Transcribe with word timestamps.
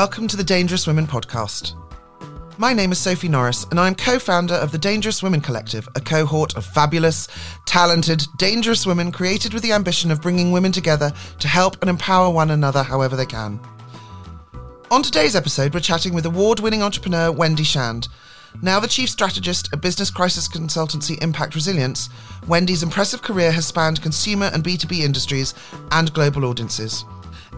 Welcome 0.00 0.28
to 0.28 0.36
the 0.38 0.42
Dangerous 0.42 0.86
Women 0.86 1.06
podcast. 1.06 1.74
My 2.56 2.72
name 2.72 2.90
is 2.90 2.98
Sophy 2.98 3.28
Norris, 3.28 3.66
and 3.70 3.78
I'm 3.78 3.94
co 3.94 4.18
founder 4.18 4.54
of 4.54 4.72
the 4.72 4.78
Dangerous 4.78 5.22
Women 5.22 5.42
Collective, 5.42 5.86
a 5.94 6.00
cohort 6.00 6.56
of 6.56 6.64
fabulous, 6.64 7.28
talented, 7.66 8.24
dangerous 8.38 8.86
women 8.86 9.12
created 9.12 9.52
with 9.52 9.62
the 9.62 9.72
ambition 9.72 10.10
of 10.10 10.22
bringing 10.22 10.52
women 10.52 10.72
together 10.72 11.12
to 11.40 11.48
help 11.48 11.76
and 11.82 11.90
empower 11.90 12.30
one 12.30 12.50
another 12.50 12.82
however 12.82 13.14
they 13.14 13.26
can. 13.26 13.60
On 14.90 15.02
today's 15.02 15.36
episode, 15.36 15.74
we're 15.74 15.80
chatting 15.80 16.14
with 16.14 16.24
award 16.24 16.60
winning 16.60 16.82
entrepreneur 16.82 17.30
Wendy 17.30 17.62
Shand. 17.62 18.08
Now 18.62 18.80
the 18.80 18.88
chief 18.88 19.10
strategist 19.10 19.68
at 19.74 19.82
business 19.82 20.10
crisis 20.10 20.48
consultancy 20.48 21.22
Impact 21.22 21.54
Resilience, 21.54 22.08
Wendy's 22.48 22.82
impressive 22.82 23.20
career 23.20 23.52
has 23.52 23.66
spanned 23.66 24.00
consumer 24.00 24.50
and 24.54 24.64
B2B 24.64 25.00
industries 25.00 25.52
and 25.90 26.10
global 26.14 26.46
audiences. 26.46 27.04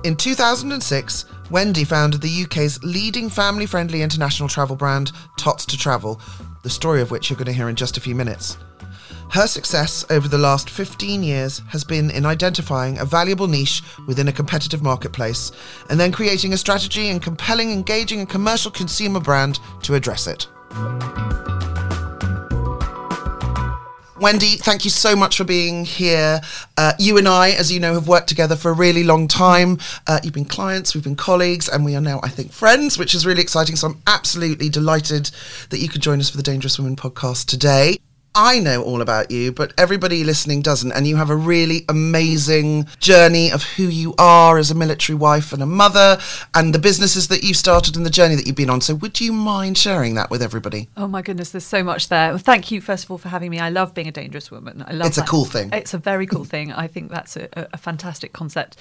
In 0.04 0.16
2006, 0.16 1.24
Wendy 1.50 1.84
founded 1.84 2.20
the 2.20 2.44
UK's 2.44 2.82
leading 2.82 3.28
family 3.28 3.66
friendly 3.66 4.02
international 4.02 4.48
travel 4.48 4.74
brand, 4.74 5.12
Tots 5.36 5.64
to 5.66 5.78
Travel, 5.78 6.20
the 6.62 6.70
story 6.70 7.00
of 7.00 7.10
which 7.10 7.30
you're 7.30 7.36
going 7.36 7.46
to 7.46 7.52
hear 7.52 7.68
in 7.68 7.76
just 7.76 7.96
a 7.96 8.00
few 8.00 8.14
minutes. 8.14 8.56
Her 9.30 9.46
success 9.46 10.04
over 10.10 10.28
the 10.28 10.38
last 10.38 10.68
15 10.68 11.22
years 11.22 11.62
has 11.68 11.84
been 11.84 12.10
in 12.10 12.26
identifying 12.26 12.98
a 12.98 13.04
valuable 13.04 13.48
niche 13.48 13.82
within 14.06 14.28
a 14.28 14.32
competitive 14.32 14.82
marketplace 14.82 15.52
and 15.88 15.98
then 15.98 16.12
creating 16.12 16.52
a 16.52 16.58
strategy 16.58 17.08
and 17.08 17.22
compelling, 17.22 17.70
engaging, 17.70 18.20
and 18.20 18.28
commercial 18.28 18.70
consumer 18.70 19.20
brand 19.20 19.58
to 19.82 19.94
address 19.94 20.26
it. 20.26 20.48
Wendy, 24.22 24.54
thank 24.54 24.84
you 24.84 24.90
so 24.90 25.16
much 25.16 25.36
for 25.36 25.42
being 25.42 25.84
here. 25.84 26.40
Uh, 26.76 26.92
you 26.96 27.18
and 27.18 27.26
I, 27.26 27.50
as 27.50 27.72
you 27.72 27.80
know, 27.80 27.94
have 27.94 28.06
worked 28.06 28.28
together 28.28 28.54
for 28.54 28.70
a 28.70 28.72
really 28.72 29.02
long 29.02 29.26
time. 29.26 29.80
Uh, 30.06 30.20
you've 30.22 30.32
been 30.32 30.44
clients, 30.44 30.94
we've 30.94 31.02
been 31.02 31.16
colleagues, 31.16 31.68
and 31.68 31.84
we 31.84 31.96
are 31.96 32.00
now, 32.00 32.20
I 32.22 32.28
think, 32.28 32.52
friends, 32.52 32.96
which 32.96 33.16
is 33.16 33.26
really 33.26 33.42
exciting. 33.42 33.74
So 33.74 33.88
I'm 33.88 34.00
absolutely 34.06 34.68
delighted 34.68 35.32
that 35.70 35.80
you 35.80 35.88
could 35.88 36.02
join 36.02 36.20
us 36.20 36.30
for 36.30 36.36
the 36.36 36.44
Dangerous 36.44 36.78
Women 36.78 36.94
podcast 36.94 37.46
today. 37.46 37.98
I 38.34 38.58
know 38.60 38.82
all 38.82 39.02
about 39.02 39.30
you, 39.30 39.52
but 39.52 39.74
everybody 39.76 40.24
listening 40.24 40.62
doesn't. 40.62 40.92
And 40.92 41.06
you 41.06 41.16
have 41.16 41.28
a 41.28 41.36
really 41.36 41.84
amazing 41.88 42.86
journey 42.98 43.50
of 43.50 43.62
who 43.62 43.84
you 43.84 44.14
are 44.18 44.58
as 44.58 44.70
a 44.70 44.74
military 44.74 45.16
wife 45.16 45.52
and 45.52 45.62
a 45.62 45.66
mother, 45.66 46.18
and 46.54 46.74
the 46.74 46.78
businesses 46.78 47.28
that 47.28 47.44
you've 47.44 47.56
started 47.56 47.96
and 47.96 48.06
the 48.06 48.10
journey 48.10 48.34
that 48.34 48.46
you've 48.46 48.56
been 48.56 48.70
on. 48.70 48.80
So, 48.80 48.94
would 48.94 49.20
you 49.20 49.32
mind 49.32 49.76
sharing 49.76 50.14
that 50.14 50.30
with 50.30 50.42
everybody? 50.42 50.88
Oh 50.96 51.06
my 51.06 51.20
goodness, 51.20 51.50
there's 51.50 51.64
so 51.64 51.82
much 51.82 52.08
there. 52.08 52.30
Well, 52.30 52.38
thank 52.38 52.70
you, 52.70 52.80
first 52.80 53.04
of 53.04 53.10
all, 53.10 53.18
for 53.18 53.28
having 53.28 53.50
me. 53.50 53.58
I 53.58 53.68
love 53.68 53.92
being 53.94 54.08
a 54.08 54.12
dangerous 54.12 54.50
woman. 54.50 54.82
I 54.86 54.92
love 54.92 55.08
It's 55.08 55.18
a 55.18 55.22
cool 55.22 55.44
thing. 55.44 55.70
It's 55.72 55.94
a 55.94 55.98
very 55.98 56.26
cool 56.26 56.44
thing. 56.44 56.72
I 56.72 56.86
think 56.86 57.10
that's 57.10 57.36
a, 57.36 57.48
a 57.54 57.78
fantastic 57.78 58.32
concept. 58.32 58.78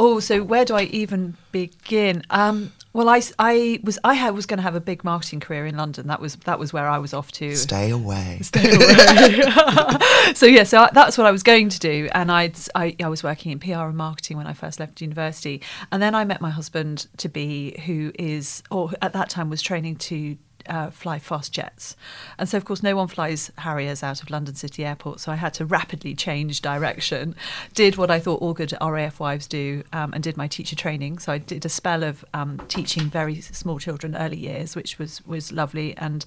Oh, 0.00 0.20
so 0.20 0.44
where 0.44 0.64
do 0.64 0.76
I 0.76 0.84
even 0.84 1.36
begin? 1.50 2.22
Um, 2.30 2.70
well, 2.92 3.08
I, 3.08 3.20
I 3.38 3.80
was 3.82 3.98
I 4.04 4.30
was 4.30 4.46
going 4.46 4.58
to 4.58 4.62
have 4.62 4.76
a 4.76 4.80
big 4.80 5.02
marketing 5.02 5.40
career 5.40 5.66
in 5.66 5.76
London. 5.76 6.06
That 6.06 6.20
was 6.20 6.36
that 6.36 6.58
was 6.58 6.72
where 6.72 6.88
I 6.88 6.98
was 6.98 7.12
off 7.12 7.32
to. 7.32 7.54
Stay 7.56 7.90
away. 7.90 8.38
Stay 8.42 8.74
away. 8.74 10.32
so 10.34 10.46
yeah, 10.46 10.62
so 10.62 10.82
I, 10.82 10.90
that's 10.94 11.18
what 11.18 11.26
I 11.26 11.32
was 11.32 11.42
going 11.42 11.68
to 11.68 11.78
do, 11.80 12.08
and 12.12 12.30
I'd 12.30 12.56
I, 12.76 12.94
I 13.02 13.08
was 13.08 13.24
working 13.24 13.50
in 13.50 13.58
PR 13.58 13.86
and 13.86 13.96
marketing 13.96 14.36
when 14.36 14.46
I 14.46 14.52
first 14.52 14.78
left 14.78 15.00
university, 15.00 15.62
and 15.90 16.00
then 16.00 16.14
I 16.14 16.24
met 16.24 16.40
my 16.40 16.50
husband 16.50 17.08
to 17.16 17.28
be, 17.28 17.76
who 17.84 18.12
is 18.18 18.62
or 18.70 18.92
at 19.02 19.12
that 19.14 19.28
time 19.30 19.50
was 19.50 19.60
training 19.60 19.96
to. 19.96 20.38
Uh, 20.68 20.90
fly 20.90 21.18
fast 21.18 21.52
jets, 21.52 21.96
and 22.38 22.48
so 22.48 22.56
of 22.56 22.64
course 22.64 22.82
no 22.82 22.94
one 22.94 23.08
flies 23.08 23.50
Harriers 23.58 24.02
out 24.02 24.22
of 24.22 24.30
London 24.30 24.54
City 24.54 24.84
Airport. 24.84 25.20
So 25.20 25.32
I 25.32 25.36
had 25.36 25.54
to 25.54 25.64
rapidly 25.64 26.14
change 26.14 26.60
direction. 26.60 27.34
Did 27.74 27.96
what 27.96 28.10
I 28.10 28.20
thought 28.20 28.40
all 28.42 28.54
good 28.54 28.74
RAF 28.80 29.20
wives 29.20 29.46
do, 29.46 29.82
um, 29.92 30.12
and 30.12 30.22
did 30.22 30.36
my 30.36 30.46
teacher 30.46 30.76
training. 30.76 31.18
So 31.18 31.32
I 31.32 31.38
did 31.38 31.64
a 31.64 31.68
spell 31.68 32.02
of 32.02 32.24
um, 32.34 32.60
teaching 32.68 33.04
very 33.04 33.40
small 33.40 33.78
children 33.78 34.16
early 34.16 34.36
years, 34.38 34.76
which 34.76 34.98
was 34.98 35.24
was 35.26 35.52
lovely 35.52 35.96
and 35.96 36.24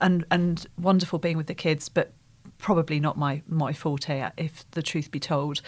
and 0.00 0.24
and 0.30 0.66
wonderful 0.78 1.18
being 1.18 1.36
with 1.36 1.46
the 1.46 1.54
kids, 1.54 1.88
but 1.88 2.12
probably 2.62 3.00
not 3.00 3.18
my 3.18 3.42
my 3.48 3.72
forte 3.72 4.30
if 4.36 4.64
the 4.70 4.82
truth 4.82 5.10
be 5.10 5.18
told 5.18 5.60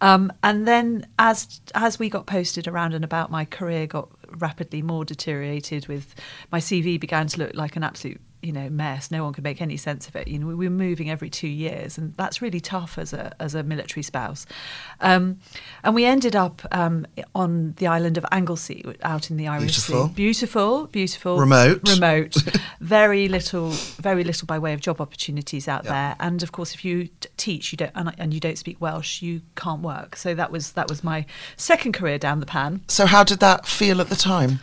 um, 0.00 0.32
and 0.42 0.66
then 0.66 1.06
as 1.18 1.60
as 1.74 1.98
we 1.98 2.08
got 2.08 2.26
posted 2.26 2.66
around 2.66 2.94
and 2.94 3.04
about 3.04 3.30
my 3.30 3.44
career 3.44 3.86
got 3.86 4.08
rapidly 4.38 4.82
more 4.82 5.04
deteriorated 5.04 5.86
with 5.88 6.14
my 6.52 6.58
cv 6.58 7.00
began 7.00 7.26
to 7.26 7.38
look 7.38 7.54
like 7.54 7.76
an 7.76 7.82
absolute 7.82 8.20
you 8.42 8.52
know 8.52 8.68
mess. 8.68 9.10
No 9.10 9.24
one 9.24 9.32
could 9.32 9.44
make 9.44 9.60
any 9.60 9.76
sense 9.76 10.08
of 10.08 10.16
it. 10.16 10.28
You 10.28 10.38
know 10.38 10.46
we 10.46 10.54
were 10.54 10.70
moving 10.70 11.10
every 11.10 11.30
two 11.30 11.48
years 11.48 11.98
and 11.98 12.14
that's 12.16 12.40
really 12.42 12.60
tough 12.60 12.98
as 12.98 13.12
a 13.12 13.34
as 13.40 13.54
a 13.54 13.62
military 13.62 14.02
spouse. 14.02 14.46
Um, 15.00 15.38
and 15.84 15.94
we 15.94 16.04
ended 16.04 16.36
up 16.36 16.62
um, 16.72 17.06
on 17.34 17.74
the 17.78 17.86
island 17.86 18.18
of 18.18 18.26
Anglesey 18.32 18.84
out 19.02 19.30
in 19.30 19.36
the 19.36 19.48
Irish 19.48 19.76
Beautiful. 19.76 20.08
Sea. 20.08 20.14
Beautiful. 20.14 20.86
Beautiful 20.86 21.38
Remote. 21.38 21.88
remote. 21.88 22.34
Very 22.80 23.28
little 23.28 23.70
very 23.70 24.24
little 24.24 24.46
by 24.46 24.58
way 24.58 24.72
of 24.72 24.80
job 24.80 25.00
opportunities 25.00 25.68
out 25.68 25.84
there. 25.84 26.16
And 26.20 26.42
of 26.42 26.52
course 26.52 26.74
if 26.74 26.84
you 26.84 27.06
t- 27.06 27.28
teach 27.36 27.72
you 27.72 27.76
don't 27.76 27.92
and, 27.94 28.14
and 28.18 28.32
you 28.34 28.40
don't 28.40 28.58
speak 28.58 28.80
welsh 28.80 29.22
you 29.22 29.42
can't 29.56 29.82
work. 29.82 30.16
So 30.16 30.34
that 30.34 30.50
was 30.50 30.72
that 30.72 30.88
was 30.88 31.02
my 31.02 31.26
second 31.56 31.92
career 31.92 32.18
down 32.18 32.40
the 32.40 32.46
pan. 32.46 32.82
So, 32.88 33.06
how 33.06 33.24
did 33.24 33.40
that 33.40 33.66
feel 33.66 34.00
at 34.00 34.08
the 34.08 34.16
time? 34.16 34.60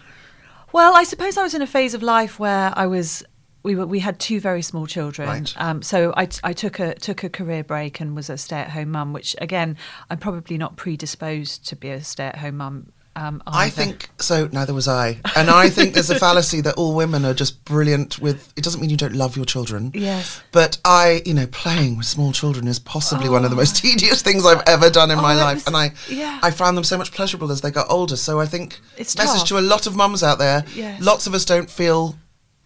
well 0.71 0.93
i 0.95 1.03
suppose 1.03 1.37
i 1.37 1.43
was 1.43 1.53
in 1.53 1.61
a 1.61 1.67
phase 1.67 1.93
of 1.93 2.03
life 2.03 2.37
where 2.37 2.73
i 2.75 2.85
was 2.85 3.23
we 3.65 3.75
were 3.75 3.85
we 3.85 3.99
had 3.99 4.19
two 4.19 4.39
very 4.39 4.61
small 4.61 4.85
children 4.87 5.27
Right. 5.27 5.53
um, 5.57 5.81
so 5.81 6.13
I, 6.15 6.29
I 6.43 6.53
took 6.53 6.79
a 6.79 6.95
took 6.95 7.23
a 7.23 7.29
career 7.29 7.63
break 7.63 7.99
and 7.99 8.15
was 8.15 8.29
a 8.29 8.37
stay-at-home 8.37 8.91
mum 8.91 9.11
which 9.11 9.35
again 9.41 9.75
i'm 10.09 10.19
probably 10.19 10.57
not 10.57 10.75
predisposed 10.77 11.67
to 11.69 11.75
be 11.75 11.89
a 11.89 12.03
stay-at-home 12.03 12.57
mum 12.57 12.91
um, 13.17 13.41
I 13.47 13.69
think 13.69 14.09
so. 14.19 14.49
Neither 14.51 14.73
was 14.73 14.89
I, 14.89 15.21
and 15.37 15.49
I 15.49 15.69
think 15.69 15.93
there's 15.93 16.09
a 16.09 16.19
fallacy 16.19 16.59
that 16.59 16.75
all 16.75 16.93
women 16.93 17.23
are 17.23 17.33
just 17.33 17.63
brilliant 17.63 18.19
with. 18.19 18.51
It 18.57 18.63
doesn't 18.65 18.81
mean 18.81 18.89
you 18.89 18.97
don't 18.97 19.15
love 19.15 19.37
your 19.37 19.45
children. 19.45 19.91
Yes. 19.93 20.41
But 20.51 20.79
I, 20.83 21.21
you 21.25 21.33
know, 21.33 21.47
playing 21.47 21.95
with 21.95 22.07
small 22.07 22.33
children 22.33 22.67
is 22.67 22.77
possibly 22.77 23.29
one 23.29 23.45
of 23.45 23.51
the 23.51 23.55
most 23.55 23.77
tedious 23.77 24.21
things 24.21 24.45
I've 24.45 24.63
ever 24.67 24.89
done 24.89 25.11
in 25.11 25.19
Oh, 25.19 25.21
my 25.21 25.33
life, 25.33 25.55
was- 25.63 25.67
and 25.67 25.77
I, 25.77 25.93
yeah. 26.09 26.39
I 26.43 26.51
found 26.51 26.75
them 26.75 26.83
so 26.83 26.97
much 26.97 27.13
pleasurable 27.13 27.53
as 27.53 27.61
they 27.61 27.71
got 27.71 27.89
older. 27.89 28.17
So 28.17 28.41
I 28.41 28.47
think 28.47 28.81
It's 28.97 29.15
message 29.17 29.39
tough. 29.39 29.47
to 29.47 29.59
a 29.59 29.61
lot 29.61 29.87
of 29.87 29.95
mums 29.95 30.21
out 30.21 30.37
there. 30.37 30.65
Yes. 30.75 31.01
Lots 31.01 31.25
of 31.25 31.33
us 31.33 31.45
don't 31.45 31.69
feel 31.69 32.17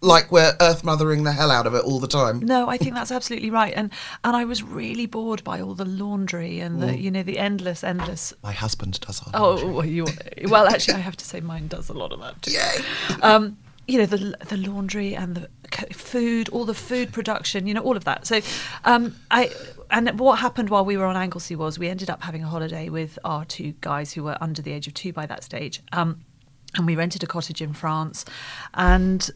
like 0.02 0.32
we're 0.32 0.56
earth 0.60 0.82
mothering 0.82 1.24
the 1.24 1.32
hell 1.32 1.50
out 1.50 1.66
of 1.66 1.74
it 1.74 1.84
all 1.84 2.00
the 2.00 2.08
time. 2.08 2.40
No, 2.40 2.68
I 2.68 2.76
think 2.76 2.94
that's 2.94 3.12
absolutely 3.12 3.50
right, 3.50 3.72
and 3.74 3.90
and 4.24 4.36
I 4.36 4.44
was 4.44 4.62
really 4.62 5.06
bored 5.06 5.44
by 5.44 5.60
all 5.60 5.74
the 5.74 5.84
laundry 5.84 6.60
and 6.60 6.82
the 6.82 6.96
you 6.96 7.10
know 7.10 7.22
the 7.22 7.38
endless, 7.38 7.84
endless. 7.84 8.32
My 8.42 8.52
husband 8.52 9.00
does 9.00 9.22
all. 9.22 9.30
Oh, 9.34 9.72
well, 9.72 9.86
you, 9.86 10.06
well, 10.48 10.66
actually, 10.66 10.94
I 10.94 10.98
have 10.98 11.16
to 11.18 11.24
say 11.24 11.40
mine 11.40 11.68
does 11.68 11.88
a 11.88 11.94
lot 11.94 12.12
of 12.12 12.20
that 12.20 12.40
too. 12.42 12.52
Yay. 12.52 13.20
Um, 13.22 13.58
you 13.86 13.98
know 13.98 14.06
the 14.06 14.36
the 14.46 14.56
laundry 14.56 15.14
and 15.14 15.36
the 15.36 15.48
food, 15.92 16.48
all 16.50 16.64
the 16.64 16.74
food 16.74 17.12
production, 17.12 17.66
you 17.66 17.74
know 17.74 17.82
all 17.82 17.96
of 17.96 18.04
that. 18.04 18.26
So, 18.26 18.40
um, 18.84 19.16
I 19.30 19.50
and 19.90 20.18
what 20.18 20.38
happened 20.38 20.70
while 20.70 20.84
we 20.84 20.96
were 20.96 21.06
on 21.06 21.16
Anglesey 21.16 21.56
was 21.56 21.78
we 21.78 21.88
ended 21.88 22.08
up 22.08 22.22
having 22.22 22.42
a 22.44 22.46
holiday 22.46 22.88
with 22.88 23.18
our 23.24 23.44
two 23.44 23.74
guys 23.80 24.12
who 24.12 24.22
were 24.22 24.38
under 24.40 24.62
the 24.62 24.72
age 24.72 24.86
of 24.86 24.94
two 24.94 25.12
by 25.12 25.26
that 25.26 25.42
stage, 25.42 25.82
um, 25.92 26.20
and 26.76 26.86
we 26.86 26.94
rented 26.94 27.22
a 27.22 27.26
cottage 27.26 27.60
in 27.60 27.72
France, 27.72 28.24
and 28.74 29.30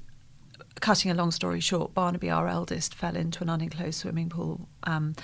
cutting 0.80 1.10
a 1.10 1.14
long 1.14 1.30
story 1.30 1.60
short, 1.60 1.94
Barnaby, 1.94 2.30
our 2.30 2.48
eldest, 2.48 2.94
fell 2.94 3.16
into 3.16 3.42
an 3.42 3.48
unenclosed 3.48 3.98
swimming 3.98 4.28
pool 4.28 4.68
um, 4.84 5.14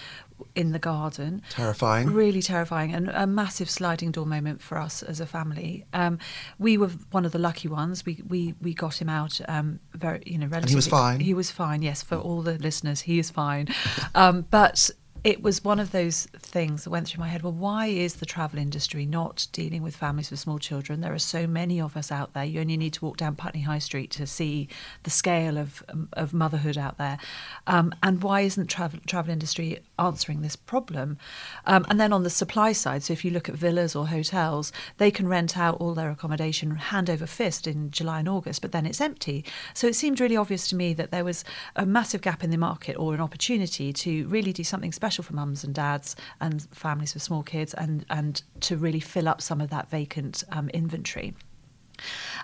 in 0.54 0.72
the 0.72 0.78
garden. 0.78 1.42
Terrifying. 1.50 2.10
Really 2.12 2.42
terrifying, 2.42 2.94
and 2.94 3.08
a 3.10 3.26
massive 3.26 3.68
sliding 3.68 4.10
door 4.10 4.26
moment 4.26 4.62
for 4.62 4.78
us 4.78 5.02
as 5.02 5.20
a 5.20 5.26
family. 5.26 5.84
Um, 5.92 6.18
we 6.58 6.76
were 6.76 6.90
one 7.10 7.24
of 7.24 7.32
the 7.32 7.38
lucky 7.38 7.68
ones. 7.68 8.06
We 8.06 8.22
we, 8.26 8.54
we 8.60 8.74
got 8.74 9.00
him 9.00 9.08
out 9.08 9.40
um, 9.48 9.80
very, 9.94 10.22
you 10.26 10.38
know, 10.38 10.46
relatively. 10.46 10.70
he 10.70 10.76
was 10.76 10.86
fine? 10.86 11.20
He 11.20 11.34
was 11.34 11.50
fine. 11.50 11.82
Yes, 11.82 12.02
for 12.02 12.16
all 12.16 12.42
the 12.42 12.58
listeners, 12.58 13.02
he 13.02 13.18
is 13.18 13.30
fine. 13.30 13.68
Um, 14.14 14.46
but 14.50 14.90
it 15.22 15.42
was 15.42 15.62
one 15.62 15.78
of 15.78 15.92
those 15.92 16.26
things 16.38 16.84
that 16.84 16.90
went 16.90 17.08
through 17.08 17.20
my 17.20 17.28
head. 17.28 17.42
Well, 17.42 17.52
why 17.52 17.86
is 17.86 18.14
the 18.14 18.26
travel 18.26 18.58
industry 18.58 19.04
not 19.04 19.46
dealing 19.52 19.82
with 19.82 19.94
families 19.94 20.30
with 20.30 20.40
small 20.40 20.58
children? 20.58 21.00
There 21.00 21.12
are 21.12 21.18
so 21.18 21.46
many 21.46 21.80
of 21.80 21.96
us 21.96 22.10
out 22.10 22.32
there. 22.32 22.44
You 22.44 22.60
only 22.60 22.76
need 22.76 22.94
to 22.94 23.04
walk 23.04 23.18
down 23.18 23.36
Putney 23.36 23.62
High 23.62 23.80
Street 23.80 24.10
to 24.12 24.26
see 24.26 24.68
the 25.02 25.10
scale 25.10 25.58
of 25.58 25.82
um, 25.88 26.08
of 26.14 26.32
motherhood 26.32 26.78
out 26.78 26.96
there. 26.96 27.18
Um, 27.66 27.94
and 28.02 28.22
why 28.22 28.42
isn't 28.42 28.68
travel 28.68 29.00
travel 29.06 29.32
industry 29.32 29.80
answering 30.00 30.40
this 30.40 30.56
problem? 30.56 31.18
Um, 31.66 31.86
and 31.88 32.00
then 32.00 32.12
on 32.12 32.22
the 32.22 32.30
supply 32.30 32.72
side, 32.72 33.02
so 33.02 33.12
if 33.12 33.24
you 33.24 33.30
look 33.30 33.48
at 33.48 33.54
villas 33.54 33.94
or 33.94 34.08
hotels, 34.08 34.72
they 34.96 35.10
can 35.10 35.28
rent 35.28 35.56
out 35.56 35.76
all 35.80 35.94
their 35.94 36.10
accommodation 36.10 36.70
hand 36.76 37.10
over 37.10 37.26
fist 37.26 37.66
in 37.66 37.90
July 37.90 38.20
and 38.20 38.28
August, 38.28 38.62
but 38.62 38.72
then 38.72 38.86
it's 38.86 39.00
empty. 39.00 39.44
So 39.74 39.86
it 39.86 39.94
seemed 39.94 40.20
really 40.20 40.36
obvious 40.36 40.68
to 40.68 40.76
me 40.76 40.94
that 40.94 41.10
there 41.10 41.24
was 41.24 41.44
a 41.76 41.86
massive 41.86 42.22
gap 42.22 42.42
in 42.42 42.50
the 42.50 42.56
market 42.56 42.96
or 42.96 43.14
an 43.14 43.20
opportunity 43.20 43.92
to 43.92 44.26
really 44.28 44.52
do 44.52 44.64
something 44.64 44.92
special 44.92 45.22
for 45.22 45.34
mums 45.34 45.62
and 45.62 45.74
dads 45.74 46.16
and 46.40 46.62
families 46.72 47.14
with 47.14 47.22
small 47.22 47.42
kids 47.42 47.74
and, 47.74 48.06
and 48.10 48.42
to 48.60 48.76
really 48.76 49.00
fill 49.00 49.28
up 49.28 49.42
some 49.42 49.60
of 49.60 49.70
that 49.70 49.90
vacant 49.90 50.42
um, 50.50 50.68
inventory. 50.70 51.34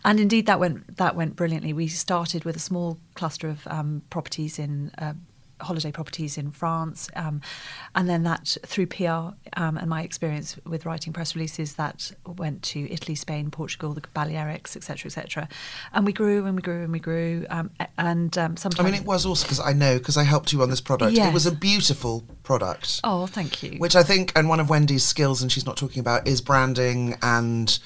And 0.05 0.21
indeed, 0.21 0.47
that 0.47 0.61
went 0.61 0.99
that 0.99 1.17
went 1.17 1.37
brilliantly. 1.37 1.73
We 1.73 1.89
started 1.89 2.45
with 2.45 2.57
a 2.57 2.61
small 2.61 2.99
cluster 3.15 3.49
of 3.49 3.67
um, 3.67 4.03
properties 4.11 4.59
in 4.59 4.91
uh, 4.99 5.15
holiday 5.61 5.91
properties 5.91 6.39
in 6.39 6.51
France, 6.51 7.09
um, 7.17 7.41
and 7.95 8.09
then 8.09 8.23
that 8.25 8.57
through 8.65 8.87
PR 8.87 9.33
um, 9.55 9.77
and 9.77 9.89
my 9.89 10.03
experience 10.03 10.57
with 10.65 10.87
writing 10.87 11.13
press 11.13 11.35
releases, 11.35 11.75
that 11.75 12.13
went 12.27 12.63
to 12.63 12.91
Italy, 12.91 13.15
Spain, 13.15 13.51
Portugal, 13.51 13.93
the 13.93 14.01
Balearics, 14.15 14.77
etc., 14.77 15.09
etc. 15.09 15.49
And 15.93 16.07
we 16.07 16.13
grew 16.13 16.47
and 16.47 16.57
we 16.57 16.63
grew 16.63 16.83
and 16.83 16.93
we 16.93 17.01
grew. 17.01 17.47
Um, 17.51 17.71
and 17.99 18.37
um, 18.39 18.57
sometimes. 18.57 18.81
I 18.81 18.91
mean, 18.91 19.01
it 19.01 19.07
was 19.07 19.27
also 19.27 19.45
because 19.45 19.61
I 19.61 19.73
know 19.73 19.99
because 19.99 20.17
I 20.17 20.25
helped 20.25 20.53
you 20.53 20.63
on 20.63 20.71
this 20.71 20.81
product. 20.81 21.17
It 21.17 21.33
was 21.33 21.47
a 21.47 21.53
beautiful 21.53 22.25
product. 22.43 23.01
oh, 23.05 23.27
thank 23.27 23.63
you. 23.63 23.79
which 23.79 23.97
I 23.97 24.03
think, 24.03 24.33
and 24.37 24.49
one 24.49 24.61
of 24.61 24.71
Wendy's 24.71 25.05
skills, 25.05 25.43
and 25.43 25.51
she's 25.51 25.67
not 25.67 25.77
talking 25.77 26.01
about, 26.01 26.27
is 26.27 26.41
branding 26.41 27.17
and 27.23 27.79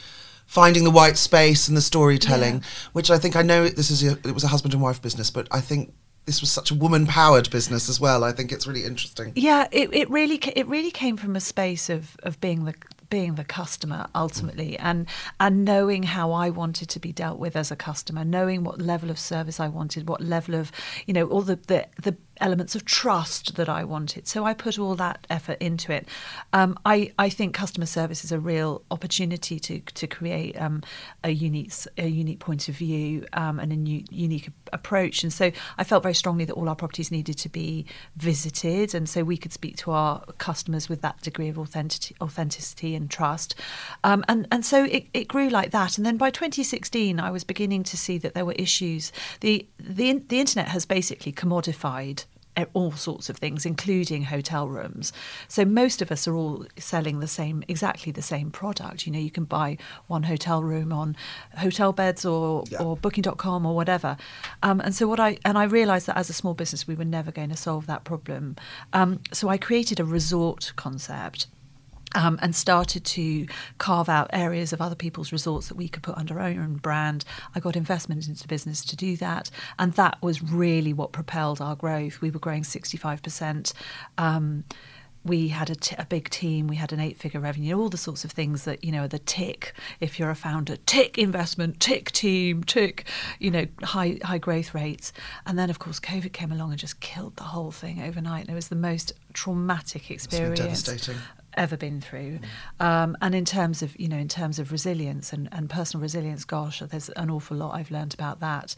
finding 0.46 0.82
the 0.82 0.90
white 0.90 1.16
space 1.16 1.68
and 1.68 1.76
the 1.76 1.80
storytelling. 1.80 2.56
Yeah. 2.56 2.66
Which 2.92 3.10
I 3.10 3.18
think 3.18 3.36
I 3.36 3.42
know 3.42 3.68
this 3.68 3.90
is 3.90 4.02
a, 4.02 4.12
it 4.26 4.34
was 4.34 4.44
a 4.44 4.48
husband 4.48 4.74
and 4.74 4.82
wife 4.82 5.00
business, 5.00 5.30
but 5.30 5.46
I 5.50 5.60
think 5.60 5.94
this 6.30 6.40
was 6.40 6.52
such 6.52 6.70
a 6.70 6.74
woman 6.76 7.06
powered 7.06 7.50
business 7.50 7.88
as 7.88 7.98
well. 7.98 8.22
I 8.22 8.30
think 8.30 8.52
it's 8.52 8.64
really 8.64 8.84
interesting. 8.84 9.32
Yeah, 9.34 9.66
it, 9.72 9.92
it 9.92 10.08
really 10.08 10.36
it 10.54 10.64
really 10.68 10.92
came 10.92 11.16
from 11.16 11.34
a 11.34 11.40
space 11.40 11.90
of, 11.90 12.16
of 12.22 12.40
being 12.40 12.66
the 12.66 12.74
being 13.08 13.34
the 13.34 13.42
customer 13.42 14.06
ultimately 14.14 14.78
and 14.78 15.08
and 15.40 15.64
knowing 15.64 16.04
how 16.04 16.30
I 16.30 16.50
wanted 16.50 16.88
to 16.90 17.00
be 17.00 17.10
dealt 17.10 17.40
with 17.40 17.56
as 17.56 17.72
a 17.72 17.76
customer, 17.76 18.24
knowing 18.24 18.62
what 18.62 18.80
level 18.80 19.10
of 19.10 19.18
service 19.18 19.58
I 19.58 19.66
wanted, 19.66 20.08
what 20.08 20.20
level 20.20 20.54
of 20.54 20.70
you 21.04 21.14
know 21.14 21.26
all 21.26 21.42
the 21.42 21.56
the, 21.66 21.88
the 22.00 22.16
elements 22.40 22.74
of 22.74 22.84
trust 22.84 23.56
that 23.56 23.68
I 23.68 23.84
wanted. 23.84 24.26
So 24.26 24.44
I 24.44 24.54
put 24.54 24.78
all 24.78 24.94
that 24.96 25.26
effort 25.30 25.58
into 25.60 25.92
it. 25.92 26.08
Um, 26.52 26.78
I 26.84 27.12
I 27.18 27.28
think 27.28 27.54
customer 27.54 27.86
service 27.86 28.24
is 28.24 28.32
a 28.32 28.38
real 28.38 28.82
opportunity 28.90 29.58
to 29.60 29.80
to 29.80 30.06
create 30.06 30.60
um, 30.60 30.82
a 31.24 31.30
unique 31.30 31.72
a 31.98 32.08
unique 32.08 32.40
point 32.40 32.68
of 32.68 32.74
view 32.74 33.26
um, 33.32 33.58
and 33.58 33.72
a 33.72 33.76
new, 33.76 34.02
unique 34.10 34.50
approach. 34.72 35.22
And 35.22 35.32
so 35.32 35.50
I 35.78 35.84
felt 35.84 36.02
very 36.02 36.14
strongly 36.14 36.44
that 36.46 36.54
all 36.54 36.68
our 36.68 36.76
properties 36.76 37.10
needed 37.10 37.38
to 37.38 37.48
be 37.48 37.86
visited, 38.16 38.94
and 38.94 39.08
so 39.08 39.22
we 39.22 39.36
could 39.36 39.52
speak 39.52 39.76
to 39.78 39.90
our 39.90 40.24
customers 40.38 40.88
with 40.88 41.02
that 41.02 41.20
degree 41.22 41.48
of 41.48 41.58
authenticity, 41.58 42.16
authenticity 42.20 42.94
and 42.94 43.10
trust. 43.10 43.54
Um, 44.04 44.24
and 44.28 44.46
and 44.50 44.64
so 44.64 44.84
it, 44.84 45.06
it 45.14 45.28
grew 45.28 45.48
like 45.48 45.70
that. 45.70 45.96
And 45.98 46.06
then 46.06 46.16
by 46.16 46.30
2016, 46.30 47.20
I 47.20 47.30
was 47.30 47.44
beginning 47.44 47.82
to 47.84 47.96
see 47.96 48.18
that 48.18 48.34
there 48.34 48.44
were 48.44 48.52
issues. 48.52 49.12
the 49.40 49.66
the 49.78 50.12
the 50.28 50.40
internet 50.40 50.68
has 50.68 50.86
basically 50.86 51.32
commodified 51.32 52.24
all 52.72 52.92
sorts 52.92 53.28
of 53.28 53.36
things, 53.36 53.66
including 53.66 54.24
hotel 54.24 54.68
rooms. 54.68 55.12
So 55.48 55.64
most 55.64 56.02
of 56.02 56.10
us 56.12 56.26
are 56.28 56.34
all 56.34 56.66
selling 56.78 57.20
the 57.20 57.28
same, 57.28 57.62
exactly 57.68 58.12
the 58.12 58.22
same 58.22 58.50
product. 58.50 59.06
You 59.06 59.12
know, 59.12 59.18
you 59.18 59.30
can 59.30 59.44
buy 59.44 59.78
one 60.06 60.24
hotel 60.24 60.62
room 60.62 60.92
on 60.92 61.16
Hotelbeds 61.58 62.30
or, 62.30 62.64
Yeah. 62.70 62.82
or 62.82 62.96
booking.com 62.96 63.66
or 63.66 63.74
whatever. 63.74 64.16
Um, 64.62 64.80
and 64.80 64.94
so 64.94 65.06
what 65.08 65.20
I, 65.20 65.38
and 65.44 65.58
I 65.58 65.64
realized 65.64 66.06
that 66.06 66.16
as 66.16 66.30
a 66.30 66.34
small 66.34 66.54
business, 66.54 66.86
we 66.86 66.94
were 66.94 67.04
never 67.04 67.30
going 67.30 67.50
to 67.50 67.56
solve 67.56 67.86
that 67.86 68.04
problem. 68.04 68.56
Um, 68.92 69.20
so 69.32 69.48
I 69.48 69.58
created 69.58 70.00
a 70.00 70.04
resort 70.04 70.72
concept. 70.76 71.46
Um, 72.16 72.40
and 72.42 72.56
started 72.56 73.04
to 73.04 73.46
carve 73.78 74.08
out 74.08 74.30
areas 74.32 74.72
of 74.72 74.80
other 74.80 74.96
people's 74.96 75.30
resorts 75.30 75.68
that 75.68 75.76
we 75.76 75.88
could 75.88 76.02
put 76.02 76.16
under 76.16 76.40
our 76.40 76.48
own 76.48 76.74
brand. 76.74 77.24
I 77.54 77.60
got 77.60 77.76
investment 77.76 78.26
into 78.26 78.48
business 78.48 78.84
to 78.86 78.96
do 78.96 79.16
that, 79.18 79.48
and 79.78 79.92
that 79.92 80.20
was 80.20 80.42
really 80.42 80.92
what 80.92 81.12
propelled 81.12 81.60
our 81.60 81.76
growth. 81.76 82.20
We 82.20 82.32
were 82.32 82.40
growing 82.40 82.64
65%. 82.64 83.72
Um, 84.18 84.64
we 85.24 85.48
had 85.48 85.68
a, 85.68 85.74
t- 85.74 85.96
a 85.98 86.06
big 86.06 86.30
team. 86.30 86.66
We 86.66 86.76
had 86.76 86.92
an 86.92 87.00
eight-figure 87.00 87.40
revenue. 87.40 87.78
All 87.78 87.88
the 87.88 87.98
sorts 87.98 88.24
of 88.24 88.30
things 88.30 88.64
that 88.64 88.82
you 88.82 88.90
know 88.90 89.04
are 89.04 89.08
the 89.08 89.18
tick. 89.18 89.74
If 90.00 90.18
you're 90.18 90.30
a 90.30 90.34
founder, 90.34 90.76
tick 90.76 91.18
investment, 91.18 91.78
tick 91.78 92.10
team, 92.12 92.64
tick, 92.64 93.06
you 93.38 93.50
know, 93.50 93.66
high 93.82 94.18
high 94.24 94.38
growth 94.38 94.74
rates. 94.74 95.12
And 95.46 95.58
then 95.58 95.68
of 95.68 95.78
course 95.78 96.00
COVID 96.00 96.32
came 96.32 96.52
along 96.52 96.70
and 96.70 96.78
just 96.78 97.00
killed 97.00 97.36
the 97.36 97.44
whole 97.44 97.70
thing 97.70 98.02
overnight. 98.02 98.42
And 98.42 98.50
it 98.50 98.54
was 98.54 98.68
the 98.68 98.76
most 98.76 99.12
traumatic 99.34 100.08
been 100.08 100.14
experience 100.14 100.58
devastating. 100.58 101.16
Ever 101.60 101.76
been 101.76 102.00
through. 102.00 102.40
Um, 102.80 103.16
and 103.20 103.34
in 103.34 103.44
terms 103.44 103.82
of, 103.82 103.98
you 104.00 104.08
know, 104.08 104.16
in 104.16 104.28
terms 104.28 104.58
of 104.58 104.72
resilience 104.72 105.32
and, 105.32 105.48
and 105.52 105.68
personal 105.68 106.02
resilience, 106.02 106.44
gosh, 106.44 106.80
there's 106.80 107.10
an 107.10 107.30
awful 107.30 107.56
lot 107.56 107.74
I've 107.74 107.90
learned 107.90 108.14
about 108.14 108.40
that. 108.40 108.74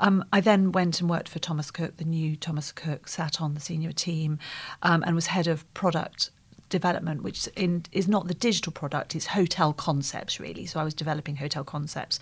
Um, 0.00 0.24
I 0.32 0.40
then 0.40 0.72
went 0.72 1.00
and 1.00 1.10
worked 1.10 1.28
for 1.28 1.38
Thomas 1.38 1.70
Cook, 1.70 1.98
the 1.98 2.04
new 2.04 2.34
Thomas 2.34 2.72
Cook, 2.72 3.06
sat 3.06 3.40
on 3.40 3.52
the 3.54 3.60
senior 3.60 3.92
team 3.92 4.38
um, 4.82 5.04
and 5.06 5.14
was 5.14 5.26
head 5.26 5.46
of 5.46 5.72
product 5.74 6.30
development 6.70 7.22
which 7.22 7.48
in, 7.48 7.84
is 7.92 8.08
not 8.08 8.28
the 8.28 8.34
digital 8.34 8.72
product 8.72 9.14
it's 9.14 9.26
hotel 9.26 9.74
concepts 9.74 10.40
really 10.40 10.64
so 10.64 10.80
i 10.80 10.82
was 10.82 10.94
developing 10.94 11.36
hotel 11.36 11.62
concepts 11.62 12.18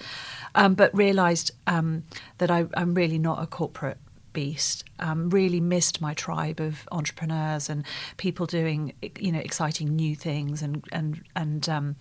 um, 0.56 0.74
but 0.74 0.92
realized 0.92 1.52
um, 1.68 2.02
that 2.38 2.50
I, 2.50 2.66
i'm 2.74 2.92
really 2.92 3.16
not 3.16 3.40
a 3.40 3.46
corporate 3.46 3.98
beast. 4.32 4.84
Um, 4.98 5.30
really 5.30 5.60
missed 5.60 6.00
my 6.00 6.14
tribe 6.14 6.60
of 6.60 6.86
entrepreneurs 6.92 7.70
and 7.70 7.84
people 8.16 8.46
doing, 8.46 8.92
you 9.18 9.32
know, 9.32 9.38
exciting 9.38 9.96
new 9.96 10.14
things 10.14 10.62
and 10.62 10.84
and 10.92 11.22
and 11.34 11.68
um, 11.68 11.96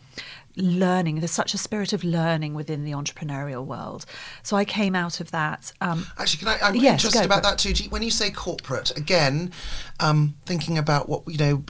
learning. 0.56 1.20
There's 1.20 1.32
such 1.32 1.54
a 1.54 1.58
spirit 1.58 1.94
of 1.94 2.04
learning 2.04 2.54
within 2.54 2.84
the 2.84 2.92
entrepreneurial 2.92 3.66
world. 3.66 4.06
So 4.44 4.58
I 4.58 4.66
came 4.66 4.96
out 4.96 5.20
of 5.22 5.32
that. 5.32 5.72
Um, 5.82 6.06
Actually, 6.18 6.40
can 6.40 6.48
I? 6.62 6.68
I'm 6.68 6.76
Yes, 6.76 7.04
interested 7.04 7.26
about 7.26 7.44
that 7.44 7.58
too. 7.58 7.74
When 7.90 8.04
you 8.04 8.12
say 8.12 8.32
corporate, 8.32 8.96
again, 8.98 9.52
um, 10.00 10.36
thinking 10.46 10.78
about 10.78 11.08
what 11.10 11.24
you 11.28 11.38
know, 11.38 11.64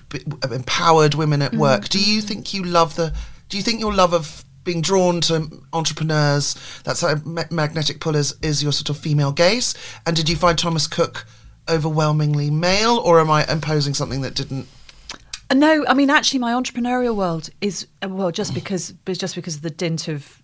empowered 0.52 1.14
women 1.16 1.40
Mm-hmm. 1.40 1.56
at 1.56 1.60
work. 1.60 1.90
Do 1.90 2.00
you 2.04 2.22
think 2.22 2.54
you 2.54 2.64
love 2.64 2.96
the? 2.96 3.14
Do 3.50 3.58
you 3.58 3.64
think 3.64 3.80
your 3.80 3.94
love 3.94 4.14
of 4.14 4.44
being 4.64 4.82
drawn 4.82 5.22
to 5.22 5.64
entrepreneurs, 5.74 6.56
that 6.84 6.98
sort 6.98 7.14
of 7.14 7.26
ma- 7.26 7.44
magnetic 7.52 8.00
pull, 8.00 8.16
is, 8.16 8.36
is 8.42 8.62
your 8.62 8.72
sort 8.72 8.90
of 8.90 8.98
female 8.98 9.32
gaze? 9.32 9.74
And 10.06 10.16
did 10.16 10.30
you 10.30 10.36
find 10.36 10.58
Thomas 10.58 10.88
Cook 10.88 11.26
overwhelmingly 11.68 12.50
male, 12.50 12.98
or 12.98 13.20
am 13.20 13.30
I 13.30 13.46
imposing 13.52 13.94
something 13.94 14.22
that 14.22 14.36
didn't? 14.36 14.68
No, 15.54 15.84
I 15.88 15.94
mean 15.94 16.10
actually, 16.10 16.40
my 16.40 16.54
entrepreneurial 16.54 17.16
world 17.16 17.50
is 17.62 17.88
uh, 18.04 18.10
well 18.10 18.32
just 18.32 18.54
because, 18.54 18.94
just 19.08 19.36
because 19.36 19.56
of 19.56 19.62
the 19.62 19.72
dint 19.72 20.08
of. 20.08 20.42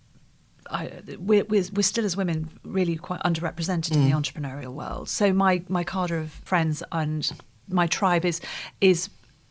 I, 0.68 0.90
we're, 1.20 1.44
we're, 1.44 1.62
we're 1.74 1.82
still 1.82 2.04
as 2.04 2.16
women 2.16 2.48
really 2.64 2.96
quite 2.96 3.20
underrepresented 3.20 3.92
in 3.92 4.10
the 4.10 4.10
entrepreneurial 4.10 4.72
world. 4.74 5.08
So 5.08 5.32
my 5.32 5.62
my 5.68 5.84
cadre 5.84 6.18
of 6.18 6.32
friends 6.44 6.82
and 6.90 7.30
my 7.68 7.86
tribe 7.86 8.24
is 8.24 8.40
is 8.80 9.08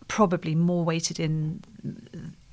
probably 0.09 0.55
more 0.55 0.83
weighted 0.83 1.19
in 1.21 1.61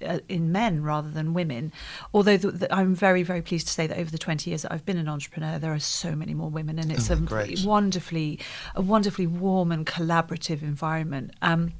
uh, 0.03 0.19
in 0.29 0.53
men 0.53 0.83
rather 0.83 1.11
than 1.11 1.35
women. 1.35 1.73
Although 2.15 2.37
the, 2.37 2.51
the, 2.51 2.75
I'm 2.75 2.95
very 2.95 3.23
very 3.23 3.43
pleased 3.43 3.67
to 3.69 3.73
say 3.73 3.87
that 3.87 3.99
over 3.99 4.11
the 4.11 4.19
20 4.19 4.51
years 4.51 4.63
that 4.63 4.73
I've 4.73 4.85
been 4.87 4.99
an 4.99 5.09
entrepreneur, 5.09 5.59
there 5.59 5.73
are 5.73 5.79
so 5.79 6.15
many 6.15 6.35
more 6.35 6.51
women, 6.51 6.79
and 6.79 6.91
it's 6.93 7.11
Oh, 7.11 7.15
a 7.15 7.17
great. 7.17 7.65
wonderfully 7.65 8.39
a 8.75 8.83
wonderfully 8.83 9.27
warm 9.27 9.73
and 9.73 9.87
collaborative 9.87 10.63
environment. 10.63 11.33
Um, 11.43 11.73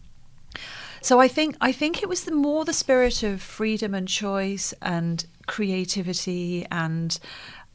so 1.01 1.19
I 1.21 1.29
think 1.29 1.57
I 1.61 1.73
think 1.73 2.03
it 2.03 2.09
was 2.09 2.25
the 2.25 2.33
more 2.35 2.65
the 2.65 2.73
spirit 2.73 3.23
of 3.23 3.43
freedom 3.43 3.95
and 3.95 4.07
choice 4.07 4.73
and 4.81 5.25
creativity 5.47 6.67
and 6.71 7.19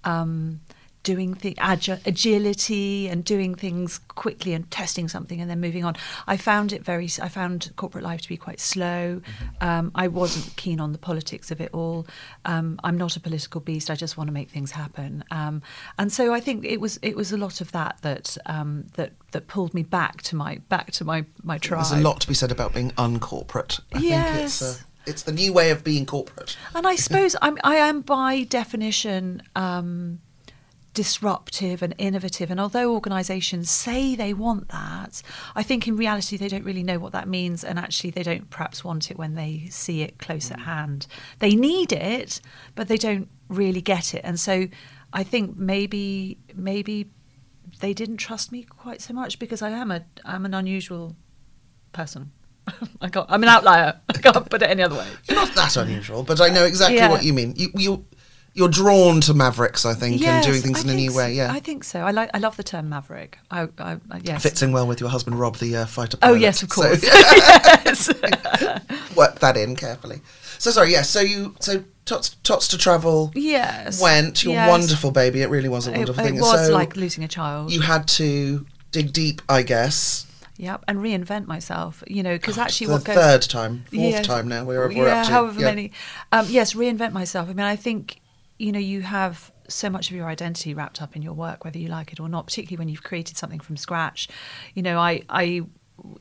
um, 0.04 0.62
doing 1.08 1.32
the 1.46 1.54
agi- 1.56 2.06
agility 2.06 3.08
and 3.08 3.24
doing 3.24 3.56
things 3.56 4.00
quickly 4.24 4.52
and 4.54 4.70
testing 4.70 5.08
something 5.08 5.40
and 5.40 5.50
then 5.50 5.62
moving 5.62 5.86
on. 5.86 5.96
I 6.28 6.36
found 6.36 6.74
it 6.74 6.84
very. 6.84 7.08
I 7.22 7.30
found 7.30 7.72
corporate 7.78 8.04
life 8.04 8.22
to 8.24 8.30
be 8.30 8.36
quite 8.36 8.60
slow. 8.60 9.22
Um, 9.62 9.92
I 9.96 10.08
wasn't 10.10 10.54
keen 10.58 10.80
on 10.82 10.92
the 10.92 10.98
politics 10.98 11.50
of 11.50 11.62
it 11.62 11.70
all. 11.74 12.06
Um, 12.44 12.78
I'm 12.84 12.98
not 12.98 13.16
a 13.16 13.22
political 13.22 13.62
beast. 13.62 13.90
I 13.90 13.96
just 13.96 14.18
want 14.18 14.28
to 14.28 14.34
make 14.34 14.50
things 14.50 14.72
happen. 14.72 15.24
Um, 15.32 15.62
and 15.98 16.12
so 16.12 16.34
I 16.34 16.42
think 16.42 16.66
it 16.66 16.82
was 16.82 17.00
it 17.02 17.16
was 17.16 17.32
a 17.32 17.38
lot 17.38 17.62
of 17.62 17.72
that 17.72 17.94
that 18.02 18.38
um, 18.46 18.86
that 18.96 19.14
that 19.32 19.48
pulled 19.48 19.74
me 19.74 19.84
back 19.84 20.22
to 20.24 20.36
my 20.36 20.58
back 20.68 20.92
to 20.92 21.06
my 21.06 21.24
my 21.44 21.58
tribe. 21.58 21.86
There's 21.86 22.02
a 22.02 22.04
lot 22.10 22.20
to 22.22 22.28
be 22.28 22.34
said 22.34 22.52
about 22.52 22.74
being 22.74 22.92
uncorporate. 22.98 23.80
I 23.94 24.00
think 24.00 24.12
it's 24.44 24.62
Yes. 24.62 24.62
uh, 24.62 24.76
it's 25.06 25.24
the 25.24 25.32
new 25.32 25.54
way 25.54 25.72
of 25.72 25.86
being 25.86 26.06
corporate. 26.06 26.58
And 26.76 26.86
I 26.86 26.96
suppose 26.98 27.34
I'm, 27.42 27.58
I 27.64 27.76
am 27.78 28.02
by 28.02 28.44
definition 28.44 29.42
um, 29.56 30.20
disruptive 30.98 31.84
and 31.84 31.94
innovative. 32.00 32.50
And 32.50 32.60
although 32.60 32.92
organisations 32.92 33.70
say 33.70 34.16
they 34.16 34.34
want 34.34 34.70
that, 34.70 35.22
I 35.56 35.62
think 35.62 35.88
in 35.88 35.96
reality 35.96 36.38
they 36.38 36.48
don't 36.48 36.64
really 36.64 36.82
know 36.82 36.98
what 36.98 37.12
that 37.12 37.28
means. 37.28 37.64
And 37.64 37.78
actually, 37.78 38.10
they 38.10 38.24
don't 38.24 38.50
perhaps 38.50 38.84
want 38.84 39.12
it 39.12 39.18
when 39.20 39.36
they 39.36 39.68
see 39.70 40.02
it 40.02 40.18
close 40.18 40.50
at 40.50 40.58
mm. 40.58 40.64
hand. 40.64 41.06
They 41.38 41.54
need 41.54 41.94
it, 41.94 42.42
but 42.74 42.88
they 42.88 42.98
don't 42.98 43.30
really 43.48 43.80
get 43.80 44.16
it. 44.16 44.22
And 44.24 44.40
so 44.40 44.70
I 45.14 45.24
think 45.24 45.56
maybe 45.56 46.40
maybe 46.56 47.12
they 47.80 47.94
didn't 47.94 48.18
trust 48.18 48.52
me 48.52 48.64
quite 48.64 49.00
so 49.00 49.14
much 49.14 49.38
because 49.38 49.62
I 49.62 49.70
am 49.70 49.92
a 49.92 50.04
I'm 50.26 50.46
an 50.46 50.56
unusual 50.56 51.16
person. 51.94 52.32
I 53.02 53.10
can't, 53.10 53.28
I'm 53.30 53.44
an 53.44 53.50
outlier. 53.50 54.02
I 54.10 54.14
can't 54.14 54.50
put 54.50 54.64
it 54.64 54.70
any 54.72 54.82
other 54.82 54.96
way. 54.96 55.08
Not 55.30 55.54
that 55.54 55.78
unusual, 55.78 56.24
but 56.24 56.42
I 56.42 56.50
know 56.50 56.66
exactly 56.66 56.98
Yeah. 56.98 57.12
what 57.12 57.24
you 57.24 57.34
mean. 57.34 57.54
You, 57.56 57.70
you, 57.76 58.06
you're 58.58 58.68
drawn 58.68 59.22
to 59.22 59.36
mavericks, 59.36 59.86
I 59.86 59.94
think, 59.94 60.20
and 60.24 60.44
doing 60.44 60.62
things 60.64 60.80
I 60.80 60.82
in 60.82 60.90
a 60.90 60.96
new 60.96 61.12
so. 61.12 61.18
way. 61.18 61.34
Yeah, 61.36 61.52
I 61.54 61.60
think 61.60 61.84
so. 61.84 62.00
I 62.02 62.10
like. 62.12 62.32
I 62.34 62.40
love 62.40 62.58
the 62.58 62.64
term 62.64 62.90
maverick. 62.90 63.38
I, 63.52 63.68
I, 63.78 63.98
yes. 64.24 64.42
fits 64.42 64.64
in 64.64 64.72
well 64.72 64.88
with 64.88 65.00
your 65.00 65.10
husband 65.10 65.40
Rob, 65.40 65.58
the 65.58 65.76
uh, 65.78 65.86
fighter 65.86 66.18
Pilot. 66.18 66.34
Oh 66.34 66.36
yes, 66.36 66.64
of 66.64 66.72
So, 66.72 66.82
course. 66.82 67.04
yes. 67.04 68.10
work 69.16 69.40
that 69.40 69.58
in 69.58 69.76
carefully. 69.76 70.22
So 70.58 70.72
sorry, 70.72 70.90
yes. 70.92 71.08
so 71.08 71.22
you 71.22 71.56
so 71.60 71.84
tots, 72.06 72.36
tots 72.44 72.68
to 72.70 72.78
travel 72.80 73.32
yes. 73.36 74.02
went 74.02 74.44
your 74.44 74.54
Yes. 74.54 74.70
wonderful 74.70 75.12
baby. 75.12 75.44
It 75.44 75.50
really 75.52 75.70
was 75.70 75.88
a 75.88 75.92
It, 75.94 75.98
wonderful 75.98 76.24
it 76.24 76.28
thing. 76.28 76.40
was 76.40 76.68
so 76.68 76.74
like 76.74 76.96
losing 76.96 77.24
a 77.24 77.28
child. 77.28 77.72
you 77.72 77.82
had 77.82 78.08
to 78.10 78.66
dig 78.92 79.14
deep, 79.14 79.42
I 79.48 79.62
guess. 79.62 80.26
Yep, 80.58 80.86
and 80.88 80.98
reinvent 80.98 81.46
myself. 81.46 82.04
You 82.08 82.24
know, 82.24 82.34
because 82.34 82.58
actually, 82.58 82.88
the 82.88 82.94
what 82.94 83.04
goes 83.04 83.16
third 83.16 83.42
time, 83.44 83.84
fourth 83.92 83.94
Yes. 84.02 84.26
time 84.26 84.48
now. 84.48 84.64
We're, 84.64 84.88
we're 84.88 85.06
yeah, 85.06 85.20
up 85.22 85.28
to 85.28 85.32
however 85.32 85.60
yeah. 85.60 85.66
many. 85.68 85.92
Um, 86.32 86.48
yes, 86.50 86.74
reinvent 86.74 87.12
myself. 87.12 87.48
I 87.50 87.54
mean, 87.54 87.68
I 87.68 87.76
think 87.76 88.20
you 88.60 88.72
know 88.72 88.80
you 88.80 89.02
have 89.02 89.52
so 89.70 89.90
much 89.90 90.10
of 90.10 90.16
your 90.16 90.28
identity 90.28 90.74
wrapped 90.74 91.02
up 91.02 91.16
in 91.16 91.22
your 91.22 91.34
work, 91.34 91.64
whether 91.66 91.78
you 91.78 91.90
like 91.90 92.14
it 92.14 92.20
or 92.20 92.30
not. 92.30 92.48
Particularly 92.48 92.78
when 92.80 92.90
you've 92.90 93.04
created 93.04 93.38
something 93.38 93.60
from 93.60 93.78
scratch. 93.78 94.28
You 94.76 94.82
know, 94.82 94.98
I, 94.98 95.22
I, 95.30 95.44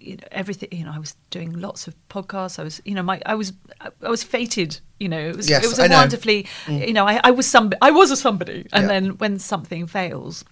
you 0.01 0.17
know, 0.17 0.27
everything. 0.33 0.69
You 0.73 0.85
know, 0.85 0.93
I 0.93 0.99
was 0.99 1.15
doing 1.31 1.53
lots 1.53 1.87
of 1.87 1.95
podcasts. 2.09 2.59
I 2.59 2.65
was, 2.65 2.81
you 2.85 2.95
know, 2.95 3.03
my, 3.03 3.21
I 3.25 3.35
was, 3.35 3.53
I 3.81 4.09
was 4.09 4.23
fated. 4.23 4.81
You 4.99 5.09
know, 5.09 5.21
it 5.21 5.37
was, 5.37 5.49
Yes, 5.49 5.65
it 5.65 5.69
was 5.69 5.79
a 5.79 5.89
wonderfully. 5.89 6.47
Mm. 6.67 6.89
You 6.89 6.95
know, 6.95 7.07
I, 7.07 7.21
I 7.23 7.31
was 7.31 7.47
some, 7.47 7.73
I 7.83 7.91
was 7.91 8.11
a 8.11 8.17
somebody, 8.17 8.67
and 8.73 8.83
Yeah. 8.85 8.89
then 8.89 9.19
when 9.19 9.39
something 9.39 9.87
fails. 9.87 10.45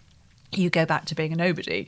You 0.57 0.71
go 0.71 0.85
back 0.87 1.05
to 1.07 1.15
being 1.15 1.33
a 1.33 1.37
nobody, 1.37 1.87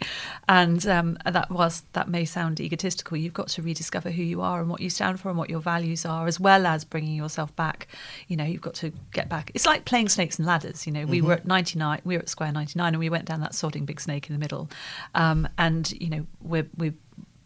and 0.48 0.86
um, 0.86 1.18
that 1.24 1.50
was 1.50 1.82
that 1.92 2.08
may 2.08 2.24
sound 2.24 2.60
egotistical. 2.60 3.16
You've 3.16 3.34
got 3.34 3.48
to 3.48 3.62
rediscover 3.62 4.10
who 4.10 4.22
you 4.22 4.42
are 4.42 4.60
and 4.60 4.68
what 4.68 4.80
you 4.80 4.90
stand 4.90 5.20
for 5.20 5.28
and 5.28 5.38
what 5.38 5.50
your 5.50 5.60
values 5.60 6.04
are, 6.04 6.26
as 6.26 6.38
well 6.40 6.66
as 6.66 6.84
bringing 6.84 7.14
yourself 7.14 7.54
back. 7.56 7.88
You 8.28 8.36
know, 8.36 8.44
you've 8.44 8.62
got 8.62 8.74
to 8.74 8.92
get 9.12 9.28
back. 9.28 9.50
It's 9.54 9.66
like 9.66 9.84
playing 9.84 10.08
snakes 10.08 10.38
and 10.38 10.46
ladders. 10.46 10.86
You 10.86 10.92
know, 10.92 11.06
we 11.06 11.20
were 11.20 11.34
at 11.34 11.46
ninety 11.46 11.78
nine, 11.78 12.00
we 12.04 12.16
were 12.16 12.22
at 12.22 12.28
square 12.28 12.52
ninety 12.52 12.78
nine, 12.78 12.94
and 12.94 13.00
we 13.00 13.10
went 13.10 13.26
down 13.26 13.40
that 13.40 13.52
sodding 13.52 13.86
big 13.86 14.00
snake 14.00 14.28
in 14.28 14.34
the 14.34 14.40
middle, 14.40 14.68
um, 15.14 15.48
and 15.58 15.90
you 15.92 16.10
know 16.10 16.26
we're 16.42 16.68
we're 16.76 16.94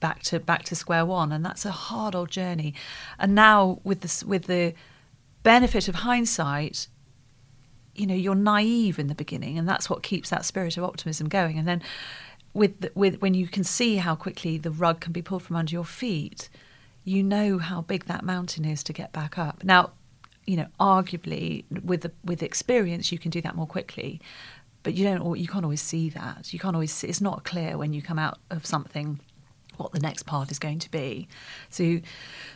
back 0.01 0.23
to 0.25 0.41
back 0.41 0.65
to 0.65 0.75
square 0.75 1.07
one, 1.07 1.33
and 1.33 1.45
that's 1.45 1.65
a 1.65 1.71
hard 1.71 2.15
old 2.15 2.31
journey. 2.31 2.75
And 3.19 3.35
now 3.35 3.81
with 3.85 4.01
this 4.01 4.25
with 4.25 4.47
the 4.47 4.75
benefit 5.43 5.89
of 5.89 5.97
hindsight, 5.97 6.89
you 7.95 8.07
know 8.07 8.15
you're 8.15 8.35
naive 8.35 8.99
in 8.99 9.07
the 9.09 9.15
beginning 9.15 9.59
and 9.59 9.69
that's 9.69 9.91
what 9.91 10.03
keeps 10.03 10.31
that 10.31 10.45
spirit 10.45 10.77
of 10.77 10.85
optimism 10.85 11.29
going. 11.29 11.59
And 11.59 11.67
then 11.67 11.83
with 12.53 12.81
the, 12.81 12.93
with 12.95 13.21
when 13.21 13.35
you 13.35 13.47
can 13.47 13.65
see 13.65 13.97
how 13.97 14.15
quickly 14.15 14.59
the 14.59 14.71
rug 14.71 15.01
can 15.01 15.13
be 15.13 15.23
pulled 15.23 15.43
from 15.43 15.57
under 15.57 15.73
your 15.73 15.85
feet 15.85 16.49
you 17.03 17.23
know 17.23 17.59
how 17.59 17.81
big 17.81 18.05
that 18.05 18.23
mountain 18.23 18.65
is 18.65 18.83
to 18.85 18.93
get 18.93 19.13
back 19.13 19.39
up. 19.39 19.65
Now 19.65 19.91
you 20.47 20.57
know 20.57 20.67
arguably 20.79 21.65
with 21.85 22.03
the, 22.03 22.13
with 22.25 22.43
experience 22.43 23.13
you 23.13 23.19
can 23.19 23.31
do 23.31 23.41
that 23.41 23.55
more 23.55 23.67
quickly 23.67 24.21
but 24.83 24.95
you 24.95 25.05
don't 25.05 25.39
you 25.39 25.47
can't 25.47 25.65
always 25.65 25.83
see 25.83 26.09
that. 26.11 26.53
You 26.53 26.59
can't 26.59 26.75
always 26.75 26.93
see, 26.93 27.09
it's 27.09 27.21
not 27.21 27.45
clear 27.45 27.77
when 27.77 27.93
you 27.93 28.03
come 28.03 28.19
out 28.19 28.39
of 28.51 28.65
something 28.65 29.21
what 29.81 29.93
the 29.93 29.99
next 30.01 30.25
part 30.25 30.51
is 30.51 30.59
going 30.59 30.79
to 30.79 30.91
be. 30.91 31.27
So, 31.71 32.01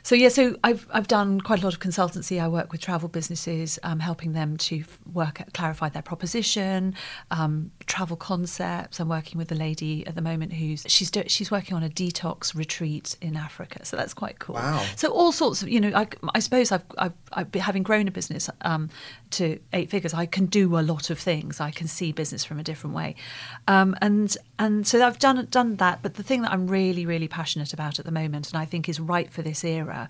so 0.02 0.14
yeah, 0.14 0.28
so 0.28 0.56
I've 0.62 0.86
I've 0.92 1.08
done 1.08 1.40
quite 1.40 1.60
a 1.62 1.64
lot 1.64 1.74
of 1.74 1.80
consultancy. 1.80 2.40
I 2.40 2.48
work 2.48 2.70
with 2.70 2.80
travel 2.80 3.08
businesses, 3.08 3.78
um, 3.82 4.00
helping 4.00 4.32
them 4.32 4.56
to 4.58 4.84
work 5.12 5.42
clarify 5.52 5.88
their 5.88 6.02
proposition, 6.02 6.94
um, 7.30 7.70
travel 7.86 8.16
concepts. 8.16 9.00
I'm 9.00 9.08
working 9.08 9.38
with 9.38 9.50
a 9.52 9.54
lady 9.54 10.06
at 10.06 10.14
the 10.14 10.22
moment 10.22 10.52
who's 10.52 10.84
she's 10.88 11.10
do, 11.10 11.24
she's 11.26 11.50
working 11.50 11.76
on 11.76 11.82
a 11.82 11.88
detox 11.88 12.54
retreat 12.54 13.16
in 13.20 13.36
Africa. 13.36 13.84
So 13.84 13.96
that's 13.96 14.14
quite 14.14 14.38
cool. 14.38 14.56
Wow. 14.56 14.84
So 14.96 15.10
all 15.10 15.32
sorts 15.32 15.62
of 15.62 15.68
you 15.68 15.80
know, 15.80 15.92
I, 15.94 16.06
I 16.34 16.38
suppose 16.38 16.72
I've, 16.72 16.84
I've, 16.98 17.12
I've 17.32 17.52
been, 17.52 17.62
having 17.62 17.82
grown 17.82 18.08
a 18.08 18.10
business 18.10 18.48
um, 18.62 18.90
to 19.32 19.58
eight 19.72 19.90
figures, 19.90 20.14
I 20.14 20.26
can 20.26 20.46
do 20.46 20.78
a 20.78 20.80
lot 20.80 21.10
of 21.10 21.18
things. 21.18 21.60
I 21.60 21.70
can 21.70 21.88
see 21.88 22.12
business 22.12 22.44
from 22.44 22.58
a 22.58 22.62
different 22.62 22.94
way, 22.94 23.16
um, 23.68 23.96
and 24.00 24.36
and 24.58 24.86
so 24.86 25.04
I've 25.04 25.18
done 25.18 25.46
done 25.50 25.76
that. 25.76 26.02
But 26.02 26.14
the 26.14 26.22
thing 26.22 26.42
that 26.42 26.52
I'm 26.52 26.66
really 26.66 27.06
really 27.06 27.28
passionate 27.28 27.72
about 27.72 27.98
at 27.98 28.04
the 28.04 28.12
moment, 28.12 28.50
and 28.52 28.58
I 28.58 28.64
think 28.64 28.88
is 28.88 29.00
right 29.00 29.30
for 29.32 29.42
this 29.42 29.64
era, 29.64 30.08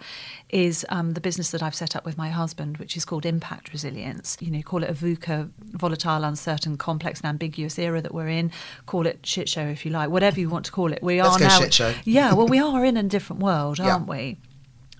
is 0.51 0.85
um, 0.91 1.13
the 1.13 1.21
business 1.21 1.51
that 1.51 1.63
I've 1.63 1.75
set 1.75 1.97
up 1.97 2.05
with 2.05 2.19
my 2.19 2.29
husband, 2.29 2.77
which 2.77 2.97
is 2.97 3.05
called 3.05 3.27
Impact 3.27 3.73
Resilience. 3.73 4.37
You 4.41 4.51
know, 4.51 4.63
call 4.63 4.83
it 4.83 4.91
a 4.91 4.95
VUCA, 4.95 5.51
volatile, 5.73 6.25
uncertain, 6.25 6.77
complex, 6.77 7.21
and 7.21 7.29
ambiguous 7.29 7.64
era 7.79 8.01
that 8.01 8.15
we're 8.15 8.29
in. 8.29 8.51
Call 8.87 9.07
it 9.07 9.25
shit 9.25 9.49
show 9.49 9.67
if 9.67 9.85
you 9.85 9.91
like, 9.91 10.11
whatever 10.11 10.41
you 10.41 10.49
want 10.49 10.65
to 10.67 10.73
call 10.73 10.93
it. 10.93 11.03
We 11.03 11.21
are 11.21 11.39
now. 11.39 11.61
shit 11.61 11.75
show. 11.75 11.95
Yeah, 12.05 12.35
well, 12.35 12.49
we 12.49 12.59
are 12.59 12.85
in 12.85 12.97
a 12.97 13.03
different 13.03 13.43
world, 13.43 13.81
aren't 13.81 14.07
we? 14.07 14.39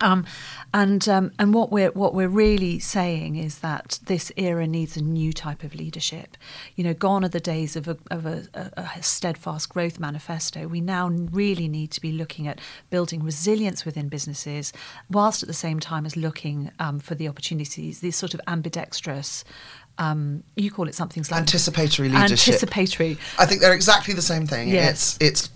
Um, 0.01 0.27
and 0.73 1.09
um, 1.09 1.33
and 1.39 1.55
what 1.55 1.71
we're 1.71 1.93
what 1.93 2.15
we're 2.15 2.29
really 2.29 2.79
saying 2.81 3.37
is 3.37 3.61
that 3.61 4.01
this 4.07 4.33
era 4.37 4.67
needs 4.67 4.97
a 4.97 5.03
new 5.03 5.33
type 5.33 5.63
of 5.63 5.75
leadership. 5.75 6.37
You 6.75 6.85
know, 6.85 6.95
gone 6.95 7.25
are 7.25 7.29
the 7.29 7.41
days 7.41 7.77
of 7.77 7.87
a, 7.87 7.97
of 8.11 8.27
a, 8.27 8.45
a 8.55 9.03
steadfast 9.03 9.69
growth 9.69 10.01
manifesto. 10.01 10.67
We 10.67 10.81
now 10.81 11.09
really 11.09 11.69
need 11.69 11.93
to 11.93 12.01
be 12.01 12.11
looking 12.11 12.49
at 12.49 12.61
building 12.91 13.23
resilience 13.23 13.85
within 13.85 14.09
businesses, 14.09 14.73
whilst 15.09 15.43
at 15.43 15.47
the 15.47 15.55
same 15.55 15.79
time 15.79 16.05
as 16.05 16.17
looking 16.17 16.73
um, 16.81 16.99
for 16.99 17.15
the 17.15 17.29
opportunities. 17.29 18.01
These 18.01 18.17
sort 18.17 18.35
of 18.35 18.41
ambidextrous. 18.47 19.45
Um, 19.99 20.43
you 20.57 20.71
call 20.71 20.89
it 20.89 20.95
something 20.95 21.25
like 21.31 21.41
Anticipatory 21.41 22.09
leadership. 22.09 22.55
Anticipatory. 22.55 23.17
I 23.39 23.47
think 23.47 23.61
they're 23.61 23.75
exactly 23.75 24.13
the 24.15 24.23
same 24.23 24.47
thing. 24.47 24.69
Yes. 24.69 25.17
It's 25.21 25.49
it's 25.49 25.51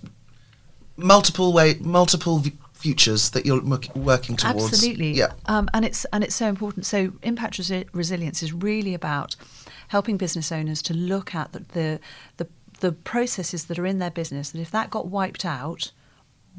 multiple 0.97 1.52
way 1.52 1.76
multiple 1.80 2.38
v- 2.38 2.52
futures 2.73 3.30
that 3.30 3.45
you're 3.45 3.62
working 3.95 4.37
towards. 4.37 4.73
Absolutely. 4.73 5.12
Yeah. 5.12 5.33
Um, 5.47 5.68
and 5.75 5.85
it's 5.85 6.04
and 6.07 6.23
it's 6.23 6.35
so 6.35 6.47
important. 6.47 6.87
So 6.87 7.12
impact 7.23 7.59
resi- 7.59 7.88
resilience 7.92 8.42
is 8.42 8.52
really 8.52 8.95
about 8.95 9.35
helping 9.88 10.16
business 10.16 10.52
owners 10.52 10.83
to 10.83 10.95
look 10.95 11.35
at 11.35 11.52
the, 11.52 11.61
the 11.73 12.00
the 12.37 12.47
the 12.80 12.92
processes 12.92 13.64
that 13.66 13.78
are 13.78 13.87
in 13.87 13.99
their 13.99 14.11
business. 14.11 14.50
That 14.50 14.61
if 14.61 14.71
that 14.71 14.90
got 14.90 15.09
wiped 15.09 15.45
out. 15.45 15.92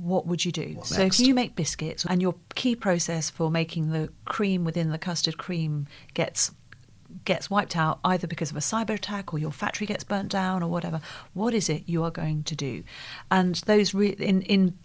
What 0.01 0.25
would 0.27 0.45
you 0.45 0.53
do? 0.53 0.75
What 0.75 0.86
so, 0.86 1.03
next? 1.03 1.19
if 1.19 1.27
you 1.27 1.33
make 1.33 1.57
biscuits 1.57 2.05
and 2.05 2.21
your 2.21 2.33
key 2.55 2.74
process 2.74 3.29
for 3.29 3.51
making 3.51 3.89
the 3.89 4.07
cream 4.24 4.63
within 4.63 4.91
the 4.91 4.98
custard 4.98 5.38
cream 5.38 5.88
gets 6.13 6.51
gets 7.25 7.50
wiped 7.50 7.75
out 7.75 8.00
either 8.04 8.28
because 8.28 8.51
of 8.51 8.58
a 8.58 8.62
cyber 8.62 8.92
attack 8.92 9.34
or 9.34 9.39
your 9.39 9.51
factory 9.51 9.88
gets 9.88 10.04
burnt 10.04 10.30
down 10.30 10.62
or 10.63 10.70
whatever 10.70 11.01
what 11.34 11.54
is 11.54 11.70
it 11.70 11.84
you 11.86 12.04
are 12.04 12.12
going 12.12 12.44
to 12.44 12.56
do? 12.56 12.84
And 13.32 13.56
those 13.66 13.94
re- 13.94 14.10
in 14.10 14.42
in 14.44 14.78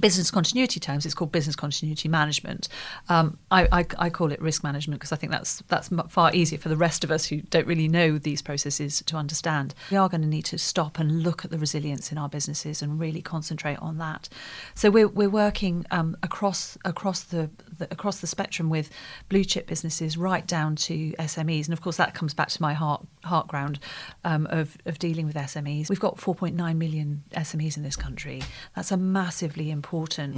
business 0.00 0.30
continuity 0.30 0.80
terms 0.80 1.06
it's 1.06 1.14
called 1.14 1.32
business 1.32 1.56
continuity 1.56 2.08
management. 2.08 2.68
Um, 3.08 3.38
I, 3.50 3.68
I, 3.72 3.86
I 3.98 4.10
call 4.10 4.32
it 4.32 4.40
risk 4.40 4.62
management 4.62 5.00
because 5.00 5.12
I 5.12 5.16
think 5.16 5.32
that's 5.32 5.62
that's 5.68 5.90
far 6.08 6.34
easier 6.34 6.58
for 6.58 6.68
the 6.68 6.76
rest 6.76 7.04
of 7.04 7.10
us 7.10 7.26
who 7.26 7.40
don't 7.42 7.66
really 7.66 7.88
know 7.88 8.18
these 8.18 8.42
processes 8.42 9.02
to 9.06 9.16
understand. 9.16 9.74
We 9.90 9.96
are 9.96 10.08
going 10.08 10.22
to 10.22 10.28
need 10.28 10.44
to 10.46 10.58
stop 10.58 10.98
and 10.98 11.22
look 11.22 11.44
at 11.44 11.50
the 11.50 11.58
resilience 11.58 12.12
in 12.12 12.18
our 12.18 12.28
businesses 12.28 12.82
and 12.82 12.98
really 12.98 13.22
concentrate 13.22 13.78
on 13.78 13.98
that. 13.98 14.28
So 14.74 14.90
we're, 14.90 15.08
we're 15.08 15.30
working 15.30 15.86
um, 15.90 16.16
across 16.22 16.76
across 16.84 17.22
the, 17.24 17.50
the 17.78 17.84
across 17.90 18.20
the 18.20 18.26
spectrum 18.26 18.70
with 18.70 18.90
blue 19.28 19.44
chip 19.44 19.66
businesses 19.66 20.16
right 20.16 20.46
down 20.46 20.76
to 20.76 21.12
SMEs 21.12 21.64
and 21.66 21.72
of 21.72 21.80
course 21.80 21.96
that 21.96 22.14
comes 22.14 22.34
back 22.34 22.48
to 22.48 22.62
my 22.62 22.74
heart 22.74 23.06
heart 23.24 23.48
ground 23.48 23.78
um, 24.24 24.46
of, 24.50 24.76
of 24.86 24.98
dealing 24.98 25.26
with 25.26 25.36
SMEs 25.36 25.88
we've 25.88 26.00
got 26.00 26.16
4.9 26.16 26.76
million 26.76 27.22
SMEs 27.32 27.76
in 27.76 27.82
this 27.82 27.96
country. 27.96 28.42
That's 28.74 28.92
a 28.92 28.96
massively 28.96 29.70
important 29.70 29.83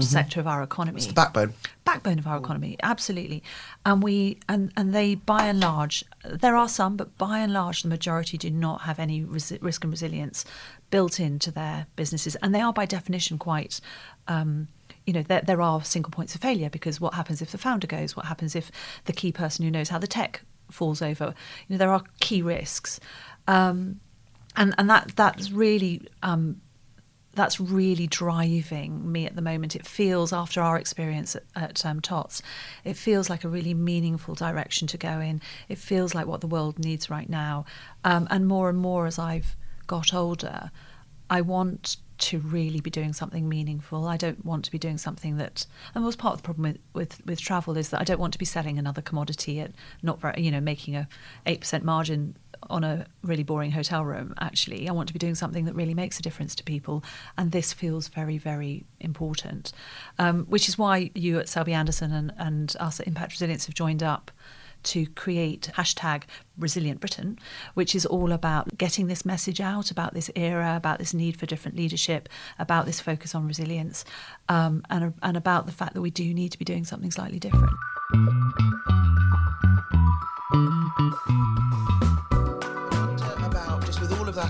sector 0.03 0.41
of 0.41 0.47
our 0.47 0.63
economy. 0.63 0.99
It's 0.99 1.07
the 1.07 1.15
backbone. 1.15 1.55
backbone 1.85 2.19
of 2.19 2.27
our 2.27 2.37
economy 2.37 2.77
absolutely. 2.83 3.43
And 3.85 4.03
we 4.03 4.39
and 4.49 4.73
and 4.77 4.95
they 4.95 5.15
by 5.15 5.47
and 5.47 5.61
large 5.61 6.05
there 6.25 6.57
are 6.57 6.69
some 6.69 6.97
but 6.97 7.17
by 7.17 7.39
and 7.39 7.53
large 7.53 7.83
the 7.83 7.89
majority 7.89 8.37
do 8.37 8.51
not 8.51 8.83
have 8.83 8.99
any 8.99 9.23
resi- 9.23 9.63
risk 9.63 9.85
and 9.85 9.93
resilience 9.93 10.45
built 10.91 11.21
into 11.21 11.51
their 11.51 11.87
businesses. 11.97 12.37
And 12.37 12.55
they 12.55 12.61
are 12.61 12.73
by 12.73 12.87
definition 12.87 13.39
quite 13.39 13.81
um, 14.29 14.69
you 15.07 15.13
know 15.13 15.23
there, 15.23 15.43
there 15.43 15.63
are 15.63 15.83
single 15.85 16.11
points 16.11 16.35
of 16.35 16.41
failure 16.41 16.71
because 16.71 17.01
what 17.01 17.15
happens 17.15 17.41
if 17.41 17.53
the 17.53 17.59
founder 17.59 17.87
goes? 17.87 18.17
What 18.17 18.27
happens 18.27 18.57
if 18.57 18.71
the 19.05 19.13
key 19.13 19.33
person 19.33 19.65
who 19.65 19.71
knows 19.71 19.89
how 19.89 19.99
the 19.99 20.07
tech 20.07 20.43
falls 20.71 21.01
over? 21.01 21.35
You 21.69 21.75
know 21.75 21.79
there 21.79 21.91
are 21.91 22.03
key 22.21 22.43
risks. 22.43 23.01
Um, 23.49 24.01
and 24.57 24.75
and 24.79 24.89
that 24.91 25.13
that's 25.17 25.51
really 25.51 26.09
um, 26.23 26.61
that's 27.37 27.61
really 27.61 28.07
driving 28.07 29.13
me 29.13 29.27
at 29.27 29.37
the 29.37 29.43
moment. 29.43 29.77
It 29.77 29.87
feels, 29.87 30.33
after 30.33 30.61
our 30.61 30.79
experience 30.79 31.37
at, 31.37 31.45
at 31.55 31.87
um, 31.87 32.01
TOTS, 32.01 32.43
it 32.83 32.97
feels 32.97 33.31
like 33.31 33.45
a 33.45 33.49
really 33.49 33.75
meaningful 33.75 34.35
direction 34.35 34.89
to 34.89 34.99
go 34.99 35.21
in. 35.21 35.41
It 35.69 35.79
feels 35.79 36.15
like 36.15 36.27
what 36.27 36.41
the 36.41 36.47
world 36.47 36.79
needs 36.79 37.11
right 37.11 37.29
now. 37.29 37.67
Um, 38.05 38.27
and 38.31 38.49
more 38.49 38.69
and 38.69 38.79
more 38.79 39.07
as 39.07 39.19
I've 39.19 39.55
got 39.87 40.15
older, 40.15 40.71
I 41.29 41.43
want 41.43 41.99
to 42.19 42.39
really 42.39 42.81
be 42.81 42.91
doing 42.91 43.13
something 43.13 43.47
meaningful. 43.49 44.07
I 44.07 44.17
don't 44.17 44.45
want 44.45 44.65
to 44.65 44.71
be 44.71 44.79
doing 44.79 44.97
something 44.97 45.37
that, 45.37 45.67
and 45.95 46.05
was 46.05 46.17
part 46.17 46.33
of 46.33 46.39
the 46.39 46.45
problem 46.45 46.63
with, 46.73 46.79
with, 46.95 47.27
with 47.27 47.41
travel 47.41 47.77
is 47.77 47.91
that 47.91 48.01
I 48.01 48.05
don't 48.05 48.19
want 48.19 48.33
to 48.33 48.39
be 48.39 48.47
selling 48.47 48.79
another 48.79 49.03
commodity 49.03 49.61
at 49.61 49.73
not 50.03 50.21
very, 50.21 50.43
you 50.43 50.51
know, 50.51 50.61
making 50.61 50.97
a 50.97 51.09
8% 51.47 51.83
margin 51.83 52.37
on 52.71 52.85
a 52.85 53.07
really 53.23 53.43
boring 53.43 53.71
hotel 53.71 54.05
room 54.05 54.35
actually 54.41 54.89
i 54.89 54.93
want 54.93 55.07
to 55.07 55.13
be 55.13 55.19
doing 55.19 55.35
something 55.35 55.65
that 55.65 55.75
really 55.75 55.95
makes 55.95 56.19
a 56.19 56.23
difference 56.23 56.55
to 56.55 56.65
people 56.65 57.03
and 57.37 57.53
this 57.53 57.73
feels 57.73 58.09
very 58.09 58.39
very 58.39 58.85
important. 59.01 59.73
Um, 60.19 60.45
which 60.47 60.69
is 60.69 60.79
why 60.79 61.11
you 61.15 61.39
at 61.39 61.49
selby 61.49 61.73
anderson 61.73 62.13
and, 62.13 62.33
and 62.39 62.75
us 62.81 63.01
at 63.01 63.07
impact 63.07 63.33
resilience 63.33 63.67
have 63.67 63.75
joined 63.75 64.03
up 64.03 64.31
to 64.83 65.07
create 65.09 65.71
hashtag 65.75 66.23
resilient 66.57 67.01
britain 67.01 67.39
which 67.75 67.95
is 67.95 68.07
all 68.07 68.31
about 68.31 68.77
getting 68.79 69.09
this 69.09 69.25
message 69.25 69.61
out 69.61 69.91
about 69.91 70.15
this 70.15 70.31
era 70.37 70.75
about 70.77 70.99
this 70.99 71.13
need 71.13 71.37
for 71.37 71.47
different 71.47 71.77
leadership 71.77 72.29
about 72.59 72.87
this 72.87 73.01
focus 73.01 73.35
on 73.35 73.47
resilience 73.47 74.05
um, 74.49 74.83
and, 74.91 75.13
and 75.23 75.37
about 75.37 75.67
the 75.67 75.73
fact 75.73 75.95
that 75.95 76.03
we 76.03 76.11
do 76.11 76.33
need 76.33 76.53
to 76.53 76.59
be 76.59 76.65
doing 76.65 76.85
something 76.85 77.11
slightly 77.11 77.39
different 77.39 77.73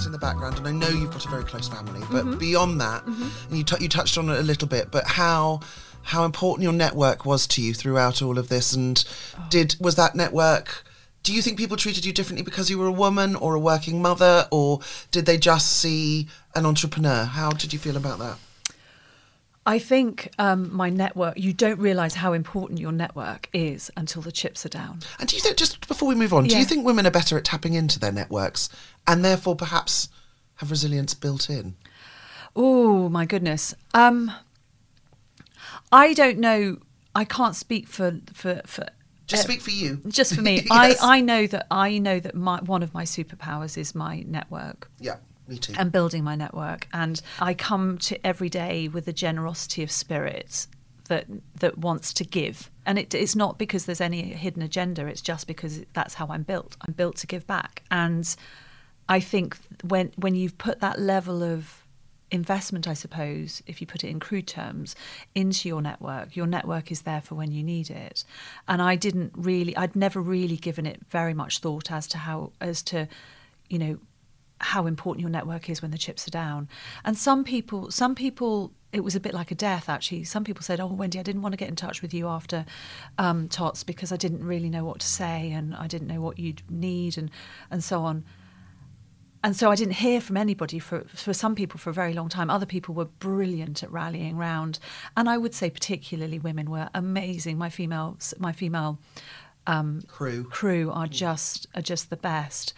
in 0.07 0.13
the 0.13 0.19
background, 0.19 0.57
and 0.59 0.67
I 0.67 0.73
know 0.73 0.89
you've 0.89 1.11
got 1.11 1.25
a 1.27 1.29
very 1.29 1.45
close 1.45 1.69
family, 1.69 2.01
but 2.11 2.25
Mm-hmm. 2.25 2.39
beyond 2.39 2.81
that, 2.81 3.05
and 3.07 3.31
you, 3.51 3.65
t- 3.65 3.77
you 3.81 3.89
touched 3.89 4.17
on 4.17 4.29
it 4.31 4.39
a 4.39 4.43
little 4.43 4.69
bit, 4.69 4.91
but 4.91 5.05
how 5.07 5.61
how 6.03 6.25
important 6.25 6.63
your 6.63 6.73
network 6.73 7.27
was 7.27 7.49
to 7.49 7.61
you 7.61 7.75
throughout 7.75 8.23
all 8.23 8.39
of 8.39 8.49
this, 8.49 8.73
and 8.73 9.05
Oh. 9.39 9.45
did 9.51 9.77
was 9.81 9.97
that 9.97 10.15
network? 10.15 10.85
Do 11.25 11.33
you 11.35 11.43
think 11.43 11.59
people 11.59 11.77
treated 11.77 12.05
you 12.05 12.13
differently 12.13 12.45
because 12.45 12.71
you 12.71 12.79
were 12.79 12.87
a 12.87 12.93
woman 12.93 13.35
or 13.35 13.55
a 13.57 13.59
working 13.61 14.01
mother, 14.01 14.47
or 14.53 14.79
did 15.11 15.27
they 15.27 15.37
just 15.37 15.73
see 15.79 16.29
an 16.55 16.65
entrepreneur? 16.65 17.25
How 17.25 17.51
did 17.51 17.73
you 17.73 17.81
feel 17.81 17.97
about 17.97 18.21
that? 18.21 18.37
I 19.67 19.81
think 19.81 20.31
um, 20.39 20.73
my 20.75 20.91
network, 20.91 21.37
you 21.37 21.53
don't 21.53 21.81
realise 21.81 22.15
how 22.15 22.33
important 22.33 22.79
your 22.79 22.93
network 22.93 23.49
is 23.53 23.91
until 23.97 24.23
the 24.23 24.31
chips 24.31 24.65
are 24.65 24.69
down. 24.69 25.01
And 25.19 25.29
do 25.29 25.35
you 25.35 25.43
think, 25.43 25.57
just 25.57 25.89
before 25.89 26.09
we 26.09 26.15
move 26.15 26.33
on, 26.33 26.45
do 26.45 26.57
you 26.57 26.65
think 26.65 26.87
women 26.87 27.05
are 27.05 27.11
better 27.11 27.37
at 27.37 27.45
tapping 27.45 27.75
into 27.75 27.99
their 27.99 28.13
networks 28.13 28.69
and 29.09 29.25
therefore 29.25 29.57
perhaps 29.57 30.09
have 30.57 30.71
resilience 30.71 31.15
built 31.15 31.51
in? 31.51 31.75
Oh, 32.55 33.09
my 33.09 33.27
goodness. 33.27 33.75
Um, 33.93 34.31
I 35.91 36.15
don't 36.15 36.39
know. 36.39 36.79
I 37.15 37.25
can't 37.25 37.57
speak 37.57 37.89
for. 37.89 38.21
for, 38.33 38.63
for 38.67 38.87
Just 39.27 39.45
uh, 39.45 39.49
speak 39.49 39.63
for 39.63 39.71
you. 39.73 40.01
Just 40.07 40.35
for 40.35 40.43
me. 40.43 40.65
Yes. 40.71 41.03
I, 41.03 41.17
I 41.17 41.21
know 41.21 41.47
that 41.49 41.67
I 41.71 41.99
know 41.99 42.21
that 42.21 42.35
my, 42.35 42.61
one 42.61 42.83
of 42.85 42.95
my 42.95 43.05
superpowers 43.05 43.77
is 43.77 43.95
my 43.95 44.21
network. 44.27 44.89
Yeah, 45.01 45.17
me 45.49 45.59
too. 45.59 45.75
and 45.79 45.93
building 45.93 46.25
my 46.25 46.35
network. 46.35 46.89
And 46.93 47.21
I 47.41 47.55
come 47.55 47.99
to 47.99 48.27
every 48.27 48.49
day 48.49 48.89
with 48.89 49.09
a 49.09 49.13
generosity 49.13 49.83
of 49.83 49.91
spirit 49.91 50.67
that 51.09 51.27
that 51.61 51.79
wants 51.79 52.13
to 52.15 52.25
give. 52.25 52.71
And 52.85 52.99
it, 52.99 53.15
it's 53.15 53.37
not 53.37 53.59
because 53.59 53.87
there's 53.87 54.01
any 54.01 54.23
hidden 54.23 54.63
agenda. 54.63 55.07
It's 55.07 55.21
just 55.23 55.47
because 55.47 55.85
that's 55.93 56.15
how 56.15 56.27
I'm 56.29 56.43
built. 56.43 56.77
I'm 56.87 56.93
built 56.93 57.17
to 57.17 57.27
give 57.27 57.47
back. 57.47 57.83
And 57.91 58.35
I 59.09 59.21
think 59.21 59.57
when 59.83 60.13
when 60.17 60.35
you've 60.35 60.59
put 60.59 60.81
that 60.81 60.99
level 61.01 61.43
of 61.43 61.87
investment, 62.31 62.89
I 62.89 62.95
suppose, 62.95 63.63
if 63.67 63.81
you 63.81 63.87
put 63.87 64.05
it 64.05 64.09
in 64.09 64.21
crude 64.21 64.47
terms, 64.47 64.97
into 65.35 65.69
your 65.69 65.81
network, 65.81 66.35
your 66.37 66.47
network 66.47 66.91
is 66.91 67.03
there 67.03 67.21
for 67.21 67.35
when 67.35 67.53
you 67.53 67.63
need 67.63 67.91
it. 67.91 68.25
And 68.67 68.83
I 68.83 68.97
didn't 68.97 69.33
really, 69.37 69.77
I'd 69.77 69.95
never 69.95 70.21
really 70.21 70.57
given 70.57 70.87
it 70.87 71.01
very 71.09 71.35
much 71.35 71.61
thought 71.61 71.91
as 71.91 72.07
to 72.09 72.19
how, 72.19 72.53
as 72.61 72.83
to, 72.85 73.09
you 73.69 73.79
know, 73.79 73.99
how 74.61 74.87
important 74.87 75.21
your 75.21 75.31
network 75.31 75.69
is 75.69 75.83
when 75.83 75.91
the 75.91 75.99
chips 75.99 76.27
are 76.27 76.31
down. 76.31 76.69
And 77.05 77.17
some 77.17 77.45
people, 77.45 77.91
some 77.91 78.15
people, 78.15 78.73
it 78.93 79.01
was 79.01 79.15
a 79.15 79.21
bit 79.21 79.35
like 79.35 79.51
a 79.51 79.55
death 79.55 79.89
actually. 79.89 80.25
Some 80.25 80.45
people 80.45 80.63
said, 80.63 80.81
"Oh, 80.81 80.87
Wendy, 80.87 81.19
I 81.19 81.23
didn't 81.23 81.43
want 81.43 81.53
to 81.53 81.57
get 81.57 81.69
in 81.69 81.77
touch 81.77 82.03
with 82.03 82.15
you 82.15 82.29
after 82.29 82.65
um, 83.19 83.49
Tots 83.49 83.85
because 83.85 84.13
I 84.13 84.17
didn't 84.17 84.45
really 84.45 84.71
know 84.71 84.85
what 84.85 85.01
to 85.01 85.07
say 85.07 85.51
and 85.53 85.75
I 85.75 85.87
didn't 85.87 86.09
know 86.09 86.21
what 86.21 86.39
you'd 86.39 86.63
need 86.71 87.19
and 87.19 87.31
and 87.71 87.85
so 87.85 88.03
on." 88.03 88.25
And 89.45 89.55
so 89.55 89.71
I 89.71 89.77
didn't 89.77 89.95
hear 89.95 90.21
from 90.21 90.37
anybody 90.37 90.79
for 90.79 91.05
for 91.09 91.33
some 91.33 91.55
people 91.55 91.79
for 91.79 91.91
a 91.91 91.93
very 91.93 92.15
long 92.15 92.29
time. 92.29 92.51
Other 92.51 92.67
people 92.67 92.95
were 92.95 93.05
brilliant 93.05 93.83
at 93.83 93.93
rallying 93.93 94.37
round, 94.37 94.79
and 95.17 95.29
I 95.29 95.39
would 95.39 95.55
say 95.55 95.71
particularly 95.71 96.39
women 96.39 96.71
were 96.71 96.89
amazing. 96.95 97.59
My 97.59 97.71
female 97.71 98.19
my 98.39 98.53
female 98.53 98.99
Crew. 100.07 100.45
crew 100.45 100.91
are 100.93 101.07
just 101.07 101.67
are 101.75 101.83
just 101.83 102.11
the 102.11 102.17
best. 102.17 102.73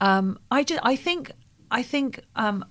Um, 0.00 0.38
I 0.50 0.62
just, 0.62 0.80
I 0.84 0.96
think 0.96 1.32
I 1.70 1.82
think 1.82 2.20
um, 2.36 2.64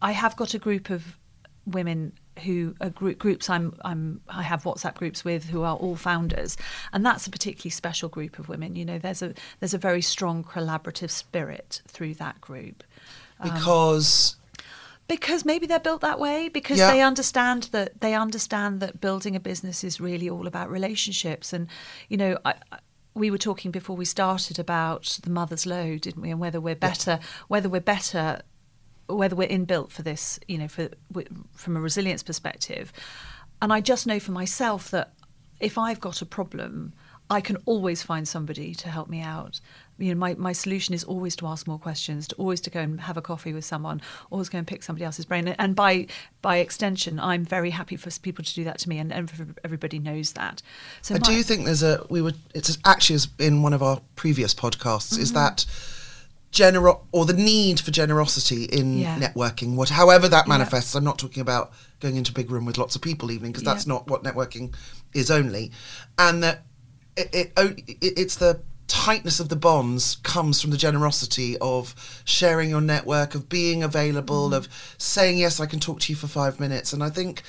I 0.00 0.12
have 0.12 0.36
got 0.36 0.54
a 0.54 0.58
group 0.58 0.90
of 0.90 1.18
women 1.66 2.12
who 2.44 2.74
are 2.80 2.90
group, 2.90 3.18
groups 3.18 3.50
I'm 3.50 3.74
I'm 3.84 4.20
I 4.28 4.42
have 4.42 4.62
WhatsApp 4.64 4.94
groups 4.94 5.24
with 5.24 5.44
who 5.44 5.62
are 5.62 5.76
all 5.76 5.96
founders, 5.96 6.56
and 6.92 7.04
that's 7.04 7.26
a 7.26 7.30
particularly 7.30 7.70
special 7.70 8.08
group 8.08 8.38
of 8.38 8.48
women. 8.48 8.74
You 8.76 8.84
know, 8.84 8.98
there's 8.98 9.22
a 9.22 9.34
there's 9.60 9.74
a 9.74 9.78
very 9.78 10.02
strong 10.02 10.42
collaborative 10.44 11.10
spirit 11.10 11.82
through 11.88 12.14
that 12.14 12.40
group 12.40 12.84
Because 13.42 14.36
because 15.08 15.44
maybe 15.44 15.66
they're 15.66 15.80
built 15.80 16.00
that 16.00 16.18
way 16.18 16.48
because 16.48 16.78
Yeah. 16.78 16.90
they 16.90 17.02
understand 17.02 17.64
that 17.72 18.00
they 18.00 18.14
understand 18.14 18.80
that 18.80 19.00
building 19.00 19.36
a 19.36 19.40
business 19.40 19.84
is 19.84 20.00
really 20.00 20.30
all 20.30 20.46
about 20.46 20.70
relationships 20.70 21.52
and 21.52 21.66
you 22.08 22.16
know 22.16 22.38
I- 22.44 22.54
we 23.14 23.30
were 23.30 23.38
talking 23.38 23.70
before 23.70 23.96
we 23.96 24.04
started 24.04 24.58
about 24.58 25.18
the 25.22 25.30
mother's 25.30 25.66
load 25.66 26.00
didn't 26.02 26.22
we? 26.22 26.30
And 26.30 26.40
whether 26.40 26.60
we're 26.60 26.74
better 26.74 27.18
whether 27.48 27.68
we're 27.68 27.80
better 27.80 28.42
whether 29.08 29.36
we're 29.36 29.48
inbuilt 29.48 29.90
for 29.90 30.02
this 30.02 30.38
you 30.48 30.58
know 30.58 30.68
for 30.68 30.88
from 31.54 31.76
a 31.76 31.80
resilience 31.80 32.22
perspective. 32.22 32.92
And 33.60 33.72
I 33.72 33.80
just 33.80 34.06
know 34.06 34.18
for 34.18 34.32
myself 34.32 34.90
that 34.90 35.12
if 35.60 35.78
I've 35.78 36.00
got 36.00 36.22
a 36.22 36.26
problem 36.26 36.92
I 37.30 37.40
can 37.40 37.56
always 37.64 38.02
find 38.02 38.28
somebody 38.28 38.74
to 38.74 38.88
help 38.90 39.08
me 39.08 39.22
out. 39.22 39.60
You 39.98 40.14
know, 40.14 40.18
my, 40.18 40.34
my 40.34 40.52
solution 40.52 40.94
is 40.94 41.04
always 41.04 41.36
to 41.36 41.46
ask 41.46 41.66
more 41.66 41.78
questions, 41.78 42.26
to 42.28 42.34
always 42.36 42.60
to 42.62 42.70
go 42.70 42.80
and 42.80 43.00
have 43.02 43.16
a 43.16 43.22
coffee 43.22 43.52
with 43.52 43.64
someone, 43.64 44.00
always 44.30 44.48
go 44.48 44.58
and 44.58 44.66
pick 44.66 44.82
somebody 44.82 45.04
else's 45.04 45.26
brain. 45.26 45.46
And 45.48 45.76
by 45.76 46.06
by 46.40 46.56
extension, 46.56 47.20
I'm 47.20 47.44
very 47.44 47.70
happy 47.70 47.96
for 47.96 48.10
people 48.20 48.44
to 48.44 48.54
do 48.54 48.64
that 48.64 48.78
to 48.78 48.88
me, 48.88 48.98
and, 48.98 49.12
and 49.12 49.54
everybody 49.62 49.98
knows 49.98 50.32
that. 50.32 50.62
So 51.02 51.14
I 51.14 51.18
my- 51.18 51.26
do 51.26 51.42
think 51.42 51.66
there's 51.66 51.82
a 51.82 52.04
we 52.08 52.20
were 52.22 52.32
it's 52.54 52.78
actually 52.84 53.20
in 53.38 53.62
one 53.62 53.72
of 53.74 53.82
our 53.82 54.00
previous 54.16 54.54
podcasts 54.54 55.12
Mm-hmm. 55.12 55.22
is 55.22 55.32
that 55.34 55.66
general 56.50 57.06
or 57.12 57.24
the 57.24 57.32
need 57.32 57.80
for 57.80 57.90
generosity 57.90 58.64
in 58.64 58.98
Yeah. 58.98 59.18
networking 59.18 59.74
what 59.74 59.88
however 59.88 60.28
that 60.28 60.46
Yeah. 60.46 60.50
manifests 60.58 60.94
I'm 60.94 61.02
not 61.04 61.18
talking 61.18 61.40
about 61.40 61.72
going 62.00 62.16
into 62.16 62.30
a 62.30 62.34
big 62.34 62.50
room 62.50 62.66
with 62.66 62.76
lots 62.76 62.94
of 62.94 63.00
people 63.00 63.30
evening 63.30 63.52
because 63.52 63.64
that's 63.64 63.86
Yeah. 63.86 63.94
not 63.94 64.06
what 64.08 64.22
networking 64.22 64.74
is 65.14 65.30
only 65.30 65.72
and 66.18 66.42
that 66.42 66.64
it, 67.16 67.28
it, 67.32 67.52
it 67.56 68.12
it's 68.18 68.36
the 68.36 68.60
tightness 68.88 69.40
of 69.40 69.48
the 69.48 69.56
bonds 69.56 70.16
comes 70.22 70.60
from 70.60 70.70
the 70.70 70.76
generosity 70.76 71.56
of 71.58 71.94
sharing 72.24 72.70
your 72.70 72.80
network 72.80 73.34
of 73.34 73.48
being 73.48 73.82
available 73.82 74.46
Mm-hmm. 74.46 74.54
of 74.54 74.68
saying 74.98 75.38
yes 75.38 75.60
I 75.60 75.66
can 75.66 75.80
talk 75.80 76.00
to 76.00 76.12
you 76.12 76.16
for 76.16 76.26
5 76.26 76.60
minutes 76.60 76.92
and 76.92 77.02
I 77.02 77.10
think 77.10 77.42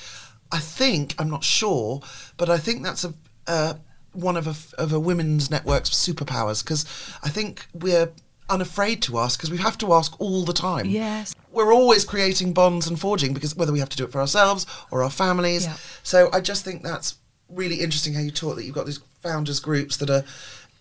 I 0.51 0.59
think 0.59 1.15
I'm 1.17 1.29
not 1.31 1.43
sure, 1.43 2.01
but 2.37 2.49
I 2.49 2.57
think 2.59 2.83
that's 2.83 3.03
a 3.03 3.13
uh, 3.47 3.73
one 4.13 4.37
of 4.37 4.45
a 4.47 4.81
of 4.81 4.93
a 4.93 4.99
women's 4.99 5.49
network's 5.49 5.89
superpowers 5.89 6.63
because 6.63 6.85
I 7.23 7.29
think 7.29 7.65
we're 7.73 8.11
unafraid 8.49 9.01
to 9.01 9.17
ask 9.17 9.39
because 9.39 9.49
we 9.49 9.57
have 9.57 9.77
to 9.79 9.93
ask 9.93 10.19
all 10.21 10.43
the 10.45 10.53
time. 10.53 10.85
Yes. 10.85 11.33
We're 11.51 11.73
always 11.73 12.05
creating 12.05 12.53
bonds 12.53 12.87
and 12.87 12.99
forging 12.99 13.33
because 13.33 13.55
whether 13.55 13.73
we 13.73 13.79
have 13.79 13.89
to 13.89 13.97
do 13.97 14.03
it 14.03 14.11
for 14.11 14.21
ourselves 14.21 14.67
or 14.91 15.01
our 15.01 15.09
families. 15.09 15.65
Yeah. 15.65 15.77
So 16.03 16.29
I 16.31 16.39
just 16.39 16.63
think 16.63 16.83
that's 16.83 17.15
really 17.49 17.77
interesting 17.77 18.13
how 18.13 18.21
you 18.21 18.31
talk 18.31 18.55
that 18.57 18.65
you've 18.65 18.75
got 18.75 18.85
these 18.85 18.99
founders 19.21 19.59
groups 19.59 19.97
that 19.97 20.09
are 20.09 20.23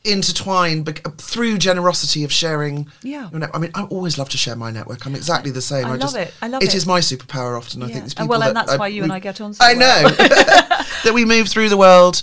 intertwined 0.04 0.84
bec- 0.84 1.16
through 1.18 1.58
generosity 1.58 2.24
of 2.24 2.32
sharing 2.32 2.88
Yeah. 3.02 3.30
your 3.30 3.40
net- 3.40 3.50
I 3.54 3.58
mean 3.58 3.70
I 3.74 3.82
always 3.84 4.18
love 4.18 4.28
to 4.30 4.36
share 4.38 4.56
my 4.56 4.70
network 4.70 5.06
I'm 5.06 5.14
exactly 5.14 5.50
the 5.50 5.62
same 5.62 5.86
I 5.86 5.90
love 5.90 6.00
just, 6.00 6.16
it. 6.16 6.34
I 6.42 6.48
love 6.48 6.62
it 6.62 6.70
it. 6.70 6.74
is 6.74 6.86
my 6.86 7.00
superpower 7.00 7.56
often 7.56 7.82
I 7.82 7.86
think 7.86 8.04
these 8.04 8.14
oh, 8.16 8.22
And 8.22 8.28
people 8.28 8.28
well, 8.28 8.42
and 8.42 8.56
that 8.56 8.66
that's 8.66 8.78
why 8.78 8.88
you 8.88 9.02
and 9.04 9.12
I 9.12 9.20
get 9.20 9.40
on 9.40 9.54
so 9.54 9.64
I 9.64 9.74
well. 9.74 10.02
know 10.02 10.08
that 11.04 11.12
we 11.14 11.24
move 11.24 11.48
through 11.48 11.68
the 11.68 11.76
world 11.76 12.22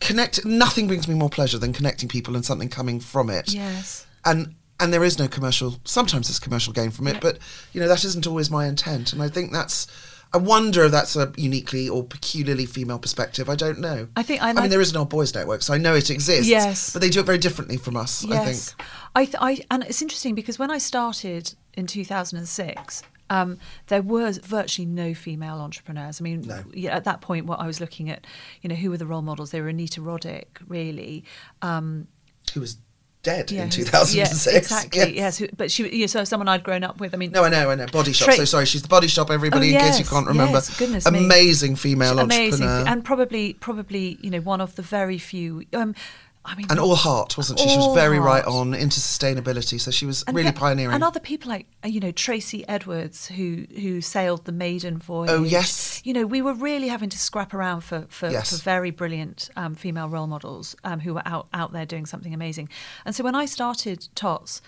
connect 0.00 0.44
nothing 0.44 0.86
brings 0.88 1.06
me 1.06 1.14
more 1.14 1.30
pleasure 1.30 1.58
than 1.58 1.72
connecting 1.72 2.08
people 2.08 2.34
and 2.34 2.44
something 2.44 2.68
coming 2.68 2.98
from 3.00 3.30
it 3.30 3.52
Yes. 3.52 4.06
and 4.24 4.54
and 4.80 4.92
there 4.92 5.04
is 5.04 5.18
no 5.18 5.28
commercial 5.28 5.78
sometimes 5.84 6.28
there's 6.28 6.38
commercial 6.40 6.72
gain 6.72 6.90
from 6.90 7.06
it 7.06 7.14
Yeah. 7.14 7.20
but 7.20 7.38
you 7.72 7.80
know 7.80 7.88
that 7.88 8.02
isn't 8.04 8.26
always 8.26 8.50
my 8.50 8.66
intent 8.66 9.12
and 9.12 9.22
i 9.22 9.28
think 9.28 9.52
that's 9.52 9.86
i 10.32 10.38
wonder 10.38 10.84
if 10.84 10.90
that's 10.92 11.16
a 11.16 11.32
uniquely 11.36 11.88
or 11.88 12.04
peculiarly 12.04 12.66
female 12.66 12.98
perspective 12.98 13.48
i 13.48 13.54
don't 13.54 13.78
know 13.78 14.08
I 14.16 14.22
think- 14.22 14.42
i 14.42 14.50
and 14.50 14.58
mean 14.58 14.70
there 14.70 14.80
is 14.80 14.90
an 14.92 14.96
old 14.98 15.08
boys 15.10 15.34
network 15.34 15.62
so 15.62 15.74
i 15.74 15.78
know 15.78 15.94
it 15.94 16.10
exists 16.10 16.48
Yes. 16.48 16.92
but 16.92 17.02
they 17.02 17.08
do 17.10 17.20
it 17.20 17.26
very 17.26 17.38
differently 17.38 17.76
from 17.76 17.96
us 17.96 18.24
i 18.24 18.28
think 18.38 18.46
Yes, 18.48 18.74
I, 19.14 19.24
th- 19.24 19.36
I 19.40 19.58
and 19.70 19.82
it's 19.84 20.02
interesting 20.02 20.34
because 20.36 20.58
when 20.58 20.70
I 20.70 20.78
started 20.78 21.54
in 21.74 21.86
2006, 21.88 23.02
um, 23.28 23.58
there 23.88 24.02
was 24.02 24.38
virtually 24.38 24.86
no 24.86 25.14
female 25.14 25.56
entrepreneurs. 25.60 26.20
I 26.20 26.24
mean, 26.24 26.42
No. 26.42 26.62
yeah, 26.72 26.94
at 26.96 27.04
that 27.04 27.20
point, 27.20 27.46
what 27.46 27.58
I 27.60 27.66
was 27.66 27.80
looking 27.80 28.08
at, 28.10 28.24
you 28.62 28.68
know, 28.68 28.74
who 28.76 28.90
were 28.90 28.96
the 28.96 29.06
role 29.06 29.22
models? 29.22 29.50
They 29.50 29.60
were 29.60 29.68
Anita 29.68 30.00
Roddick, 30.00 30.46
really. 30.68 31.24
Um, 31.62 32.06
who 32.54 32.60
was 32.60 32.76
dead 33.22 33.50
yeah, 33.50 33.62
in 33.62 33.68
who- 33.68 33.84
2006 33.84 34.46
Yeah, 34.46 34.58
exactly. 34.58 35.16
Yes. 35.16 35.40
Yes, 35.40 35.50
but 35.56 35.70
she, 35.70 35.88
you 35.94 36.00
know, 36.00 36.06
so 36.06 36.24
someone 36.24 36.48
I'd 36.48 36.62
grown 36.62 36.84
up 36.84 37.00
with. 37.00 37.14
I 37.14 37.16
mean, 37.16 37.32
No, 37.32 37.44
I 37.44 37.48
know, 37.50 37.70
I 37.70 37.74
know. 37.74 37.86
Body 37.86 38.12
shop. 38.12 38.26
Tra- 38.26 38.36
so 38.36 38.44
sorry, 38.44 38.66
she's 38.66 38.82
the 38.82 38.88
body 38.88 39.08
shop. 39.08 39.30
Everybody, 39.30 39.76
Oh, 39.76 39.78
in 39.78 39.84
case 39.84 39.98
you 39.98 40.04
can't 40.04 40.26
remember, 40.26 40.54
yes, 40.54 40.78
goodness 40.78 41.10
me. 41.10 41.18
amazing 41.18 41.76
female 41.76 42.18
amazing, 42.18 42.64
entrepreneur, 42.66 42.92
and 42.92 43.04
probably, 43.04 43.52
probably, 43.54 44.18
you 44.22 44.30
know, 44.30 44.40
one 44.40 44.60
of 44.60 44.76
the 44.76 44.82
very 44.82 45.18
few. 45.18 45.64
Um, 45.72 45.94
I 46.42 46.54
mean, 46.54 46.66
and 46.70 46.78
all 46.80 46.94
heart, 46.94 47.36
wasn't 47.36 47.58
she? 47.60 47.68
She 47.68 47.76
was 47.76 47.94
very 47.94 48.18
right 48.18 48.44
on 48.44 48.72
into 48.72 48.98
sustainability. 48.98 49.78
So 49.78 49.90
she 49.90 50.06
was 50.06 50.22
and 50.22 50.34
really 50.34 50.52
pioneering. 50.52 50.94
And 50.94 51.04
other 51.04 51.20
people 51.20 51.50
like 51.50 51.66
you 51.84 52.00
know 52.00 52.12
Tracy 52.12 52.66
Edwards, 52.66 53.26
who 53.28 53.66
who 53.78 54.00
sailed 54.00 54.46
the 54.46 54.52
maiden 54.52 54.96
voyage. 54.96 55.30
Oh, 55.30 55.42
yes. 55.42 55.89
You 56.04 56.12
know, 56.14 56.26
we 56.26 56.42
were 56.42 56.54
really 56.54 56.88
having 56.88 57.10
to 57.10 57.18
scrap 57.18 57.52
around 57.54 57.82
for 57.82 58.06
for, 58.08 58.30
Yes. 58.30 58.50
for 58.50 58.62
very 58.62 58.90
brilliant 58.90 59.50
um, 59.56 59.74
female 59.74 60.08
role 60.08 60.26
models 60.26 60.76
um, 60.84 61.00
who 61.00 61.14
were 61.14 61.22
out 61.26 61.48
out 61.52 61.72
there 61.72 61.86
doing 61.86 62.06
something 62.06 62.34
amazing. 62.34 62.68
And 63.04 63.14
so 63.14 63.24
when 63.24 63.34
I 63.34 63.46
started 63.46 64.08
Tots. 64.14 64.62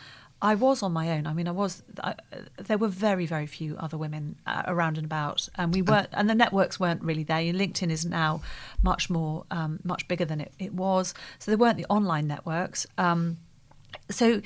I 0.44 0.56
was 0.56 0.82
on 0.82 0.92
my 0.92 1.12
own. 1.12 1.28
I 1.28 1.34
mean, 1.34 1.46
I 1.46 1.52
was. 1.52 1.84
I, 2.02 2.16
there 2.56 2.76
were 2.76 2.88
very, 2.88 3.26
very 3.26 3.46
few 3.46 3.76
other 3.78 3.96
women 3.96 4.34
uh, 4.44 4.64
around 4.66 4.98
and 4.98 5.04
about, 5.04 5.48
and 5.54 5.72
we 5.72 5.82
weren't. 5.82 6.08
And 6.10 6.28
the 6.28 6.34
networks 6.34 6.80
weren't 6.80 7.00
really 7.00 7.22
there. 7.22 7.38
LinkedIn 7.38 7.90
is 7.92 8.04
now 8.04 8.40
much 8.82 9.08
more, 9.08 9.44
um, 9.52 9.78
much 9.84 10.08
bigger 10.08 10.24
than 10.24 10.40
it, 10.40 10.52
it 10.58 10.74
was. 10.74 11.14
So 11.38 11.52
there 11.52 11.58
weren't 11.58 11.76
the 11.76 11.86
online 11.88 12.26
networks. 12.26 12.88
Um, 12.98 13.38
so 14.10 14.42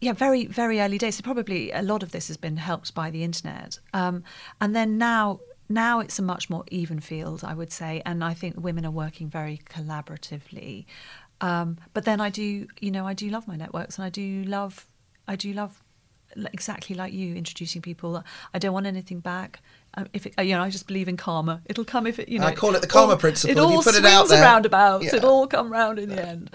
yeah, 0.00 0.12
very, 0.12 0.46
very 0.46 0.80
early 0.80 0.98
days. 0.98 1.16
So 1.16 1.22
probably 1.22 1.72
a 1.72 1.82
lot 1.82 2.04
of 2.04 2.12
this 2.12 2.28
has 2.28 2.36
been 2.36 2.56
helped 2.56 2.94
by 2.94 3.10
the 3.10 3.24
internet. 3.24 3.80
Um, 3.92 4.22
and 4.60 4.76
then 4.76 4.98
now, 4.98 5.40
now 5.68 6.00
it's 6.00 6.18
a 6.18 6.22
much 6.22 6.48
more 6.48 6.64
even 6.70 7.00
field, 7.00 7.44
I 7.44 7.54
would 7.54 7.72
say. 7.72 8.02
And 8.06 8.24
I 8.24 8.34
think 8.34 8.54
women 8.58 8.86
are 8.86 8.90
working 8.90 9.28
very 9.28 9.60
collaboratively. 9.68 10.86
Um, 11.40 11.78
but 11.94 12.04
then 12.04 12.20
I 12.20 12.30
do, 12.30 12.66
you 12.80 12.90
know, 12.90 13.06
I 13.06 13.14
do 13.14 13.28
love 13.28 13.46
my 13.46 13.56
networks, 13.56 13.96
and 13.96 14.04
I 14.04 14.10
do 14.10 14.42
love, 14.44 14.86
I 15.26 15.36
do 15.36 15.52
love, 15.52 15.82
exactly 16.52 16.94
like 16.96 17.12
you, 17.12 17.34
introducing 17.34 17.82
people. 17.82 18.22
I 18.52 18.58
don't 18.58 18.72
want 18.72 18.86
anything 18.86 19.20
back. 19.20 19.60
Um, 19.94 20.08
if 20.12 20.26
it, 20.26 20.34
you 20.42 20.54
know, 20.54 20.62
I 20.62 20.70
just 20.70 20.86
believe 20.86 21.08
in 21.08 21.16
karma. 21.16 21.62
It'll 21.66 21.84
come 21.84 22.06
if 22.06 22.18
it, 22.18 22.28
you 22.28 22.38
know. 22.38 22.46
I 22.46 22.54
call 22.54 22.74
it 22.74 22.80
the 22.80 22.86
karma 22.86 23.12
all, 23.12 23.18
principle. 23.18 23.56
It 23.56 23.60
all 23.60 23.70
you 23.70 23.76
put 23.76 23.94
swings 23.94 23.98
it 23.98 24.04
out 24.04 24.28
there. 24.28 24.38
and 24.38 24.44
roundabouts. 24.44 25.04
Yeah. 25.04 25.16
It'll 25.16 25.30
all 25.30 25.46
come 25.46 25.70
round 25.70 25.98
in 25.98 26.08
the 26.08 26.26
end. 26.26 26.50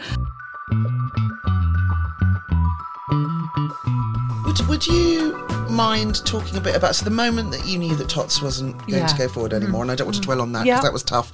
Would, 4.46 4.68
would 4.68 4.88
you 4.88 5.53
mind 5.74 6.26
talking 6.26 6.56
a 6.58 6.62
bit 6.62 6.76
about 6.76 6.96
so 6.96 7.04
the 7.06 7.12
moment 7.12 7.52
that 7.52 7.66
you 7.66 7.78
knew 7.78 7.96
that 7.96 8.10
Tots 8.10 8.42
wasn't 8.42 8.78
going 8.80 8.88
to 8.88 8.98
Yeah. 8.98 9.08
Mm. 9.08 9.18
go 9.18 9.28
forward 9.28 9.54
anymore, 9.54 9.82
and 9.82 9.92
I 9.92 9.96
don't 9.96 10.08
want 10.08 10.16
to 10.16 10.22
dwell 10.22 10.42
on 10.42 10.52
that 10.54 10.66
Yeah. 10.66 10.76
because 10.76 10.84
that 10.86 10.94
was 10.94 11.04
tough. 11.04 11.32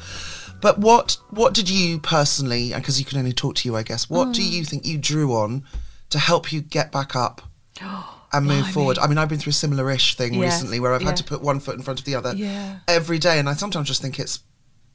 But 0.61 0.79
what 0.79 1.17
what 1.29 1.53
did 1.53 1.69
you 1.69 1.99
personally, 1.99 2.73
because 2.73 2.99
you 2.99 3.05
can 3.05 3.17
only 3.19 3.33
talk 3.33 3.55
to 3.55 3.67
you, 3.69 3.75
I 3.77 3.83
guess, 3.83 4.09
what 4.09 4.29
Mm. 4.29 4.33
do 4.33 4.43
you 4.43 4.65
think 4.65 4.85
you 4.85 4.97
drew 4.97 5.33
on 5.35 5.63
to 6.09 6.19
help 6.19 6.51
you 6.51 6.61
get 6.61 6.91
back 6.91 7.15
up 7.15 7.41
and 8.33 8.45
move 8.45 8.59
Blimey. 8.63 8.71
forward? 8.73 8.99
I 8.99 9.07
mean, 9.07 9.17
I've 9.17 9.29
been 9.29 9.39
through 9.39 9.51
a 9.51 9.53
similar-ish 9.53 10.15
thing 10.17 10.33
Yes, 10.33 10.53
recently 10.53 10.79
where 10.79 10.93
I've 10.93 11.01
yeah. 11.01 11.07
had 11.09 11.17
to 11.17 11.23
put 11.23 11.41
one 11.41 11.59
foot 11.59 11.75
in 11.75 11.81
front 11.81 11.99
of 11.99 12.05
the 12.05 12.15
other 12.15 12.33
Yeah. 12.35 12.77
every 12.87 13.19
day, 13.19 13.39
and 13.39 13.47
I 13.47 13.53
sometimes 13.53 13.87
just 13.87 14.01
think 14.01 14.19
it's 14.19 14.39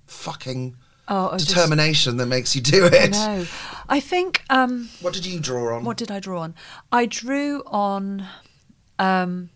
fucking 0.07 0.77
Oh, 1.09 1.31
I 1.33 1.37
just- 1.37 1.49
determination 1.49 2.17
that 2.19 2.27
makes 2.27 2.55
you 2.55 2.61
do 2.63 2.85
it. 2.87 3.11
No, 3.13 3.47
I 3.89 4.01
think. 4.01 4.43
Um, 4.51 4.89
What 5.01 5.13
did 5.15 5.27
you 5.27 5.39
draw 5.41 5.77
on? 5.77 5.85
what 5.85 5.97
did 5.99 6.11
I 6.11 6.19
draw 6.21 6.41
on? 6.43 6.55
I 6.93 7.07
drew 7.07 7.63
on. 7.67 8.27
Um, 8.99 9.51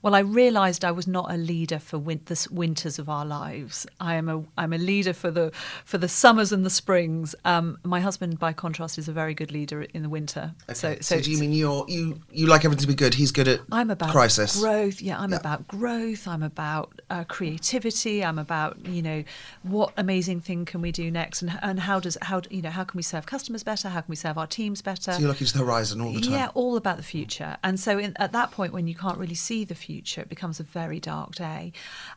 well, 0.00 0.14
I 0.14 0.20
realised 0.20 0.84
I 0.84 0.90
was 0.92 1.06
not 1.06 1.30
a 1.30 1.36
leader 1.36 1.78
for 1.78 1.98
win- 1.98 2.22
the 2.26 2.48
winters 2.50 2.98
of 2.98 3.08
our 3.08 3.24
lives. 3.26 3.86
I 4.00 4.14
am 4.14 4.28
a 4.28 4.44
I'm 4.56 4.72
a 4.72 4.78
leader 4.78 5.12
for 5.12 5.30
the 5.30 5.52
for 5.84 5.98
the 5.98 6.08
summers 6.08 6.52
and 6.52 6.64
the 6.64 6.70
springs. 6.70 7.34
Um, 7.44 7.78
my 7.84 8.00
husband, 8.00 8.38
by 8.38 8.52
contrast, 8.52 8.98
is 8.98 9.08
a 9.08 9.12
very 9.12 9.34
good 9.34 9.52
leader 9.52 9.82
in 9.82 10.02
the 10.02 10.08
winter. 10.08 10.54
So, 10.72 10.96
so, 11.00 11.20
do 11.20 11.30
you 11.30 11.38
mean 11.38 11.52
you're 11.52 11.84
you 11.88 12.20
you 12.30 12.46
like 12.46 12.64
everything 12.64 12.82
to 12.82 12.88
be 12.88 12.94
good? 12.94 13.14
He's 13.14 13.32
good 13.32 13.48
at 13.48 13.60
I'm 13.70 13.90
about 13.90 14.10
crisis. 14.10 14.58
growth. 14.60 15.00
Yeah, 15.02 15.18
I'm 15.20 15.30
Yeah. 15.32 15.36
about 15.38 15.68
growth. 15.68 16.26
I'm 16.28 16.42
about 16.42 17.00
uh, 17.10 17.24
creativity. 17.24 18.24
I'm 18.24 18.38
about 18.38 18.84
you 18.86 19.02
know 19.02 19.24
what 19.62 19.92
amazing 19.96 20.40
thing 20.40 20.64
can 20.64 20.80
we 20.80 20.92
do 20.92 21.10
next, 21.10 21.42
and 21.42 21.58
and 21.62 21.80
how 21.80 22.00
does 22.00 22.16
how 22.22 22.42
you 22.50 22.62
know 22.62 22.70
how 22.70 22.84
can 22.84 22.96
we 22.96 23.02
serve 23.02 23.26
customers 23.26 23.62
better? 23.62 23.88
How 23.88 24.00
can 24.00 24.08
we 24.10 24.16
serve 24.16 24.38
our 24.38 24.46
teams 24.46 24.82
better? 24.82 25.12
So 25.12 25.18
you're 25.18 25.28
looking 25.28 25.46
to 25.46 25.52
the 25.52 25.64
horizon 25.64 26.00
all 26.00 26.12
the 26.12 26.20
time. 26.20 26.32
Yeah, 26.32 26.48
all 26.54 26.76
about 26.76 26.96
the 26.96 27.02
future. 27.02 27.56
And 27.62 27.78
so 27.78 27.98
in, 27.98 28.14
at 28.16 28.32
that 28.32 28.50
point, 28.50 28.72
when 28.72 28.86
you 28.86 28.94
can't 28.94 29.18
really 29.18 29.34
see 29.34 29.64
the 29.64 29.74
future, 29.88 30.22
it 30.22 30.28
becomes 30.28 30.60
a 30.60 30.64
very 30.64 31.00
dark 31.00 31.34
day. 31.34 31.72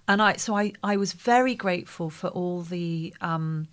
And 0.08 0.22
I 0.22 0.38
so 0.38 0.56
I 0.56 0.74
I 0.84 0.98
was 0.98 1.14
very 1.14 1.56
grateful 1.56 2.10
for 2.10 2.30
all 2.30 2.62
the. 2.62 3.14
Um, 3.22 3.68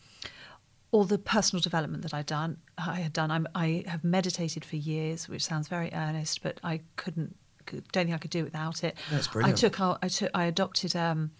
all 0.94 1.05
the 1.05 1.18
personal 1.18 1.62
development 1.62 2.02
that 2.02 2.12
I'd 2.12 2.26
done, 2.26 2.59
I 2.76 3.00
had 3.00 3.14
done. 3.14 3.31
I'm, 3.31 3.46
I 3.55 3.83
have 3.87 4.05
meditated 4.05 4.62
for 4.62 4.76
years, 4.76 5.26
which 5.26 5.42
sounds 5.42 5.66
very 5.66 5.90
earnest, 5.94 6.42
but 6.42 6.61
I 6.62 6.81
couldn't, 6.96 7.35
could, 7.64 7.83
don't 7.92 8.05
think 8.05 8.14
I 8.14 8.18
could 8.18 8.31
do 8.31 8.44
without 8.44 8.85
it. 8.85 8.94
That's 9.11 9.26
brilliant. 9.26 9.57
I 9.57 9.68
took, 9.68 9.81
I 9.81 10.09
took, 10.09 10.31
I 10.35 10.44
adopted, 10.44 10.94
um, 10.94 11.31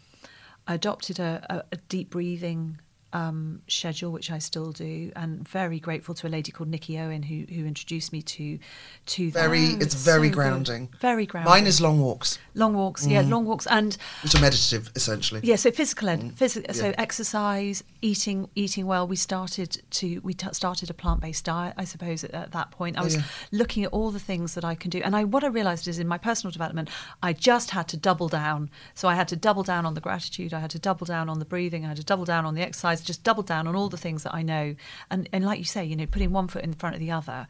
I 0.67 0.73
adopted 0.73 1.19
a, 1.19 1.45
a, 1.51 1.57
a 1.73 1.77
deep 1.77 2.09
breathing 2.09 2.81
um, 3.12 3.62
schedule, 3.68 4.11
which 4.12 4.31
I 4.31 4.38
still 4.38 4.72
do, 4.72 5.12
and 5.16 5.46
very 5.48 5.79
grateful 5.81 6.14
to 6.14 6.27
a 6.27 6.31
lady 6.31 6.51
called 6.53 6.68
Nikki 6.70 6.98
Owen 6.98 7.22
who 7.22 7.44
who 7.55 7.66
introduced 7.66 8.12
me 8.12 8.22
to 8.22 8.59
to 9.07 9.31
Very, 9.31 9.66
that. 9.75 9.83
it's 9.83 9.94
very 9.94 10.29
so 10.29 10.31
good. 10.31 10.35
grounding. 10.35 10.88
Very 11.01 11.27
grounding. 11.27 11.51
Mine 11.51 11.66
is 11.66 11.81
long 11.81 12.01
walks, 12.01 12.38
long 12.55 12.75
walks. 12.75 13.07
Yeah, 13.07 13.20
long 13.22 13.44
walks 13.44 13.66
and 13.66 13.96
which 14.22 14.35
are 14.35 14.40
meditative 14.40 14.90
essentially. 14.94 15.40
yeah, 15.44 15.57
so 15.57 15.70
physical, 15.70 16.09
ed, 16.09 16.20
physi- 16.37 16.75
so 16.75 16.85
Mm. 16.85 16.90
yeah. 16.90 16.94
exercise, 16.98 17.85
eating, 18.01 18.48
eating 18.55 18.87
well. 18.87 19.07
We 19.07 19.16
started 19.16 19.83
to 19.90 20.20
we 20.22 20.35
t- 20.35 20.46
started 20.53 20.88
a 20.90 20.94
plant 20.94 21.20
based 21.20 21.44
diet. 21.44 21.75
I 21.77 21.85
suppose 21.85 22.25
at, 22.25 22.33
at 22.33 22.53
that 22.53 22.70
point, 22.70 22.96
I 22.96 23.01
Oh, 23.03 23.05
was 23.05 23.16
yeah. 23.16 23.22
looking 23.51 23.85
at 23.85 23.92
all 23.92 24.11
the 24.11 24.18
things 24.20 24.55
that 24.55 24.64
I 24.64 24.75
can 24.75 24.90
do, 24.90 25.01
and 25.05 25.14
I 25.14 25.25
what 25.25 25.44
I 25.44 25.48
realised 25.48 25.87
is 25.88 25.98
in 25.98 26.09
my 26.09 26.18
personal 26.18 26.51
development, 26.51 26.88
I 27.22 27.33
just 27.33 27.70
had 27.70 27.88
to 27.88 27.96
double 27.96 28.29
down. 28.29 28.70
So 28.94 29.09
I 29.09 29.14
had 29.14 29.29
to 29.29 29.37
double 29.37 29.62
down 29.62 29.85
on 29.87 29.94
the 29.94 30.01
gratitude. 30.01 30.55
I 30.55 30.61
had 30.61 30.70
to 30.70 30.79
double 30.79 31.05
down 31.05 31.29
on 31.29 31.38
the 31.38 31.44
breathing. 31.44 31.85
I 31.85 31.88
had 31.88 31.96
to 31.98 32.05
double 32.05 32.25
down 32.25 32.44
on 32.46 32.55
the 32.55 32.62
exercise. 32.62 33.02
Just 33.03 33.25
double 33.25 33.43
down 33.43 33.67
on 33.67 33.77
all 33.77 33.88
the 33.88 33.97
things 33.97 34.23
that 34.25 34.35
I 34.35 34.43
know. 34.43 34.75
And 35.11 35.29
and 35.33 35.45
like 35.45 35.59
you 35.59 35.65
say, 35.65 35.85
you 35.85 35.97
know, 35.97 36.07
putting 36.07 36.33
one 36.33 36.49
foot 36.49 36.65
in 36.65 36.73
front 36.73 36.95
of 36.95 37.01
the 37.01 37.11
other 37.11 37.47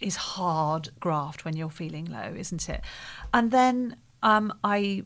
is 0.00 0.16
hard 0.16 0.90
graft 1.00 1.44
when 1.44 1.56
you're 1.56 1.70
feeling 1.70 2.04
low, 2.06 2.34
isn't 2.36 2.68
it? 2.68 2.82
And 3.34 3.50
then 3.50 3.96
um, 4.22 4.52
I 4.62 5.04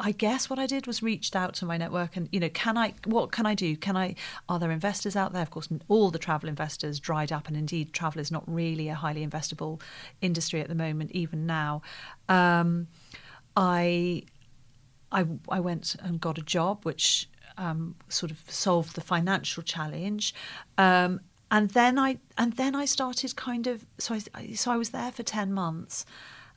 I 0.00 0.12
guess 0.12 0.48
what 0.48 0.60
I 0.60 0.66
did 0.66 0.86
was 0.86 1.02
reached 1.02 1.34
out 1.34 1.54
to 1.54 1.66
my 1.66 1.76
network 1.76 2.16
and 2.16 2.28
you 2.30 2.38
know 2.38 2.48
can 2.50 2.78
I 2.78 2.94
what 3.04 3.32
can 3.32 3.46
I 3.46 3.54
do 3.54 3.76
can 3.76 3.96
I 3.96 4.14
are 4.48 4.58
there 4.60 4.70
investors 4.70 5.16
out 5.16 5.32
there 5.32 5.42
of 5.42 5.50
course 5.50 5.68
all 5.88 6.10
the 6.10 6.20
travel 6.20 6.48
investors 6.48 7.00
dried 7.00 7.32
up 7.32 7.48
and 7.48 7.56
indeed 7.56 7.92
travel 7.92 8.20
is 8.20 8.30
not 8.30 8.44
really 8.46 8.88
a 8.88 8.94
highly 8.94 9.26
investable 9.26 9.80
industry 10.20 10.60
at 10.60 10.68
the 10.68 10.76
moment 10.76 11.10
even 11.10 11.46
now 11.46 11.82
um, 12.28 12.86
I 13.56 14.22
I, 15.10 15.26
I 15.48 15.60
went 15.60 15.96
and 16.00 16.20
got 16.20 16.38
a 16.38 16.42
job, 16.42 16.84
which 16.84 17.28
um, 17.58 17.94
sort 18.08 18.30
of 18.30 18.42
solved 18.48 18.94
the 18.94 19.00
financial 19.00 19.62
challenge, 19.62 20.34
um, 20.78 21.20
and 21.50 21.70
then 21.70 21.98
I 21.98 22.18
and 22.36 22.54
then 22.54 22.74
I 22.74 22.84
started 22.84 23.36
kind 23.36 23.66
of 23.66 23.84
so 23.98 24.16
I 24.34 24.54
so 24.54 24.70
I 24.70 24.76
was 24.76 24.90
there 24.90 25.12
for 25.12 25.22
ten 25.22 25.52
months, 25.52 26.06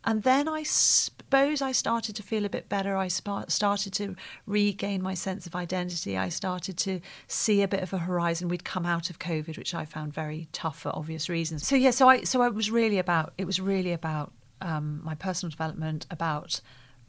and 0.04 0.24
then 0.24 0.48
I 0.48 0.64
suppose 0.64 1.62
I 1.62 1.72
started 1.72 2.16
to 2.16 2.24
feel 2.24 2.46
a 2.46 2.50
bit 2.50 2.68
better. 2.70 2.96
I 2.98 3.08
started 3.08 3.94
to 3.94 4.16
regain 4.46 5.02
my 5.02 5.14
sense 5.14 5.46
of 5.46 5.56
identity. 5.56 6.18
I 6.18 6.30
started 6.30 6.78
to 6.80 7.00
see 7.28 7.62
a 7.62 7.68
bit 7.68 7.84
of 7.84 7.94
a 7.94 8.00
horizon. 8.00 8.48
We'd 8.48 8.66
come 8.66 8.86
out 8.86 9.10
of 9.10 9.20
COVID, 9.20 9.58
which 9.58 9.74
I 9.74 9.86
found 9.86 10.14
very 10.14 10.48
tough 10.52 10.80
for 10.80 10.96
obvious 10.96 11.30
reasons. 11.30 11.68
So 11.68 11.76
yeah, 11.76 11.92
so 11.92 12.10
I 12.10 12.24
so 12.24 12.42
I 12.42 12.50
was 12.50 12.72
really 12.72 12.98
about 12.98 13.34
it 13.38 13.46
was 13.46 13.60
really 13.60 13.94
about 13.94 14.34
um, 14.62 15.02
my 15.04 15.16
personal 15.16 15.52
development 15.52 16.06
about 16.10 16.62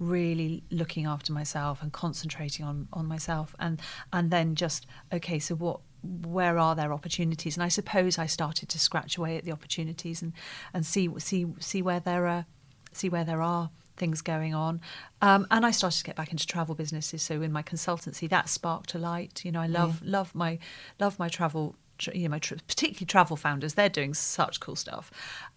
really 0.09 0.63
looking 0.71 1.07
after 1.07 1.33
myself 1.33 1.83
and 1.83 1.93
concentrating 1.93 2.65
on 2.65 2.89
on 2.93 3.07
myself 3.07 3.55
and 3.59 3.81
and 4.13 4.31
then 4.31 4.55
just 4.55 4.87
okay 5.13 5.39
so 5.39 5.55
what 5.55 5.81
where 6.03 6.59
are 6.59 6.75
there 6.75 6.93
opportunities? 6.93 7.57
And 7.57 7.63
i 7.63 7.69
suppose 7.69 8.19
i 8.19 8.27
started 8.27 8.69
to 8.71 8.79
scratch 8.79 9.17
away 9.17 9.37
at 9.37 9.45
the 9.45 9.53
opportunities 9.53 10.23
and 10.23 10.33
and 10.75 10.85
see 10.85 11.09
see 11.19 11.47
see 11.61 11.83
where 11.83 12.01
there 12.01 12.27
are 12.27 12.47
see 12.93 13.09
where 13.09 13.25
there 13.25 13.43
are 13.43 13.71
things 13.97 14.23
going 14.23 14.55
on. 14.55 14.81
Um, 15.21 15.47
and 15.51 15.65
i 15.65 15.71
started 15.71 15.99
to 15.99 16.05
get 16.05 16.17
back 16.17 16.33
into 16.33 16.47
travel 16.47 16.75
businesses. 16.75 17.23
So 17.23 17.43
in 17.43 17.53
my 17.53 17.63
consultancy 17.63 18.29
that 18.29 18.49
sparked 18.49 18.95
a 18.95 18.99
light. 18.99 19.45
You 19.45 19.53
know 19.53 19.61
i 19.61 19.67
love 19.67 20.03
love 20.03 20.35
my 20.35 20.59
love 20.99 21.19
my 21.19 21.29
travel 21.29 21.77
you 22.13 22.25
know 22.25 22.31
my 22.31 22.41
particularly 22.41 23.07
travel 23.07 23.37
founders. 23.37 23.75
They're 23.75 23.89
doing 23.89 24.15
such 24.15 24.59
cool 24.61 24.77
stuff. 24.77 25.11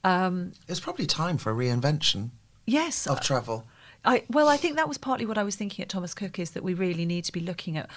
Um, 0.03 0.51
It's 0.67 0.79
probably 0.79 1.07
time 1.07 1.37
for 1.37 1.51
a 1.51 1.55
reinvention 1.55 2.31
yes 2.67 3.07
of 3.07 3.21
travel. 3.21 3.65
I, 4.05 4.23
well, 4.29 4.47
I 4.47 4.57
think 4.57 4.75
that 4.75 4.87
was 4.87 4.97
partly 4.97 5.25
what 5.25 5.37
I 5.37 5.43
was 5.43 5.55
thinking 5.55 5.83
at 5.83 5.89
Thomas 5.89 6.13
Cook 6.13 6.39
is 6.39 6.51
that 6.51 6.63
we 6.63 6.73
really 6.73 7.05
need 7.05 7.25
to 7.25 7.31
be 7.31 7.39
looking 7.39 7.77
at 7.77 7.89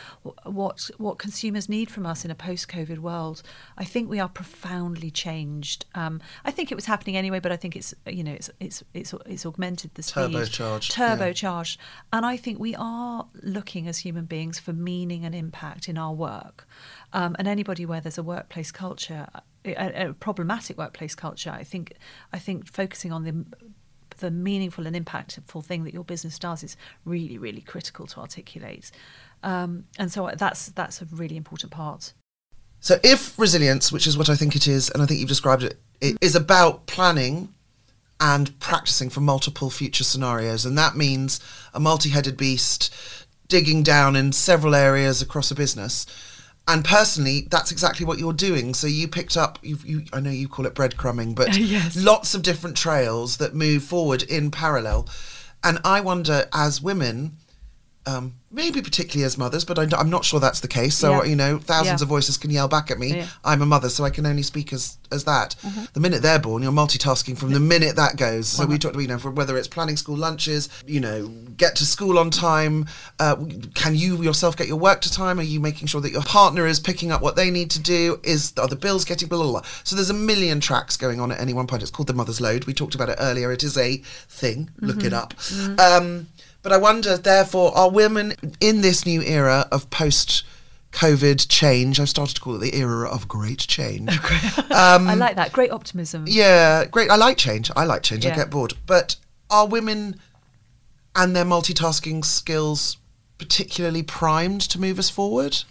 what 0.45 0.91
what 0.99 1.19
consumers 1.19 1.69
need 1.69 1.91
from 1.91 2.07
us 2.07 2.25
in 2.25 2.31
a 2.31 2.35
post-COVID 2.35 2.99
world. 2.99 3.43
I 3.77 3.85
think 3.85 4.09
we 4.09 4.19
are 4.19 4.29
profoundly 4.29 5.11
changed. 5.11 5.85
Um, 5.95 6.21
I 6.45 6.51
think 6.51 6.73
it 6.73 6.75
was 6.75 6.87
happening 6.87 7.17
anyway, 7.17 7.41
but 7.41 7.53
I 7.53 7.57
think 7.57 7.77
it's 7.77 7.95
you 8.07 8.25
know 8.25 8.33
it's 8.33 8.51
it's 8.61 8.83
it's, 8.95 9.15
it's 9.27 9.45
augmented 9.45 9.95
the 9.95 10.03
speed, 10.03 10.31
Turbocharged, 10.31 10.99
yeah. 10.99 11.17
turbocharged, 11.17 11.77
and 12.13 12.25
I 12.25 12.37
think 12.37 12.59
we 12.59 12.75
are 12.77 13.27
looking 13.43 13.87
as 13.87 13.99
human 13.99 14.25
beings 14.25 14.59
for 14.59 14.73
meaning 14.73 15.25
and 15.25 15.35
impact 15.35 15.89
in 15.89 15.99
our 15.99 16.13
work. 16.13 16.67
Um, 17.13 17.37
and 17.39 17.49
anybody 17.49 17.87
where 17.87 18.01
there's 18.01 18.19
a 18.19 18.23
workplace 18.23 18.71
culture, 18.71 19.27
a, 19.65 20.09
a 20.09 20.15
problematic 20.15 20.79
workplace 20.79 21.15
culture, 21.15 21.51
I 21.51 21.65
think 21.65 21.95
I 22.33 22.39
think 22.39 22.71
focusing 22.71 23.13
on 23.13 23.25
the 23.25 23.45
the 24.19 24.31
meaningful 24.31 24.87
and 24.87 24.95
impactful 24.95 25.65
thing 25.65 25.85
that 25.85 25.95
your 25.95 26.05
business 26.05 26.39
does 26.39 26.63
is 26.63 26.77
really, 27.05 27.39
really 27.39 27.61
critical 27.61 28.07
to 28.07 28.21
articulate. 28.21 28.91
Um, 29.43 29.85
and 29.99 30.13
so 30.13 30.31
that's 30.37 30.67
that's 30.71 31.01
a 31.03 31.07
really 31.07 31.37
important 31.37 31.73
part. 31.73 32.13
So 32.81 32.99
if 33.03 33.39
resilience, 33.39 33.91
which 33.91 34.07
is 34.07 34.17
what 34.17 34.29
I 34.29 34.37
think 34.37 34.55
it 34.55 34.69
is, 34.69 34.91
and 34.91 35.03
I 35.03 35.07
think 35.07 35.21
you've 35.21 35.29
described 35.29 35.65
it, 35.65 35.79
it 36.01 36.17
is 36.21 36.37
about 36.37 36.87
planning 36.87 37.55
and 38.21 38.59
practicing 38.61 39.11
for 39.11 39.21
multiple 39.21 39.71
future 39.71 40.05
scenarios, 40.05 40.65
and 40.65 40.77
that 40.79 40.97
means 40.97 41.41
a 41.75 41.81
multi-headed 41.81 42.37
beast 42.37 42.95
digging 43.49 43.83
down 43.83 44.15
in 44.15 44.33
several 44.33 44.75
areas 44.75 45.23
across 45.23 45.51
a 45.51 45.55
business. 45.55 46.07
And 46.69 46.85
personally, 46.85 47.49
that's 47.51 47.73
exactly 47.73 48.05
what 48.07 48.19
you're 48.19 48.35
doing. 48.35 48.75
So 48.75 48.87
you 48.87 49.09
picked 49.09 49.37
up, 49.39 49.59
you, 49.63 49.79
you, 49.85 50.03
I 50.13 50.21
know 50.21 50.31
you 50.31 50.49
call 50.49 50.67
it 50.67 50.75
breadcrumbing, 50.75 51.35
but 51.35 51.57
Yes. 51.59 51.97
lots 51.97 52.35
of 52.35 52.43
different 52.43 52.77
trails 52.77 53.39
that 53.39 53.55
move 53.55 53.83
forward 53.83 54.23
in 54.23 54.51
parallel. 54.51 55.09
And 55.65 55.79
I 55.83 56.01
wonder, 56.03 56.45
as 56.53 56.83
women, 56.83 57.39
Um, 58.09 58.35
maybe 58.51 58.81
particularly 58.81 59.25
as 59.25 59.37
mothers, 59.37 59.65
but 59.67 59.79
I, 59.79 60.01
am 60.01 60.09
not 60.09 60.25
sure 60.25 60.41
that's 60.41 60.61
the 60.61 60.69
case. 60.69 60.95
So 60.97 61.23
Yeah. 61.23 61.25
you 61.25 61.37
know, 61.37 61.59
thousands 61.59 62.01
Yeah. 62.01 62.05
of 62.05 62.09
voices 62.09 62.39
can 62.39 62.51
yell 62.51 62.67
back 62.67 62.91
at 62.91 62.99
me. 62.99 63.17
Yeah. 63.17 63.27
I'm 63.45 63.61
a 63.61 63.67
mother, 63.67 63.91
so 63.91 64.05
I 64.05 64.11
can 64.11 64.25
only 64.25 64.43
speak 64.43 64.73
as 64.73 64.97
as 65.11 65.25
that. 65.25 65.55
Mm-hmm. 65.63 65.85
The 65.95 66.01
minute 66.01 66.23
they're 66.23 66.39
born, 66.39 66.63
you're 66.63 66.73
multitasking 66.73 67.37
from 67.39 67.53
the 67.53 67.61
minute 67.61 67.97
that 67.97 68.17
goes. 68.17 68.47
So 68.49 68.67
we 68.67 68.79
talked, 68.79 68.97
you 68.97 69.07
know, 69.09 69.19
for 69.19 69.31
whether 69.31 69.57
it's 69.57 69.69
planning 69.69 69.97
school 69.97 70.17
lunches, 70.17 70.69
you 70.87 71.01
know, 71.01 71.29
get 71.57 71.77
to 71.77 71.87
school 71.87 72.19
on 72.19 72.31
time. 72.31 72.87
Uh, 73.19 73.37
can 73.75 73.95
you 73.95 74.23
yourself 74.23 74.57
get 74.57 74.69
your 74.69 74.77
work 74.77 75.01
to 75.03 75.13
time? 75.13 75.39
Are 75.39 75.43
you 75.55 75.61
making 75.61 75.89
sure 75.89 76.01
that 76.03 76.13
your 76.13 76.23
partner 76.23 76.67
is 76.67 76.79
picking 76.81 77.11
up 77.11 77.21
what 77.23 77.37
they 77.37 77.51
need 77.51 77.71
to 77.73 77.81
do? 77.81 78.21
Is 78.23 78.53
are 78.59 78.69
the 78.69 78.77
bills 78.77 79.05
getting 79.05 79.29
blah 79.29 79.39
blah 79.43 79.51
blah? 79.51 79.63
So 79.85 79.97
there's 79.97 80.11
a 80.11 80.15
million 80.15 80.61
tracks 80.61 80.97
going 80.97 81.21
on 81.21 81.33
at 81.33 81.41
any 81.41 81.53
one 81.55 81.67
point. 81.67 81.83
It's 81.83 81.91
called 81.91 82.07
the 82.07 82.15
mother's 82.15 82.41
load. 82.41 82.65
We 82.65 82.73
talked 82.75 82.95
about 82.95 83.09
it 83.11 83.17
earlier. 83.19 83.53
It 83.53 83.63
is 83.63 83.77
a 83.77 83.99
thing. 84.29 84.71
Look 84.81 85.05
it 85.05 85.13
up. 85.13 85.35
Um, 85.79 86.29
but 86.63 86.73
I 86.73 86.77
wonder, 86.77 87.17
therefore, 87.17 87.77
are 87.77 87.91
women 87.91 88.35
in 88.61 88.81
this 88.81 89.07
new 89.07 89.23
era 89.23 89.67
of 89.71 89.89
post 89.91 90.45
COVID 90.93 91.47
change? 91.49 92.01
I've 92.01 92.09
started 92.09 92.35
to 92.37 92.41
call 92.41 92.57
it 92.57 92.59
the 92.61 92.75
era 92.77 93.09
of 93.09 93.29
great 93.29 93.59
change. 93.61 94.11
Um, 94.71 95.09
I 95.09 95.15
like 95.15 95.37
that. 95.37 95.53
Great 95.53 95.71
optimism. 95.73 96.25
yeah, 96.29 96.85
great. 96.85 97.11
I 97.11 97.17
like 97.17 97.37
change. 97.37 97.71
I 97.75 97.85
like 97.85 98.03
change. 98.03 98.25
I 98.27 98.35
get 98.35 98.51
bored. 98.51 98.75
But 98.87 99.17
are 99.51 99.67
women 99.67 100.21
and 101.17 101.35
their 101.35 101.45
multitasking 101.45 102.25
skills 102.25 102.97
particularly 103.39 104.03
primed 104.03 104.61
to 104.63 104.81
move 104.81 104.99
us 104.99 105.11
forward? 105.11 105.65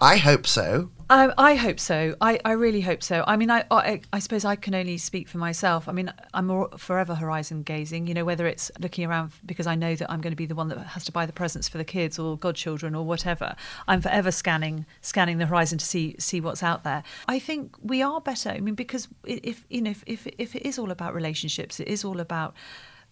I 0.00 0.16
hope 0.16 0.46
so. 0.46 0.90
I, 1.10 1.32
I 1.38 1.54
hope 1.54 1.80
so. 1.80 2.14
I, 2.20 2.38
I 2.44 2.52
really 2.52 2.82
hope 2.82 3.02
so. 3.02 3.24
I 3.26 3.36
mean, 3.36 3.50
I, 3.50 3.64
I 3.70 4.02
I 4.12 4.18
suppose 4.18 4.44
I 4.44 4.56
can 4.56 4.74
only 4.74 4.98
speak 4.98 5.26
for 5.26 5.38
myself. 5.38 5.88
I 5.88 5.92
mean, 5.92 6.12
I'm 6.34 6.68
forever 6.76 7.14
horizon 7.14 7.62
gazing. 7.62 8.06
You 8.06 8.14
know, 8.14 8.24
whether 8.24 8.46
it's 8.46 8.70
looking 8.78 9.06
around 9.06 9.32
because 9.46 9.66
I 9.66 9.74
know 9.74 9.94
that 9.96 10.10
I'm 10.10 10.20
going 10.20 10.32
to 10.32 10.36
be 10.36 10.46
the 10.46 10.54
one 10.54 10.68
that 10.68 10.78
has 10.78 11.04
to 11.06 11.12
buy 11.12 11.24
the 11.24 11.32
presents 11.32 11.66
for 11.66 11.78
the 11.78 11.84
kids 11.84 12.18
or 12.18 12.36
godchildren 12.36 12.94
or 12.94 13.04
whatever. 13.06 13.56
I'm 13.86 14.02
forever 14.02 14.30
scanning 14.30 14.84
scanning 15.00 15.38
the 15.38 15.46
horizon 15.46 15.78
to 15.78 15.84
see 15.84 16.14
see 16.18 16.40
what's 16.40 16.62
out 16.62 16.84
there. 16.84 17.02
I 17.26 17.38
think 17.38 17.74
we 17.82 18.02
are 18.02 18.20
better. 18.20 18.50
I 18.50 18.60
mean, 18.60 18.74
because 18.74 19.08
if 19.24 19.64
you 19.70 19.80
know 19.80 19.90
if 19.90 20.04
if, 20.06 20.26
if 20.38 20.54
it 20.54 20.66
is 20.66 20.78
all 20.78 20.90
about 20.90 21.14
relationships, 21.14 21.80
it 21.80 21.88
is 21.88 22.04
all 22.04 22.20
about 22.20 22.54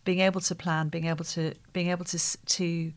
being 0.05 0.21
able 0.21 0.43
to 0.43 0.55
plan, 0.55 0.89
being 0.89 1.07
able 1.07 1.25
to 1.25 1.55
being 1.73 1.89
able 1.89 2.05
to 2.05 2.19
to 2.19 2.93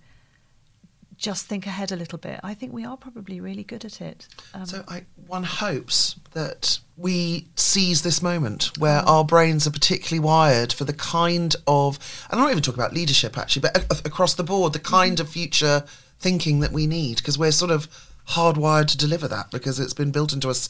just 1.20 1.46
think 1.48 1.68
ahead 1.68 1.92
a 1.92 1.96
little 1.98 2.18
bit. 2.18 2.40
I 2.44 2.54
think 2.54 2.72
we 2.74 2.86
are 2.86 2.96
probably 2.98 3.40
really 3.42 3.64
good 3.64 3.84
at 3.86 4.00
it. 4.02 4.28
Um, 4.54 4.66
So 4.66 4.84
I, 4.88 5.04
one 5.28 5.44
hopes 5.44 6.16
that 6.32 6.80
we 6.96 7.48
seize 7.56 8.02
this 8.04 8.22
moment 8.22 8.72
where 8.80 9.02
Mm. 9.02 9.08
our 9.08 9.26
brains 9.26 9.68
are 9.68 9.72
particularly 9.72 10.20
wired 10.26 10.72
for 10.74 10.86
the 10.86 10.94
kind 10.94 11.56
of, 11.68 12.00
and 12.32 12.40
I'm 12.40 12.46
not 12.46 12.52
even 12.52 12.64
talking 12.64 12.80
about 12.82 12.94
leadership 12.94 13.38
actually, 13.38 13.62
but 13.64 13.78
a- 13.78 14.08
across 14.08 14.34
the 14.34 14.44
board, 14.44 14.72
the 14.74 14.80
kind 14.80 15.18
Mm-hmm. 15.18 15.22
of 15.28 15.30
future 15.30 15.84
thinking 16.20 16.62
that 16.62 16.72
we 16.72 16.88
need, 16.88 17.18
because 17.18 17.38
we're 17.38 17.52
sort 17.52 17.72
of 17.72 17.88
hardwired 18.30 18.88
to 18.88 18.98
deliver 18.98 19.28
that 19.28 19.52
because 19.52 19.80
it's 19.80 19.94
been 19.94 20.12
built 20.12 20.32
into 20.34 20.50
us 20.50 20.70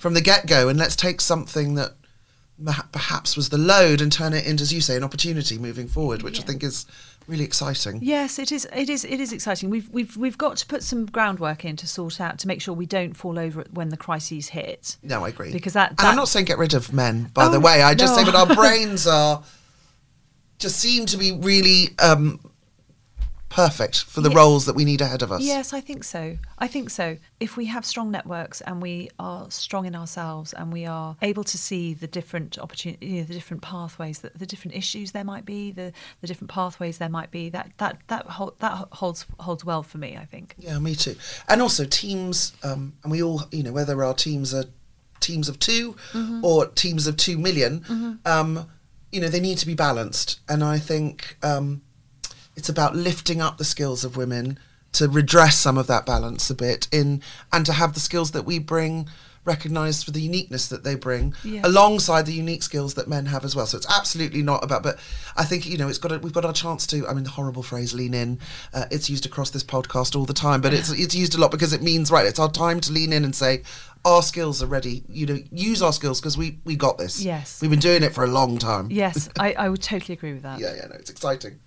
from 0.00 0.14
the 0.14 0.20
get 0.20 0.46
go. 0.46 0.68
And 0.68 0.78
let's 0.78 0.96
take 0.96 1.20
something 1.20 1.74
that 1.76 1.92
perhaps 2.92 3.36
was 3.36 3.48
the 3.48 3.58
load 3.58 4.00
and 4.00 4.12
turn 4.12 4.32
it 4.32 4.46
into, 4.46 4.62
as 4.62 4.72
you 4.72 4.80
say, 4.80 4.96
an 4.96 5.02
opportunity 5.04 5.58
moving 5.58 5.88
forward, 5.88 6.22
which 6.22 6.38
I 6.38 6.42
think 6.44 6.62
is 6.62 6.86
really 7.26 7.44
exciting. 7.44 7.98
Yes, 8.02 8.38
it 8.38 8.52
is. 8.52 8.66
It 8.74 8.88
is. 8.90 9.04
It 9.04 9.20
is 9.20 9.32
exciting. 9.32 9.70
We've 9.70 9.88
we've 9.90 10.16
we've 10.16 10.38
got 10.38 10.56
to 10.58 10.66
put 10.66 10.82
some 10.82 11.06
groundwork 11.06 11.64
in 11.64 11.76
to 11.76 11.86
sort 11.86 12.20
out 12.20 12.38
to 12.40 12.48
make 12.48 12.60
sure 12.60 12.74
we 12.74 12.86
don't 12.86 13.14
fall 13.14 13.38
over 13.38 13.64
when 13.72 13.88
the 13.88 13.96
crises 13.96 14.48
hit. 14.48 14.96
No, 15.02 15.24
I 15.24 15.28
agree. 15.28 15.52
Because 15.52 15.72
that- 15.74 15.90
and 15.90 16.00
I'm 16.00 16.16
not 16.16 16.28
saying 16.28 16.44
get 16.46 16.58
rid 16.58 16.74
of 16.74 16.92
men, 16.92 17.30
by 17.34 17.48
the 17.48 17.56
Oh, 17.56 17.60
way. 17.60 17.82
I 17.82 17.94
just 17.94 18.14
say 18.14 18.24
no. 18.24 18.30
that 18.32 18.48
our 18.50 18.54
brains 18.60 19.06
are 19.06 19.42
just 20.58 20.76
seem 20.78 21.06
to 21.06 21.16
be 21.16 21.32
really 21.32 21.88
um, 21.98 22.40
perfect 23.54 24.02
for 24.04 24.20
the 24.20 24.30
Ye- 24.30 24.34
roles 24.36 24.66
that 24.66 24.74
we 24.74 24.84
need 24.84 25.00
ahead 25.00 25.22
of 25.22 25.30
us. 25.30 25.40
Yes, 25.42 25.72
I 25.72 25.80
think 25.80 26.02
so. 26.04 26.36
I 26.58 26.66
think 26.66 26.90
so. 26.90 27.16
If 27.38 27.56
we 27.56 27.66
have 27.66 27.84
strong 27.86 28.10
networks 28.10 28.60
and 28.62 28.82
we 28.82 29.10
are 29.18 29.48
strong 29.50 29.86
in 29.86 29.94
ourselves 29.94 30.52
and 30.52 30.72
we 30.72 30.86
are 30.86 31.16
able 31.22 31.44
to 31.44 31.56
see 31.56 31.94
the 31.94 32.06
different 32.08 32.58
opportunity, 32.58 33.06
you 33.06 33.16
know, 33.20 33.24
the 33.24 33.34
different 33.34 33.62
pathways, 33.62 34.18
the, 34.18 34.30
the 34.34 34.46
different 34.46 34.76
issues 34.76 35.12
there 35.12 35.24
might 35.24 35.44
be, 35.44 35.70
the, 35.70 35.92
the 36.20 36.26
different 36.26 36.50
pathways 36.50 36.98
there 36.98 37.08
might 37.08 37.30
be, 37.30 37.48
that 37.50 37.70
that 37.78 37.98
that 38.08 38.26
hold, 38.26 38.58
that 38.58 38.88
holds 38.92 39.24
holds 39.38 39.64
well 39.64 39.82
for 39.82 39.98
me. 39.98 40.16
I 40.16 40.24
think. 40.24 40.54
Yeah, 40.58 40.78
me 40.80 40.94
too. 40.94 41.14
And 41.48 41.62
also 41.62 41.84
teams, 41.84 42.52
um, 42.64 42.94
and 43.02 43.12
we 43.12 43.22
all, 43.22 43.42
you 43.52 43.62
know, 43.62 43.72
whether 43.72 44.02
our 44.02 44.14
teams 44.14 44.52
are 44.52 44.64
teams 45.20 45.48
of 45.48 45.58
2 45.58 45.94
Mm-hmm. 46.12 46.44
or 46.44 46.66
teams 46.66 47.06
of 47.06 47.16
two 47.16 47.38
million, 47.38 48.20
um, 48.26 48.68
you 49.12 49.20
know, 49.20 49.28
they 49.28 49.40
need 49.40 49.58
to 49.58 49.66
be 49.66 49.74
balanced. 49.74 50.40
And 50.48 50.62
I 50.62 50.78
think 50.78 51.38
um, 51.42 51.82
it's 52.56 52.68
about 52.68 52.94
lifting 52.96 53.40
up 53.40 53.58
the 53.58 53.64
skills 53.64 54.04
of 54.04 54.16
women 54.16 54.58
to 54.92 55.08
redress 55.08 55.56
some 55.56 55.76
of 55.76 55.86
that 55.88 56.06
balance 56.06 56.48
a 56.50 56.54
bit 56.54 56.86
in, 56.92 57.20
and 57.52 57.66
to 57.66 57.72
have 57.72 57.94
the 57.94 58.00
skills 58.00 58.30
that 58.30 58.44
we 58.44 58.58
bring 58.60 59.08
recognized 59.46 60.04
for 60.06 60.10
the 60.10 60.22
uniqueness 60.22 60.68
that 60.68 60.84
they 60.84 60.94
bring 60.94 61.34
Yeah. 61.44 61.60
alongside 61.64 62.24
the 62.24 62.32
unique 62.32 62.62
skills 62.62 62.94
that 62.94 63.08
men 63.08 63.26
have 63.26 63.44
as 63.44 63.54
well 63.54 63.66
so 63.66 63.76
it's 63.76 63.86
absolutely 63.94 64.40
not 64.42 64.64
about 64.64 64.82
but 64.82 64.98
i 65.36 65.44
think 65.44 65.66
you 65.66 65.76
know 65.76 65.86
it's 65.86 65.98
got 65.98 66.12
a, 66.12 66.18
we've 66.18 66.32
got 66.32 66.46
our 66.46 66.52
chance 66.54 66.86
to 66.86 67.06
i 67.06 67.12
mean 67.12 67.24
the 67.24 67.30
horrible 67.30 67.62
phrase 67.62 67.92
lean 67.92 68.14
in 68.14 68.38
uh, 68.72 68.86
it's 68.90 69.10
used 69.10 69.26
across 69.26 69.50
this 69.50 69.62
podcast 69.62 70.16
all 70.16 70.24
the 70.24 70.32
time 70.32 70.62
but 70.62 70.72
it's 70.72 70.90
it's 70.92 71.14
used 71.14 71.34
a 71.34 71.38
lot 71.38 71.50
because 71.50 71.74
it 71.74 71.82
means 71.82 72.10
right 72.10 72.24
it's 72.26 72.38
our 72.38 72.50
time 72.50 72.80
to 72.80 72.90
lean 72.90 73.12
in 73.12 73.22
and 73.22 73.34
say 73.36 73.62
our 74.06 74.22
skills 74.22 74.62
are 74.62 74.66
ready 74.66 75.04
you 75.10 75.26
know 75.26 75.38
use 75.52 75.82
our 75.82 75.92
skills 75.92 76.22
because 76.22 76.38
we 76.38 76.58
we 76.64 76.74
got 76.74 76.96
this 76.96 77.22
Yes. 77.22 77.60
we've 77.60 77.70
been 77.70 77.78
doing 77.80 78.02
it 78.02 78.14
for 78.14 78.24
a 78.24 78.28
long 78.28 78.56
time 78.56 78.88
Yes, 78.90 79.28
I, 79.38 79.52
I 79.52 79.68
would 79.68 79.82
totally 79.82 80.14
agree 80.14 80.32
with 80.32 80.42
that. 80.44 80.58
yeah 80.58 80.72
yeah 80.74 80.86
no 80.86 80.94
it's 80.94 81.10
exciting 81.10 81.58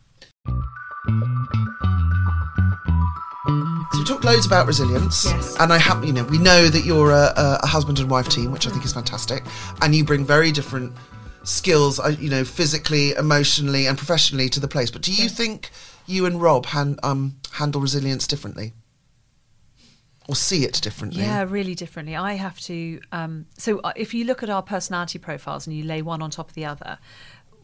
So 3.93 3.99
we 3.99 4.03
talked 4.05 4.25
loads 4.25 4.45
about 4.45 4.67
resilience, 4.67 5.25
Yes. 5.25 5.55
and 5.59 5.71
I 5.71 5.77
have, 5.77 6.03
you 6.03 6.11
know, 6.11 6.23
we 6.25 6.37
know 6.37 6.67
that 6.67 6.83
you're 6.85 7.11
a, 7.11 7.33
a- 7.37 7.65
husband 7.67 7.99
and 7.99 8.09
wife 8.09 8.27
team, 8.27 8.51
which 8.51 8.67
I 8.67 8.69
think 8.69 8.83
is 8.83 8.93
fantastic, 8.93 9.43
and 9.81 9.95
you 9.95 10.03
bring 10.03 10.25
very 10.25 10.51
different 10.51 10.93
skills, 11.43 11.97
uh, 11.99 12.13
you 12.19 12.29
know, 12.29 12.43
physically, 12.43 13.13
emotionally, 13.13 13.87
and 13.87 13.97
professionally 13.97 14.49
to 14.49 14.59
the 14.59 14.67
place. 14.67 14.91
But 14.91 15.01
do 15.01 15.13
you 15.13 15.29
think 15.29 15.69
you 16.05 16.25
and 16.25 16.41
Rob 16.41 16.65
han- 16.67 16.99
um, 17.03 17.37
handle 17.53 17.79
resilience 17.79 18.27
differently, 18.27 18.73
or 20.27 20.35
see 20.35 20.65
it 20.65 20.73
differently? 20.81 21.21
Yeah, 21.23 21.45
really 21.47 21.73
differently. 21.73 22.17
I 22.17 22.33
have 22.33 22.59
to. 22.61 22.99
Um, 23.13 23.45
so 23.57 23.79
uh, 23.79 23.93
if 23.95 24.13
you 24.13 24.25
look 24.25 24.43
at 24.43 24.49
our 24.49 24.61
personality 24.61 25.19
profiles 25.19 25.65
and 25.67 25.75
you 25.75 25.85
lay 25.85 26.01
one 26.01 26.21
on 26.21 26.29
top 26.31 26.49
of 26.49 26.55
the 26.55 26.65
other, 26.65 26.99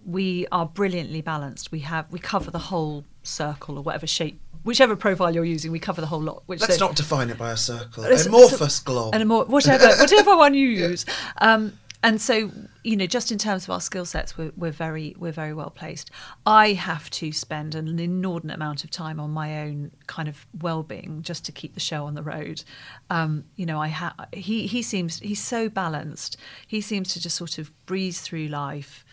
we 0.06 0.48
are 0.52 0.66
brilliantly 0.66 1.22
balanced. 1.22 1.72
We 1.72 1.80
have 1.80 2.12
we 2.12 2.20
cover 2.20 2.52
the 2.52 2.60
whole 2.60 3.06
circle 3.24 3.78
or 3.78 3.82
whatever 3.82 4.08
shape, 4.08 4.39
whichever 4.63 4.96
profile 4.96 5.34
you're 5.34 5.46
using. 5.46 5.72
We 5.72 5.80
cover 5.80 6.02
the 6.02 6.08
whole 6.08 6.22
lot. 6.22 6.44
Which 6.46 6.62
Let's 6.62 6.78
so- 6.78 6.88
not 6.88 6.96
define 6.96 7.30
it 7.30 7.38
by 7.38 7.52
a 7.52 7.58
circle. 7.58 8.04
Amorphous 8.06 8.80
glob. 8.80 9.13
and 9.13 9.24
a 9.24 9.26
more 9.26 9.46
whatever 9.46 9.88
whatever 10.00 10.36
one 10.38 10.54
you 10.54 10.68
use. 10.68 11.06
Um, 11.39 11.78
and 12.06 12.20
so 12.20 12.52
you 12.84 12.98
know, 12.98 13.06
just 13.06 13.32
in 13.32 13.38
terms 13.38 13.63
of 13.63 13.70
our 13.70 13.80
skill 13.80 14.04
sets, 14.04 14.38
we're, 14.38 14.52
we're 14.58 14.72
very 14.72 15.16
we're 15.18 15.32
very 15.32 15.54
well 15.54 15.70
placed. 15.70 16.12
I 16.46 16.74
have 16.74 17.10
to 17.12 17.32
spend 17.32 17.76
an 17.76 17.98
inordinate 17.98 18.58
amount 18.58 18.84
of 18.84 18.92
time 18.92 19.22
on 19.22 19.32
my 19.32 19.62
own 19.62 19.92
kind 20.08 20.28
of 20.28 20.46
well 20.62 20.84
being 20.84 21.22
just 21.22 21.46
to 21.46 21.54
keep 21.54 21.76
the 21.76 21.80
show 21.80 22.06
on 22.06 22.13
the 22.16 22.24
road. 22.24 22.62
Um, 23.10 23.46
you 23.56 23.66
know, 23.66 23.80
I 23.82 23.88
ha- 23.88 24.16
he 24.34 24.68
he 24.68 24.82
seems 24.82 25.20
he's 25.20 25.42
so 25.42 25.70
balanced. 25.70 26.36
He 26.68 26.82
seems 26.82 27.13
to 27.13 27.22
just 27.22 27.38
sort 27.38 27.58
of 27.58 27.72
breeze 27.86 28.20
through 28.20 28.48
life, 28.48 29.06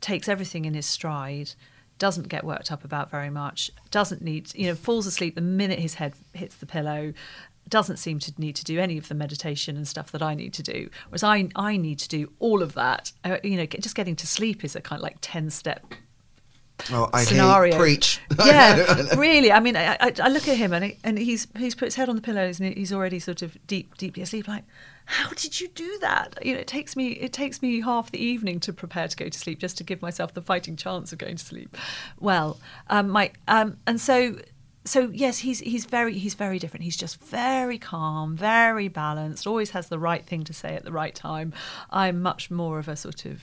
takes 0.00 0.28
everything 0.28 0.64
in 0.64 0.74
his 0.74 0.86
stride 0.86 1.50
doesn't 1.98 2.28
get 2.28 2.44
worked 2.44 2.70
up 2.70 2.84
about 2.84 3.10
very 3.10 3.30
much, 3.30 3.70
doesn't 3.90 4.22
need, 4.22 4.54
you 4.54 4.66
know, 4.66 4.74
falls 4.74 5.06
asleep 5.06 5.34
the 5.34 5.40
minute 5.40 5.78
his 5.78 5.94
head 5.94 6.14
hits 6.34 6.56
the 6.56 6.66
pillow, 6.66 7.12
doesn't 7.68 7.96
seem 7.96 8.18
to 8.20 8.32
need 8.38 8.54
to 8.56 8.64
do 8.64 8.78
any 8.78 8.96
of 8.98 9.08
the 9.08 9.14
meditation 9.14 9.76
and 9.76 9.88
stuff 9.88 10.12
that 10.12 10.22
I 10.22 10.34
need 10.34 10.52
to 10.54 10.62
do. 10.62 10.88
Whereas 11.08 11.24
I, 11.24 11.48
I 11.56 11.76
need 11.76 11.98
to 12.00 12.08
do 12.08 12.32
all 12.38 12.62
of 12.62 12.74
that. 12.74 13.12
Uh, 13.24 13.38
you 13.42 13.56
know, 13.56 13.66
just 13.66 13.96
getting 13.96 14.16
to 14.16 14.26
sleep 14.26 14.64
is 14.64 14.76
a 14.76 14.80
kind 14.80 15.00
of 15.00 15.02
like 15.02 15.16
10 15.20 15.50
step 15.50 15.94
oh, 16.92 17.08
I 17.12 17.24
scenario. 17.24 17.78
preach. 17.78 18.20
Yeah, 18.44 19.14
really. 19.16 19.50
I 19.50 19.60
mean, 19.60 19.76
I, 19.76 19.96
I, 19.98 20.12
I 20.22 20.28
look 20.28 20.46
at 20.46 20.56
him 20.56 20.72
and 20.72 20.84
he, 20.84 20.98
and 21.02 21.18
he's 21.18 21.48
he's 21.56 21.74
put 21.74 21.86
his 21.86 21.94
head 21.94 22.08
on 22.08 22.16
the 22.16 22.22
pillows 22.22 22.60
and 22.60 22.76
he's 22.76 22.92
already 22.92 23.18
sort 23.18 23.42
of 23.42 23.56
deep 23.66 23.96
deeply 23.96 24.22
asleep. 24.22 24.46
Like, 24.46 24.64
how 25.06 25.30
did 25.30 25.60
you 25.60 25.68
do 25.68 25.98
that? 26.00 26.38
You 26.44 26.54
know, 26.54 26.60
it 26.60 26.66
takes 26.66 26.94
me 26.94 27.12
it 27.12 27.32
takes 27.32 27.62
me 27.62 27.80
half 27.80 28.10
the 28.10 28.18
evening 28.18 28.60
to 28.60 28.72
prepare 28.72 29.08
to 29.08 29.16
go 29.16 29.28
to 29.28 29.38
sleep 29.38 29.58
just 29.58 29.78
to 29.78 29.84
give 29.84 30.02
myself 30.02 30.34
the 30.34 30.42
fighting 30.42 30.76
chance 30.76 31.12
of 31.12 31.18
going 31.18 31.36
to 31.36 31.44
sleep. 31.44 31.76
Well, 32.20 32.58
um, 32.88 33.08
my 33.08 33.32
um, 33.48 33.78
and 33.86 34.00
so 34.00 34.36
so 34.86 35.10
yes, 35.12 35.38
he's 35.38 35.60
he's 35.60 35.84
very 35.84 36.16
he's 36.16 36.34
very 36.34 36.58
different. 36.58 36.84
He's 36.84 36.96
just 36.96 37.20
very 37.20 37.78
calm, 37.78 38.36
very 38.36 38.88
balanced. 38.88 39.46
Always 39.46 39.70
has 39.70 39.88
the 39.88 39.98
right 39.98 40.24
thing 40.24 40.44
to 40.44 40.52
say 40.52 40.74
at 40.74 40.84
the 40.84 40.92
right 40.92 41.14
time. 41.14 41.52
I'm 41.90 42.22
much 42.22 42.50
more 42.50 42.78
of 42.78 42.88
a 42.88 42.96
sort 42.96 43.24
of 43.24 43.42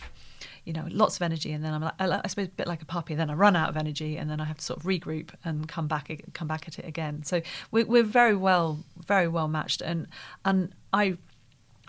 you 0.66 0.74
know, 0.74 0.86
lots 0.90 1.18
of 1.18 1.22
energy, 1.22 1.52
and 1.52 1.64
then 1.64 1.74
I'm 1.74 1.82
like, 1.82 1.94
I 2.00 2.28
suppose 2.28 2.48
a 2.48 2.52
bit 2.52 2.68
like 2.68 2.82
a 2.82 2.86
puppy. 2.86 3.16
Then 3.16 3.30
I 3.30 3.34
run 3.34 3.56
out 3.56 3.70
of 3.70 3.78
energy, 3.78 4.18
and 4.18 4.30
then 4.30 4.40
I 4.40 4.46
have 4.46 4.58
to 4.58 4.64
sort 4.64 4.80
of 4.80 4.86
regroup 4.86 5.32
and 5.44 5.68
come 5.68 5.88
back, 5.88 6.10
come 6.34 6.48
back 6.48 6.68
at 6.68 6.80
it 6.80 6.86
again. 6.86 7.24
So 7.24 7.42
we're, 7.72 7.86
we're 7.86 8.04
very 8.04 8.36
well, 8.36 8.80
very 9.06 9.28
well 9.28 9.48
matched, 9.48 9.82
and 9.82 10.08
and 10.46 10.74
I, 10.94 11.18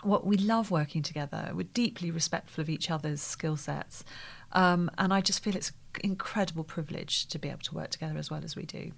what 0.03 0.25
we 0.25 0.37
love 0.37 0.71
working 0.71 1.01
together. 1.01 1.51
We're 1.53 1.63
deeply 1.73 2.11
respectful 2.11 2.61
of 2.61 2.69
each 2.69 2.91
other's 2.91 3.21
skill 3.21 3.55
sets, 3.55 4.03
um, 4.51 4.91
and 4.97 5.13
I 5.13 5.21
just 5.21 5.43
feel 5.43 5.55
it's 5.55 5.69
an 5.95 6.01
incredible 6.03 6.63
privilege 6.63 7.27
to 7.27 7.39
be 7.39 7.49
able 7.49 7.59
to 7.59 7.75
work 7.75 7.91
together 7.91 8.17
as 8.17 8.29
well 8.29 8.43
as 8.43 8.55
we 8.55 8.65
do. 8.65 8.91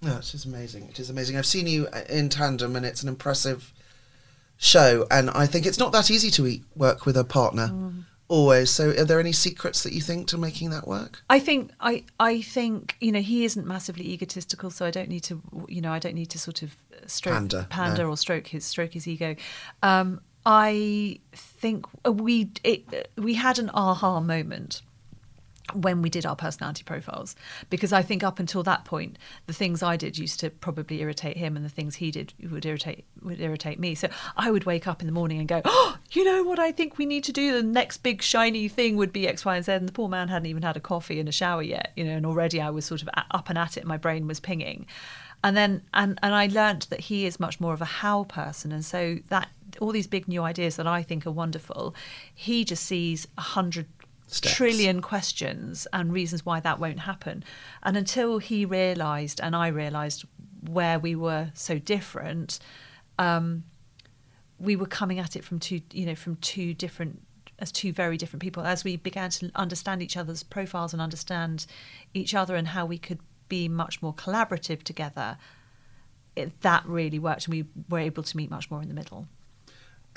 No, 0.00 0.18
it 0.18 0.32
is 0.32 0.44
amazing. 0.44 0.88
It 0.88 1.00
is 1.00 1.10
amazing. 1.10 1.36
I've 1.36 1.46
seen 1.46 1.66
you 1.66 1.88
uh, 1.92 2.02
in 2.08 2.28
tandem, 2.28 2.76
and 2.76 2.86
it's 2.86 3.02
an 3.02 3.08
impressive 3.08 3.74
show. 4.56 5.06
And 5.10 5.30
I 5.30 5.46
think 5.46 5.66
it's 5.66 5.78
not 5.78 5.92
that 5.92 6.10
easy 6.10 6.30
to 6.32 6.60
work 6.74 7.04
with 7.04 7.16
a 7.16 7.24
partner 7.24 7.68
always. 8.28 8.70
So, 8.70 8.90
are 8.90 9.04
there 9.04 9.20
any 9.20 9.32
secrets 9.32 9.82
that 9.82 9.92
you 9.92 10.00
think 10.00 10.28
to 10.28 10.38
making 10.38 10.70
that 10.70 10.86
work? 10.86 11.22
I 11.28 11.38
think 11.38 11.72
I 11.80 12.04
I 12.20 12.42
think 12.42 12.96
you 13.00 13.12
know 13.12 13.20
he 13.20 13.44
isn't 13.44 13.66
massively 13.66 14.08
egotistical, 14.10 14.70
so 14.70 14.86
I 14.86 14.90
don't 14.90 15.08
need 15.08 15.24
to 15.24 15.42
you 15.68 15.80
know 15.80 15.92
I 15.92 15.98
don't 15.98 16.14
need 16.14 16.30
to 16.30 16.38
sort 16.38 16.62
of 16.62 16.76
stroke 17.06 17.34
Pander, 17.34 17.66
pander 17.70 18.04
no. 18.04 18.10
or 18.10 18.16
stroke 18.16 18.46
his 18.46 18.64
stroke 18.64 18.92
his 18.92 19.08
ego. 19.08 19.34
Um, 19.82 20.20
I 20.46 21.20
think 21.32 21.86
we 22.04 22.50
it, 22.64 23.10
we 23.16 23.34
had 23.34 23.58
an 23.58 23.70
aha 23.74 24.20
moment 24.20 24.82
when 25.74 26.02
we 26.02 26.10
did 26.10 26.26
our 26.26 26.36
personality 26.36 26.82
profiles. 26.84 27.36
Because 27.70 27.92
I 27.92 28.02
think 28.02 28.22
up 28.22 28.38
until 28.38 28.62
that 28.64 28.84
point 28.84 29.18
the 29.46 29.52
things 29.52 29.82
I 29.82 29.96
did 29.96 30.18
used 30.18 30.40
to 30.40 30.50
probably 30.50 31.00
irritate 31.00 31.36
him 31.36 31.56
and 31.56 31.64
the 31.64 31.70
things 31.70 31.96
he 31.96 32.10
did 32.10 32.32
would 32.50 32.66
irritate 32.66 33.04
would 33.22 33.40
irritate 33.40 33.78
me. 33.78 33.94
So 33.94 34.08
I 34.36 34.50
would 34.50 34.64
wake 34.64 34.86
up 34.86 35.00
in 35.00 35.06
the 35.06 35.12
morning 35.12 35.38
and 35.38 35.48
go 35.48 35.62
oh 35.64 35.98
you 36.12 36.24
know 36.24 36.42
what 36.42 36.58
I 36.58 36.72
think 36.72 36.98
we 36.98 37.06
need 37.06 37.24
to 37.24 37.32
do? 37.32 37.52
The 37.52 37.62
next 37.62 37.98
big 37.98 38.22
shiny 38.22 38.68
thing 38.68 38.96
would 38.96 39.12
be 39.12 39.28
X 39.28 39.44
Y 39.44 39.56
and 39.56 39.64
Z. 39.64 39.72
And 39.72 39.88
the 39.88 39.92
poor 39.92 40.08
man 40.08 40.28
hadn't 40.28 40.46
even 40.46 40.62
had 40.62 40.76
a 40.76 40.80
coffee 40.80 41.20
and 41.20 41.28
a 41.28 41.32
shower 41.32 41.62
yet 41.62 41.92
you 41.96 42.04
know 42.04 42.16
and 42.16 42.26
already 42.26 42.60
I 42.60 42.70
was 42.70 42.84
sort 42.84 43.02
of 43.02 43.08
up 43.30 43.48
and 43.48 43.58
at 43.58 43.76
it. 43.76 43.84
My 43.84 43.96
brain 43.96 44.26
was 44.26 44.40
pinging. 44.40 44.86
And 45.44 45.56
then 45.56 45.82
and 45.94 46.18
and 46.22 46.34
I 46.34 46.46
learnt 46.46 46.90
that 46.90 47.00
he 47.00 47.26
is 47.26 47.38
much 47.38 47.60
more 47.60 47.72
of 47.72 47.80
a 47.80 47.86
how 47.86 48.24
person. 48.24 48.72
And 48.72 48.84
so 48.84 49.18
that 49.28 49.48
all 49.80 49.92
these 49.92 50.06
big 50.06 50.26
new 50.28 50.42
ideas 50.42 50.76
that 50.76 50.86
I 50.86 51.02
think 51.02 51.26
are 51.26 51.30
wonderful 51.30 51.94
he 52.34 52.64
just 52.64 52.84
sees 52.84 53.28
a 53.36 53.42
hundred 53.42 53.86
Steps. 54.28 54.54
trillion 54.54 55.02
questions 55.02 55.86
and 55.92 56.12
reasons 56.12 56.44
why 56.44 56.60
that 56.60 56.78
won't 56.78 57.00
happen. 57.00 57.44
And 57.82 57.96
until 57.96 58.38
he 58.38 58.64
realised 58.64 59.40
and 59.40 59.56
I 59.56 59.68
realised 59.68 60.24
where 60.68 60.98
we 60.98 61.14
were 61.14 61.50
so 61.54 61.78
different, 61.78 62.58
um, 63.18 63.64
we 64.58 64.76
were 64.76 64.86
coming 64.86 65.18
at 65.18 65.36
it 65.36 65.44
from 65.44 65.58
two, 65.58 65.80
you 65.92 66.06
know, 66.06 66.14
from 66.14 66.36
two 66.36 66.74
different 66.74 67.22
as 67.58 67.72
two 67.72 67.92
very 67.92 68.16
different 68.16 68.42
people. 68.42 68.62
As 68.62 68.84
we 68.84 68.96
began 68.96 69.30
to 69.30 69.50
understand 69.54 70.02
each 70.02 70.16
other's 70.16 70.42
profiles 70.42 70.92
and 70.92 71.02
understand 71.02 71.66
each 72.14 72.34
other 72.34 72.54
and 72.54 72.68
how 72.68 72.86
we 72.86 72.98
could 72.98 73.18
be 73.48 73.68
much 73.68 74.00
more 74.00 74.14
collaborative 74.14 74.82
together, 74.82 75.38
it, 76.36 76.60
that 76.60 76.86
really 76.86 77.18
worked, 77.18 77.46
and 77.46 77.54
we 77.54 77.64
were 77.88 77.98
able 77.98 78.22
to 78.22 78.36
meet 78.36 78.50
much 78.50 78.70
more 78.70 78.80
in 78.80 78.88
the 78.88 78.94
middle. 78.94 79.26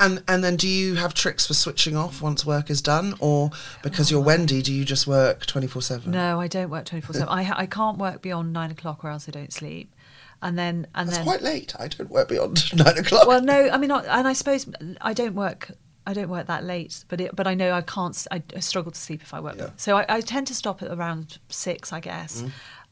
And 0.01 0.23
and 0.27 0.43
then, 0.43 0.55
do 0.55 0.67
you 0.67 0.95
have 0.95 1.13
tricks 1.13 1.45
for 1.45 1.53
switching 1.53 1.95
off 1.95 2.21
once 2.21 2.43
work 2.45 2.69
is 2.69 2.81
done, 2.81 3.13
or 3.19 3.51
because 3.83 4.09
you're 4.09 4.19
Wendy, 4.21 4.61
do 4.61 4.73
you 4.73 4.83
just 4.83 5.05
work 5.05 5.45
twenty 5.45 5.67
four 5.67 5.81
seven? 5.81 6.11
No, 6.11 6.41
I 6.41 6.47
don't 6.47 6.69
work 6.69 6.85
twenty 6.85 7.05
four 7.05 7.13
seven. 7.13 7.29
I 7.29 7.49
I 7.55 7.65
can't 7.67 7.99
work 7.99 8.21
beyond 8.21 8.51
nine 8.51 8.71
o'clock, 8.71 9.03
or 9.05 9.11
else 9.11 9.29
I 9.29 9.31
don't 9.31 9.53
sleep. 9.53 9.93
And 10.41 10.57
then 10.57 10.87
and 10.95 11.07
That's 11.07 11.19
then 11.19 11.25
quite 11.25 11.43
late. 11.43 11.75
I 11.79 11.87
don't 11.87 12.09
work 12.09 12.27
beyond 12.29 12.73
nine 12.75 12.97
o'clock. 12.97 13.27
well, 13.27 13.41
no, 13.41 13.69
I 13.69 13.77
mean, 13.77 13.89
not, 13.89 14.05
and 14.07 14.27
I 14.27 14.33
suppose 14.33 14.67
I 14.99 15.13
don't 15.13 15.35
work. 15.35 15.71
I 16.07 16.13
don't 16.13 16.29
work 16.29 16.47
that 16.47 16.63
late, 16.63 17.05
but 17.09 17.21
it, 17.21 17.35
but 17.35 17.45
I 17.45 17.53
know 17.53 17.71
I 17.73 17.81
can't. 17.81 18.27
I, 18.31 18.41
I 18.55 18.59
struggle 18.59 18.91
to 18.91 18.99
sleep 18.99 19.21
if 19.21 19.35
I 19.35 19.39
work. 19.39 19.57
Yeah. 19.59 19.69
So 19.77 19.97
I, 19.97 20.05
I 20.09 20.21
tend 20.21 20.47
to 20.47 20.55
stop 20.55 20.81
at 20.81 20.89
around 20.89 21.37
six, 21.49 21.93
I 21.93 21.99
guess. 21.99 22.43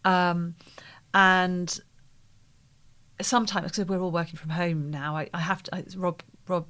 Um, 0.05 0.53
and 1.15 1.79
sometimes 3.19 3.71
because 3.71 3.87
we're 3.87 3.99
all 3.99 4.11
working 4.11 4.35
from 4.37 4.51
home 4.51 4.91
now, 4.91 5.17
I, 5.17 5.27
I 5.33 5.39
have 5.39 5.63
to. 5.63 5.75
I, 5.75 5.85
Rob 5.97 6.21
Rob. 6.47 6.67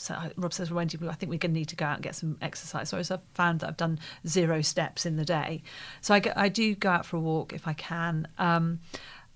So 0.00 0.16
Rob 0.36 0.52
says, 0.52 0.70
Wendy, 0.70 0.98
I 1.08 1.14
think 1.14 1.30
we're 1.30 1.38
going 1.38 1.52
to 1.52 1.58
need 1.58 1.68
to 1.68 1.76
go 1.76 1.84
out 1.84 1.94
and 1.96 2.02
get 2.02 2.14
some 2.14 2.36
exercise. 2.40 2.88
So 2.88 2.98
I've 2.98 3.20
found 3.34 3.60
that 3.60 3.68
I've 3.68 3.76
done 3.76 3.98
zero 4.26 4.62
steps 4.62 5.04
in 5.06 5.16
the 5.16 5.24
day. 5.24 5.62
So 6.00 6.14
I, 6.14 6.20
go, 6.20 6.32
I 6.36 6.48
do 6.48 6.74
go 6.74 6.90
out 6.90 7.04
for 7.06 7.16
a 7.16 7.20
walk 7.20 7.52
if 7.52 7.68
I 7.68 7.72
can. 7.74 8.26
Um, 8.38 8.80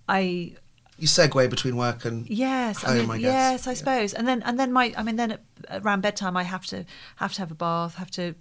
I 0.08 0.54
you 0.96 1.08
segue 1.08 1.50
between 1.50 1.76
work 1.76 2.04
and 2.04 2.28
Yes, 2.30 2.84
I 2.86 2.94
mean, 2.98 3.10
I 3.10 3.18
guess. 3.18 3.22
yes, 3.24 3.66
I 3.66 3.70
Yeah. 3.72 3.76
suppose. 3.76 4.14
And 4.14 4.28
then, 4.28 4.42
and 4.42 4.60
then 4.60 4.72
my, 4.72 4.94
I 4.96 5.02
mean, 5.02 5.16
then 5.16 5.32
at, 5.32 5.40
around 5.70 6.02
bedtime, 6.02 6.36
I 6.36 6.44
have 6.44 6.64
to 6.66 6.84
have 7.16 7.32
to 7.34 7.40
have 7.40 7.50
a 7.50 7.54
bath, 7.56 7.96
have 7.96 8.12
to 8.12 8.34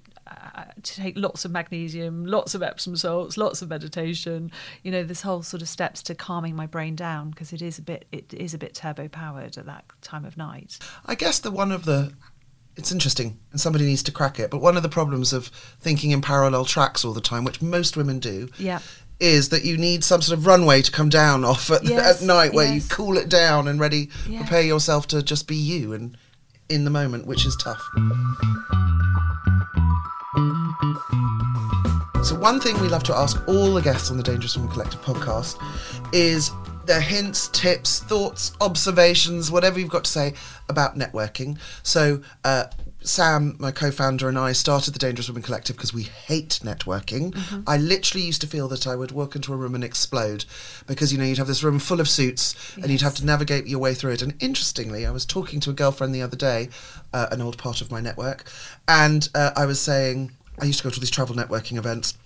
Uh, 0.56 0.64
to 0.82 0.96
take 0.96 1.18
lots 1.18 1.46
of 1.46 1.52
magnesium, 1.52 2.26
lots 2.26 2.56
of 2.56 2.64
Epsom 2.64 2.96
salts, 2.96 3.38
lots 3.38 3.62
of 3.62 3.70
meditation. 3.70 4.52
You 4.84 4.92
know, 4.92 5.04
this 5.04 5.22
whole 5.22 5.44
sort 5.44 5.62
of 5.62 5.70
steps 5.70 6.02
to 6.04 6.16
calming 6.16 6.56
my 6.56 6.66
brain 6.66 6.96
down 6.96 7.30
because 7.30 7.54
it 7.54 7.62
is 7.62 7.78
a 7.78 7.82
bit, 7.82 8.06
it 8.12 8.34
is 8.34 8.54
a 8.54 8.58
bit 8.58 8.74
turbo 8.74 9.08
powered 9.08 9.58
at 9.58 9.66
that 9.66 9.86
time 10.02 10.26
of 10.26 10.38
night. 10.38 10.80
I 11.06 11.16
guess 11.16 11.40
the 11.40 11.52
one 11.52 11.72
of 11.72 11.86
the 11.86 12.14
it's 12.76 12.92
interesting 12.92 13.38
and 13.52 13.62
somebody 13.62 13.86
needs 13.86 14.02
to 14.04 14.12
crack 14.12 14.40
it, 14.40 14.50
but 14.50 14.60
one 14.60 14.76
of 14.78 14.84
the 14.84 14.90
problems 14.90 15.32
of 15.34 15.48
thinking 15.80 16.10
in 16.12 16.22
parallel 16.22 16.66
tracks 16.66 17.06
all 17.06 17.14
the 17.14 17.22
time, 17.22 17.44
which 17.44 17.62
most 17.62 17.96
women 17.96 18.18
do, 18.20 18.50
Yeah. 18.58 18.80
is 19.20 19.50
that 19.50 19.64
you 19.64 19.78
need 19.78 20.04
some 20.04 20.22
sort 20.24 20.38
of 20.40 20.48
runway 20.48 20.82
to 20.82 20.92
come 20.92 21.10
down 21.10 21.46
off 21.46 21.70
at, 21.70 21.84
Yes, 21.84 22.22
at 22.22 22.26
night 22.26 22.52
where 22.54 22.74
you 22.74 22.82
cool 22.90 23.18
it 23.18 23.30
down 23.30 23.68
and 23.68 23.80
ready 23.80 24.08
prepare 24.26 24.64
yourself 24.64 25.08
to 25.10 25.22
just 25.22 25.48
be 25.48 25.56
you 25.56 25.94
and 25.94 26.18
in 26.68 26.84
the 26.84 26.90
moment, 26.90 27.28
which 27.28 27.46
is 27.46 27.56
tough. 27.58 27.84
So 32.24 32.36
one 32.36 32.62
thing 32.62 32.80
we 32.80 32.88
love 32.88 33.04
to 33.04 33.16
ask 33.16 33.46
all 33.50 33.74
the 33.74 33.82
guests 33.82 34.10
on 34.10 34.16
the 34.16 34.24
Dangerous 34.24 34.56
Woman 34.56 34.72
Collective 34.72 35.02
podcast 35.02 35.58
is 36.14 36.52
their 36.86 37.02
hints, 37.02 37.50
tips, 37.50 38.00
thoughts, 38.00 38.54
observations, 38.62 39.52
whatever 39.52 39.78
you've 39.78 39.90
got 39.90 40.06
to 40.06 40.12
say 40.12 40.34
about 40.70 40.98
networking. 40.98 41.60
So 41.84 42.22
uh, 42.46 42.68
Sam, 43.02 43.58
my 43.60 43.72
co-founder, 43.72 44.30
and 44.30 44.40
I 44.40 44.54
started 44.54 44.94
the 44.94 45.00
Dangerous 45.00 45.28
Women 45.28 45.44
Collective 45.44 45.76
because 45.76 45.94
we 45.94 46.04
hate 46.04 46.62
networking. 46.64 47.36
I 47.68 47.76
literally 47.76 48.26
used 48.26 48.40
to 48.40 48.48
feel 48.48 48.70
that 48.70 48.88
I 48.88 48.96
would 48.96 49.12
walk 49.12 49.36
into 49.36 49.52
a 49.52 49.58
room 49.58 49.76
and 49.76 49.84
explode 49.84 50.46
because 50.88 51.12
you 51.12 51.20
know 51.20 51.26
you'd 51.26 51.40
have 51.40 51.48
this 51.48 51.62
room 51.62 51.78
full 51.78 52.00
of 52.00 52.08
suits 52.08 52.56
and 52.78 52.90
you'd 52.90 53.02
have 53.02 53.16
to 53.16 53.26
navigate 53.26 53.68
your 53.68 53.80
way 53.80 53.94
through 53.94 54.12
it. 54.12 54.22
And 54.22 54.42
interestingly, 54.42 55.06
I 55.06 55.12
was 55.12 55.26
talking 55.26 55.60
to 55.60 55.72
a 55.72 55.74
girlfriend 55.74 56.16
the 56.16 56.22
other 56.22 56.38
day, 56.38 56.70
uh, 57.12 57.28
an 57.32 57.42
old 57.42 57.58
part 57.58 57.82
of 57.82 57.92
my 57.92 58.00
network, 58.00 58.46
and 58.88 59.28
uh, 59.36 59.52
I 59.58 59.66
was 59.66 59.82
saying 59.82 60.32
I 60.60 60.66
used 60.66 60.80
to 60.80 60.84
go 60.84 60.90
to 60.90 61.00
these 61.00 61.12
travel 61.12 61.36
networking 61.36 61.78
events. 61.78 62.18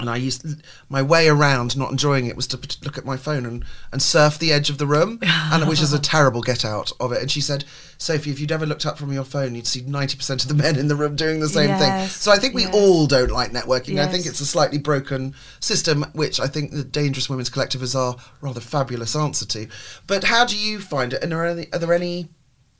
And 0.00 0.08
I 0.08 0.16
used 0.16 0.44
my 0.88 1.02
way 1.02 1.28
around 1.28 1.76
not 1.76 1.90
enjoying 1.90 2.26
it 2.26 2.34
was 2.34 2.46
to 2.48 2.58
p- 2.58 2.76
look 2.82 2.96
at 2.98 3.04
my 3.04 3.16
phone 3.16 3.44
and, 3.44 3.64
and 3.92 4.02
surf 4.02 4.38
the 4.38 4.50
edge 4.52 4.70
of 4.70 4.78
the 4.78 4.86
room, 4.86 5.20
and 5.22 5.68
which 5.68 5.82
is 5.82 5.92
a 5.92 5.98
terrible 6.00 6.40
get 6.40 6.64
out 6.64 6.90
of 6.98 7.12
it. 7.12 7.20
And 7.20 7.30
she 7.30 7.40
said, 7.42 7.64
Sophy, 7.98 8.30
if 8.30 8.40
you'd 8.40 8.50
ever 8.50 8.66
looked 8.66 8.86
up 8.86 8.98
from 8.98 9.12
your 9.12 9.22
phone, 9.22 9.54
you'd 9.54 9.66
see 9.66 9.82
ninety 9.82 10.16
percent 10.16 10.42
of 10.42 10.48
the 10.48 10.54
men 10.54 10.76
in 10.76 10.88
the 10.88 10.96
room 10.96 11.14
doing 11.14 11.40
the 11.40 11.48
same 11.48 11.78
thing. 11.78 12.08
So 12.08 12.32
I 12.32 12.38
think 12.38 12.54
we 12.54 12.62
yes. 12.62 12.74
all 12.74 13.06
don't 13.06 13.30
like 13.30 13.52
networking. 13.52 14.00
I 14.00 14.08
think 14.08 14.26
it's 14.26 14.40
a 14.40 14.46
slightly 14.46 14.78
broken 14.78 15.34
system, 15.60 16.04
which 16.14 16.40
I 16.40 16.48
think 16.48 16.72
the 16.72 16.84
Dangerous 16.84 17.28
Women's 17.28 17.50
Collective 17.50 17.82
is 17.82 17.94
our 17.94 18.16
rather 18.40 18.60
fabulous 18.60 19.14
answer 19.14 19.46
to. 19.46 19.68
But 20.06 20.24
how 20.24 20.46
do 20.46 20.58
you 20.58 20.80
find 20.80 21.12
it? 21.12 21.22
And 21.22 21.32
are, 21.32 21.44
any, 21.44 21.72
are 21.72 21.78
there 21.78 21.92
any 21.92 22.28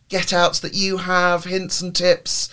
get 0.08 0.32
outs 0.32 0.58
that 0.60 0.74
you 0.74 0.96
have, 0.96 1.44
hints 1.44 1.82
and 1.82 1.94
tips? 1.94 2.48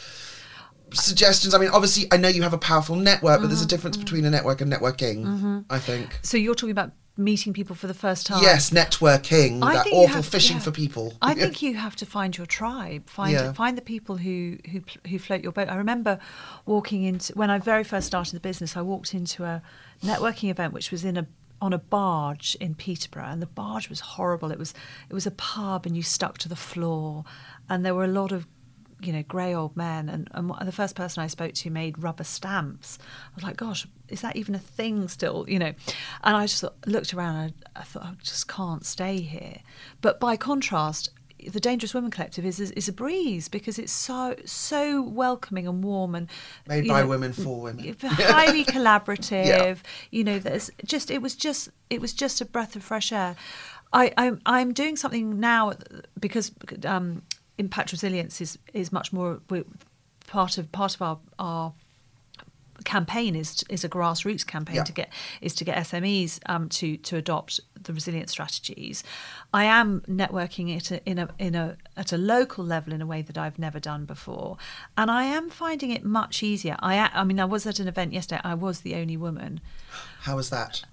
Suggestions. 0.93 1.53
I 1.53 1.57
mean, 1.59 1.69
obviously, 1.69 2.07
I 2.11 2.17
know 2.17 2.27
you 2.29 2.43
have 2.43 2.53
a 2.53 2.57
powerful 2.57 2.95
network, 2.95 3.41
but 3.41 3.47
there's 3.47 3.61
a 3.61 3.65
Mm-hmm. 3.65 3.69
difference 3.69 3.97
between 3.97 4.25
a 4.25 4.29
network 4.29 4.61
and 4.61 4.71
networking. 4.71 5.65
I 5.69 5.79
think. 5.79 6.19
So 6.23 6.37
you're 6.37 6.55
talking 6.55 6.71
about 6.71 6.91
meeting 7.17 7.51
people 7.51 7.75
for 7.75 7.87
the 7.87 7.93
first 7.93 8.25
time. 8.25 8.41
Yes, 8.41 8.69
networking. 8.69 9.61
I 9.61 9.73
that 9.73 9.87
awful 9.91 10.07
have- 10.15 10.25
fishing 10.25 10.55
yeah. 10.57 10.63
for 10.63 10.71
people. 10.71 11.13
I 11.21 11.33
think 11.41 11.61
you 11.61 11.75
have 11.75 11.95
to 11.97 12.05
find 12.05 12.37
your 12.37 12.47
tribe. 12.47 13.09
Find 13.09 13.33
Yeah. 13.33 13.51
find 13.53 13.77
the 13.77 13.81
people 13.81 14.17
who 14.17 14.57
who 14.71 14.81
who 15.07 15.19
float 15.19 15.43
your 15.43 15.51
boat. 15.51 15.67
I 15.69 15.75
remember 15.75 16.19
walking 16.65 17.03
into 17.03 17.33
when 17.33 17.49
I 17.49 17.57
very 17.59 17.83
first 17.83 18.07
started 18.07 18.35
the 18.35 18.39
business. 18.39 18.77
I 18.77 18.81
walked 18.81 19.13
into 19.13 19.43
a 19.43 19.61
networking 20.03 20.49
event 20.49 20.73
which 20.73 20.91
was 20.91 21.03
in 21.03 21.17
a 21.17 21.27
on 21.61 21.73
a 21.73 21.77
barge 21.77 22.55
in 22.61 22.73
Peterborough, 22.73 23.25
and 23.25 23.41
the 23.41 23.45
barge 23.45 23.89
was 23.89 23.99
horrible. 23.99 24.49
It 24.51 24.57
was 24.57 24.73
it 25.09 25.13
was 25.13 25.27
a 25.27 25.31
pub, 25.31 25.85
and 25.85 25.95
you 25.97 26.03
stuck 26.03 26.37
to 26.39 26.47
the 26.49 26.55
floor, 26.55 27.25
and 27.69 27.85
there 27.85 27.93
were 27.93 28.05
a 28.05 28.07
lot 28.21 28.31
of 28.31 28.47
you 29.01 29.13
know 29.13 29.23
grey 29.23 29.53
old 29.53 29.75
men. 29.75 30.09
And, 30.09 30.29
and 30.33 30.51
the 30.67 30.71
first 30.71 30.95
person 30.95 31.23
I 31.23 31.27
spoke 31.27 31.53
to 31.53 31.69
made 31.69 32.01
rubber 32.01 32.23
stamps. 32.23 32.99
I 33.01 33.35
was 33.35 33.43
like, 33.43 33.57
gosh, 33.57 33.87
is 34.07 34.21
that 34.21 34.35
even 34.35 34.55
a 34.55 34.59
thing 34.59 35.07
still? 35.07 35.45
You 35.47 35.59
know, 35.59 35.73
and 36.23 36.35
I 36.35 36.45
just 36.45 36.61
thought, 36.61 36.75
looked 36.85 37.13
around. 37.13 37.35
And 37.35 37.53
I, 37.75 37.81
I 37.81 37.83
thought, 37.83 38.03
I 38.03 38.13
just 38.21 38.47
can't 38.47 38.85
stay 38.85 39.21
here. 39.21 39.57
But 40.01 40.19
by 40.19 40.35
contrast, 40.37 41.11
the 41.47 41.59
Dangerous 41.59 41.93
Women 41.93 42.11
Collective 42.11 42.45
is, 42.45 42.59
is 42.59 42.71
is 42.71 42.87
a 42.89 42.93
breeze 42.93 43.47
because 43.47 43.79
it's 43.79 43.91
so 43.91 44.35
so 44.45 45.01
welcoming 45.01 45.67
and 45.67 45.83
warm 45.83 46.15
and 46.15 46.27
Made 46.67 46.87
by 46.87 47.01
know, 47.01 47.07
women 47.07 47.33
for 47.33 47.61
women. 47.61 47.95
highly 48.03 48.65
collaborative. 48.65 49.29
Yeah. 49.49 49.75
You 50.11 50.23
know, 50.23 50.39
there's 50.39 50.69
just 50.85 51.09
it 51.09 51.21
was 51.21 51.35
just 51.35 51.69
it 51.89 52.01
was 52.01 52.13
just 52.13 52.41
a 52.41 52.45
breath 52.45 52.75
of 52.75 52.83
fresh 52.83 53.11
air. 53.11 53.35
I, 53.93 54.13
I'm 54.17 54.41
I'm 54.45 54.73
doing 54.73 54.95
something 54.95 55.39
now 55.39 55.73
because 56.19 56.51
um, 56.85 57.23
impact 57.59 57.91
resilience 57.91 58.41
is 58.41 58.57
is 58.73 58.91
much 58.91 59.13
more 59.13 59.39
part 60.27 60.57
of 60.57 60.71
part 60.71 60.95
of 60.95 61.01
our 61.01 61.19
our 61.37 61.73
campaign 62.85 63.35
is 63.35 63.63
is 63.69 63.83
a 63.83 63.89
grassroots 63.89 64.45
campaign 64.47 64.77
Yeah. 64.77 64.83
to 64.85 64.93
get 64.93 65.09
is 65.41 65.53
to 65.55 65.65
get 65.65 65.77
SMEs 65.77 66.39
um, 66.45 66.69
to 66.69 66.95
to 66.97 67.17
adopt 67.17 67.59
the 67.83 67.93
resilience 67.93 68.31
strategies. 68.31 69.03
I 69.53 69.65
am 69.65 70.01
networking 70.07 70.73
it 70.75 70.91
in 71.05 71.17
a 71.19 71.27
in 71.37 71.55
a 71.55 71.75
at 71.97 72.13
a 72.13 72.17
local 72.17 72.63
level 72.63 72.93
in 72.93 73.01
a 73.01 73.05
way 73.05 73.21
that 73.21 73.37
I've 73.37 73.59
never 73.59 73.79
done 73.81 74.05
before, 74.05 74.57
and 74.97 75.11
I 75.11 75.23
am 75.25 75.49
finding 75.49 75.91
it 75.91 76.03
much 76.05 76.41
easier. 76.41 76.77
I 76.79 77.09
I 77.13 77.23
mean 77.25 77.39
I 77.39 77.45
was 77.45 77.65
at 77.67 77.79
an 77.79 77.87
event 77.89 78.13
yesterday. 78.13 78.41
I 78.45 78.53
was 78.53 78.79
the 78.81 78.95
only 78.95 79.17
woman. 79.17 79.59
How 80.21 80.37
was 80.37 80.49
that? 80.49 80.83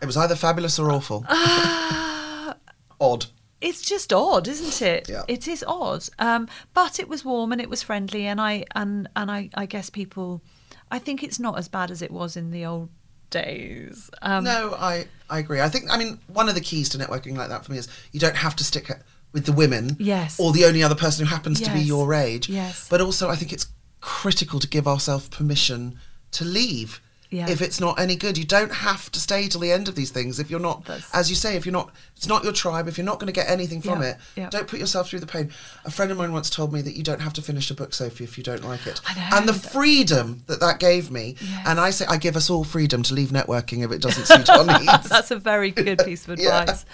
It 0.00 0.06
was 0.06 0.16
either 0.16 0.36
fabulous 0.36 0.78
or 0.78 0.90
awful. 0.90 1.24
Ah. 1.28 2.54
odd. 3.00 3.26
It's 3.60 3.82
just 3.82 4.12
odd, 4.12 4.48
isn't 4.48 4.82
it? 4.86 5.08
Yeah. 5.08 5.22
It 5.28 5.48
is 5.48 5.64
odd. 5.66 6.04
Um, 6.18 6.48
but 6.74 6.98
it 6.98 7.08
was 7.08 7.24
warm 7.24 7.52
and 7.52 7.60
it 7.60 7.70
was 7.70 7.82
friendly, 7.82 8.26
and 8.26 8.40
I 8.40 8.64
and 8.74 9.08
and 9.16 9.30
I, 9.30 9.50
I 9.54 9.66
guess 9.66 9.90
people, 9.90 10.42
I 10.90 10.98
think 10.98 11.22
it's 11.22 11.38
not 11.40 11.58
as 11.58 11.68
bad 11.68 11.90
as 11.90 12.02
it 12.02 12.10
was 12.10 12.36
in 12.36 12.50
the 12.50 12.64
old 12.66 12.88
days. 13.30 14.10
Um, 14.22 14.44
no, 14.44 14.74
I, 14.78 15.06
I 15.28 15.38
agree. 15.40 15.60
I 15.60 15.68
think, 15.68 15.86
I 15.90 15.98
mean, 15.98 16.18
one 16.28 16.48
of 16.48 16.54
the 16.54 16.60
keys 16.60 16.88
to 16.90 16.98
networking 16.98 17.36
like 17.36 17.48
that 17.48 17.64
for 17.64 17.72
me 17.72 17.78
is 17.78 17.88
you 18.12 18.20
don't 18.20 18.36
have 18.36 18.54
to 18.56 18.64
stick 18.64 18.90
with 19.32 19.46
the 19.46 19.52
women 19.52 19.96
Yes. 19.98 20.38
or 20.38 20.52
the 20.52 20.64
only 20.64 20.82
other 20.82 20.94
person 20.94 21.26
who 21.26 21.34
happens 21.34 21.60
to 21.60 21.70
be 21.72 21.80
your 21.80 22.14
age. 22.14 22.48
Yes. 22.48 22.88
But 22.88 23.00
also, 23.00 23.28
I 23.28 23.36
think 23.36 23.52
it's 23.52 23.66
critical 24.00 24.60
to 24.60 24.68
give 24.68 24.86
ourselves 24.86 25.28
permission 25.28 25.98
to 26.32 26.44
leave. 26.44 27.00
Yeah. 27.30 27.50
If 27.50 27.60
it's 27.60 27.80
not 27.80 27.98
any 27.98 28.14
good, 28.16 28.38
you 28.38 28.44
don't 28.44 28.72
have 28.72 29.10
to 29.12 29.18
stay 29.20 29.48
till 29.48 29.60
the 29.60 29.72
end 29.72 29.88
of 29.88 29.94
these 29.96 30.10
things. 30.10 30.38
If 30.38 30.50
you're 30.50 30.60
not, 30.60 30.84
That's- 30.84 31.10
as 31.12 31.28
you 31.28 31.34
say, 31.36 31.56
if 31.56 31.66
you're 31.66 31.72
not, 31.72 31.90
it's 32.16 32.28
not 32.28 32.44
your 32.44 32.52
tribe. 32.52 32.86
If 32.88 32.96
you're 32.98 33.04
not 33.04 33.18
going 33.18 33.26
to 33.26 33.32
get 33.32 33.48
anything 33.50 33.82
from 33.82 34.00
Yeah, 34.02 34.08
it, 34.10 34.16
yeah. 34.36 34.48
don't 34.50 34.68
put 34.68 34.78
yourself 34.78 35.08
through 35.10 35.20
the 35.20 35.26
pain. 35.26 35.50
A 35.84 35.90
friend 35.90 36.10
of 36.12 36.18
mine 36.18 36.32
once 36.32 36.48
told 36.50 36.72
me 36.72 36.82
that 36.82 36.96
you 36.96 37.02
don't 37.02 37.20
have 37.20 37.32
to 37.34 37.42
finish 37.42 37.70
a 37.70 37.74
book, 37.74 37.92
Sophy, 37.94 38.24
if 38.24 38.38
you 38.38 38.44
don't 38.44 38.64
like 38.64 38.86
it. 38.86 39.00
I 39.06 39.14
know, 39.14 39.36
and 39.38 39.48
the 39.48 39.52
that- 39.52 39.72
freedom 39.72 40.42
that 40.46 40.60
that 40.60 40.78
gave 40.78 41.10
me, 41.10 41.36
and 41.66 41.80
I 41.80 41.90
say 41.90 42.06
I 42.08 42.16
give 42.16 42.36
us 42.36 42.48
all 42.48 42.64
freedom 42.64 43.02
to 43.04 43.14
leave 43.14 43.30
networking 43.30 43.84
if 43.84 43.90
it 43.90 44.00
doesn't 44.00 44.26
suit 44.26 44.48
our 44.48 44.64
needs. 44.80 45.08
That's 45.08 45.30
a 45.30 45.36
very 45.38 45.70
good 45.72 45.98
piece 46.04 46.26
of 46.28 46.30
advice. 46.38 46.84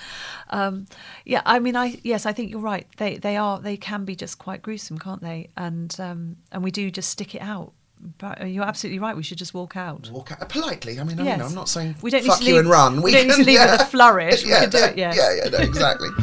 Um, 0.51 0.87
yeah, 1.25 1.43
I 1.47 1.59
mean, 1.59 1.77
I 1.77 1.99
yes, 2.03 2.27
I 2.27 2.33
think 2.33 2.51
you're 2.51 2.61
right. 2.61 2.87
They 2.97 3.17
they 3.17 3.37
are 3.37 3.61
they 3.61 3.77
can 3.77 4.05
be 4.05 4.17
just 4.17 4.39
quite 4.39 4.61
gruesome, 4.63 4.99
can't 4.99 5.21
they? 5.23 5.51
And 5.57 5.95
um, 5.99 6.37
and 6.51 6.63
we 6.65 6.71
do 6.71 6.91
just 6.91 7.11
stick 7.11 7.35
it 7.35 7.43
out. 7.43 7.73
But 8.19 8.51
you're 8.51 8.65
absolutely 8.65 8.99
right. 8.99 9.17
We 9.17 9.23
should 9.23 9.39
just 9.39 9.55
walk 9.55 9.77
out. 9.77 10.11
walk 10.13 10.33
out 10.33 10.49
politely. 10.49 10.99
I 10.99 11.05
mean, 11.05 11.21
I 11.21 11.25
Yes. 11.25 11.39
know, 11.39 11.47
I'm 11.47 11.55
not 11.55 11.69
saying 11.69 11.95
We 12.03 12.11
don't 12.11 12.23
need 12.23 12.29
fuck 12.31 12.39
to 12.41 12.45
you 12.45 12.55
leave- 12.55 12.61
and 12.63 12.69
run. 12.71 13.01
we 13.03 13.13
don't 13.13 13.29
need 13.29 13.37
to 13.37 13.45
leave 13.51 13.61
with 13.61 13.81
a 13.81 13.85
flourish. 13.87 14.43
We 14.43 14.51
yeah, 14.55 14.61
can 14.63 14.71
do 14.71 14.79
it, 14.79 14.97
yes. 14.99 15.17
Yeah, 15.17 15.35
yeah, 15.45 15.49
no, 15.51 15.59
exactly. 15.59 16.09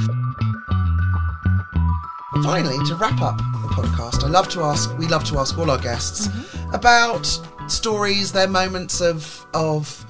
Finally, 2.43 2.77
to 2.87 2.95
wrap 2.95 3.21
up 3.21 3.37
the 3.37 3.69
podcast, 3.73 4.23
I 4.23 4.27
love 4.27 4.47
to 4.49 4.61
ask. 4.61 4.95
We 4.97 5.07
love 5.07 5.23
to 5.25 5.37
ask 5.39 5.57
all 5.57 5.69
our 5.71 5.77
guests 5.77 6.27
Mm-hmm. 6.27 6.73
about 6.73 7.25
stories, 7.69 8.31
their 8.31 8.47
moments 8.47 9.01
of 9.01 9.45
of 9.53 10.05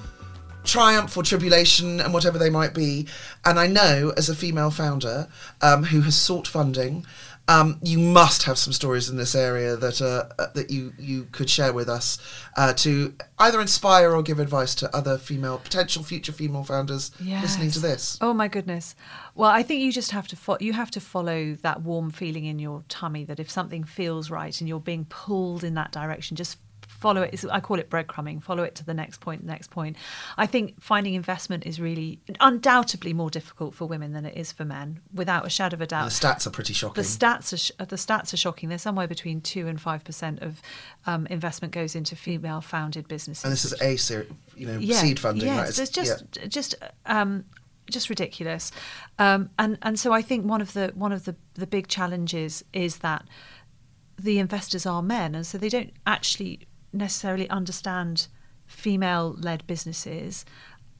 triumph 0.64 1.16
or 1.16 1.22
tribulation, 1.22 2.00
and 2.00 2.12
whatever 2.12 2.38
they 2.38 2.50
might 2.50 2.74
be. 2.74 3.06
And 3.44 3.58
I 3.58 3.66
know, 3.66 4.12
as 4.16 4.28
a 4.28 4.34
female 4.34 4.70
founder 4.70 5.28
um, 5.62 5.84
who 5.84 6.02
has 6.02 6.14
sought 6.16 6.46
funding. 6.46 7.04
Um, 7.50 7.80
you 7.82 7.98
must 7.98 8.44
have 8.44 8.58
some 8.58 8.72
stories 8.72 9.08
in 9.10 9.16
this 9.16 9.34
area 9.34 9.74
that 9.74 10.00
uh, 10.00 10.28
uh, 10.38 10.52
that 10.54 10.70
you, 10.70 10.92
you 10.98 11.26
could 11.32 11.50
share 11.50 11.72
with 11.72 11.88
us 11.88 12.18
uh, 12.56 12.72
to 12.74 13.12
either 13.40 13.60
inspire 13.60 14.14
or 14.14 14.22
give 14.22 14.38
advice 14.38 14.72
to 14.76 14.96
other 14.96 15.18
female 15.18 15.58
potential 15.58 16.04
future 16.04 16.30
female 16.30 16.62
founders 16.62 17.10
listening 17.42 17.72
to 17.72 17.80
this. 17.80 18.18
Oh 18.20 18.32
my 18.32 18.46
goodness. 18.46 18.94
Well, 19.34 19.50
I 19.50 19.64
think 19.64 19.80
you 19.80 19.90
just 19.90 20.12
have 20.12 20.28
to 20.28 20.36
fo- 20.36 20.58
you 20.60 20.72
have 20.74 20.92
to 20.92 21.00
follow 21.00 21.56
that 21.62 21.82
warm 21.82 22.12
feeling 22.12 22.44
in 22.44 22.60
your 22.60 22.84
tummy 22.88 23.24
that 23.24 23.40
if 23.40 23.50
something 23.50 23.82
feels 23.82 24.30
right 24.30 24.58
and 24.60 24.68
you're 24.68 24.78
being 24.78 25.06
pulled 25.06 25.64
in 25.64 25.74
that 25.74 25.90
direction, 25.90 26.36
just 26.36 26.56
follow 27.00 27.22
it. 27.22 27.44
I 27.50 27.60
call 27.60 27.78
it 27.78 27.88
breadcrumbing. 27.90 28.42
Follow 28.42 28.62
it 28.62 28.74
to 28.76 28.84
the 28.84 28.94
next 28.94 29.20
point, 29.20 29.42
next 29.44 29.70
point. 29.70 29.96
I 30.36 30.46
think 30.46 30.80
finding 30.80 31.14
investment 31.14 31.64
is 31.66 31.80
really 31.80 32.20
undoubtedly 32.40 33.12
more 33.14 33.30
difficult 33.30 33.74
for 33.74 33.86
women 33.86 34.12
than 34.12 34.24
it 34.26 34.36
is 34.36 34.52
for 34.52 34.64
men, 34.64 35.00
without 35.14 35.46
a 35.46 35.50
shadow 35.50 35.74
of 35.76 35.80
a 35.80 35.86
doubt. 35.86 36.04
The 36.10 36.26
stats 36.26 36.46
are 36.46 36.50
pretty 36.50 36.74
shocking. 36.74 37.02
The 37.02 37.08
stats 37.08 37.52
are 37.52 37.56
sh- 37.56 37.72
the 37.78 37.96
stats 37.96 38.32
are 38.34 38.36
shocking. 38.36 38.68
There's 38.68 38.82
somewhere 38.82 39.08
between 39.08 39.40
two 39.40 39.66
and 39.66 39.80
five 39.80 40.04
percent 40.04 40.40
of 40.42 40.60
um, 41.06 41.26
investment 41.28 41.72
goes 41.72 41.94
into 41.96 42.14
female-founded 42.16 43.08
businesses. 43.08 43.44
and 43.44 43.52
this 43.52 43.64
is 43.64 43.74
a 43.80 43.96
ser- 43.96 44.26
you 44.56 44.66
know 44.66 44.78
Yeah, 44.78 44.96
seed 45.00 45.18
funding, 45.18 45.46
yes, 45.46 45.56
right? 45.58 45.68
It's- 45.68 45.78
it's 45.78 45.90
just 45.90 46.24
yeah. 46.36 46.46
just 46.46 46.74
um, 47.06 47.44
just 47.90 48.08
ridiculous, 48.10 48.70
um, 49.18 49.48
and 49.58 49.78
and 49.82 49.98
so 49.98 50.12
I 50.12 50.22
think 50.22 50.44
one 50.44 50.60
of 50.60 50.74
the 50.74 50.92
one 50.94 51.12
of 51.12 51.24
the 51.24 51.34
the 51.54 51.66
big 51.66 51.88
challenges 51.88 52.62
is 52.72 52.98
that 52.98 53.24
the 54.18 54.38
investors 54.38 54.84
are 54.86 55.02
men, 55.02 55.34
and 55.34 55.46
so 55.46 55.56
they 55.56 55.70
don't 55.70 55.92
actually 56.06 56.60
necessarily 56.92 57.48
understand 57.50 58.28
female-led 58.66 59.66
businesses 59.66 60.44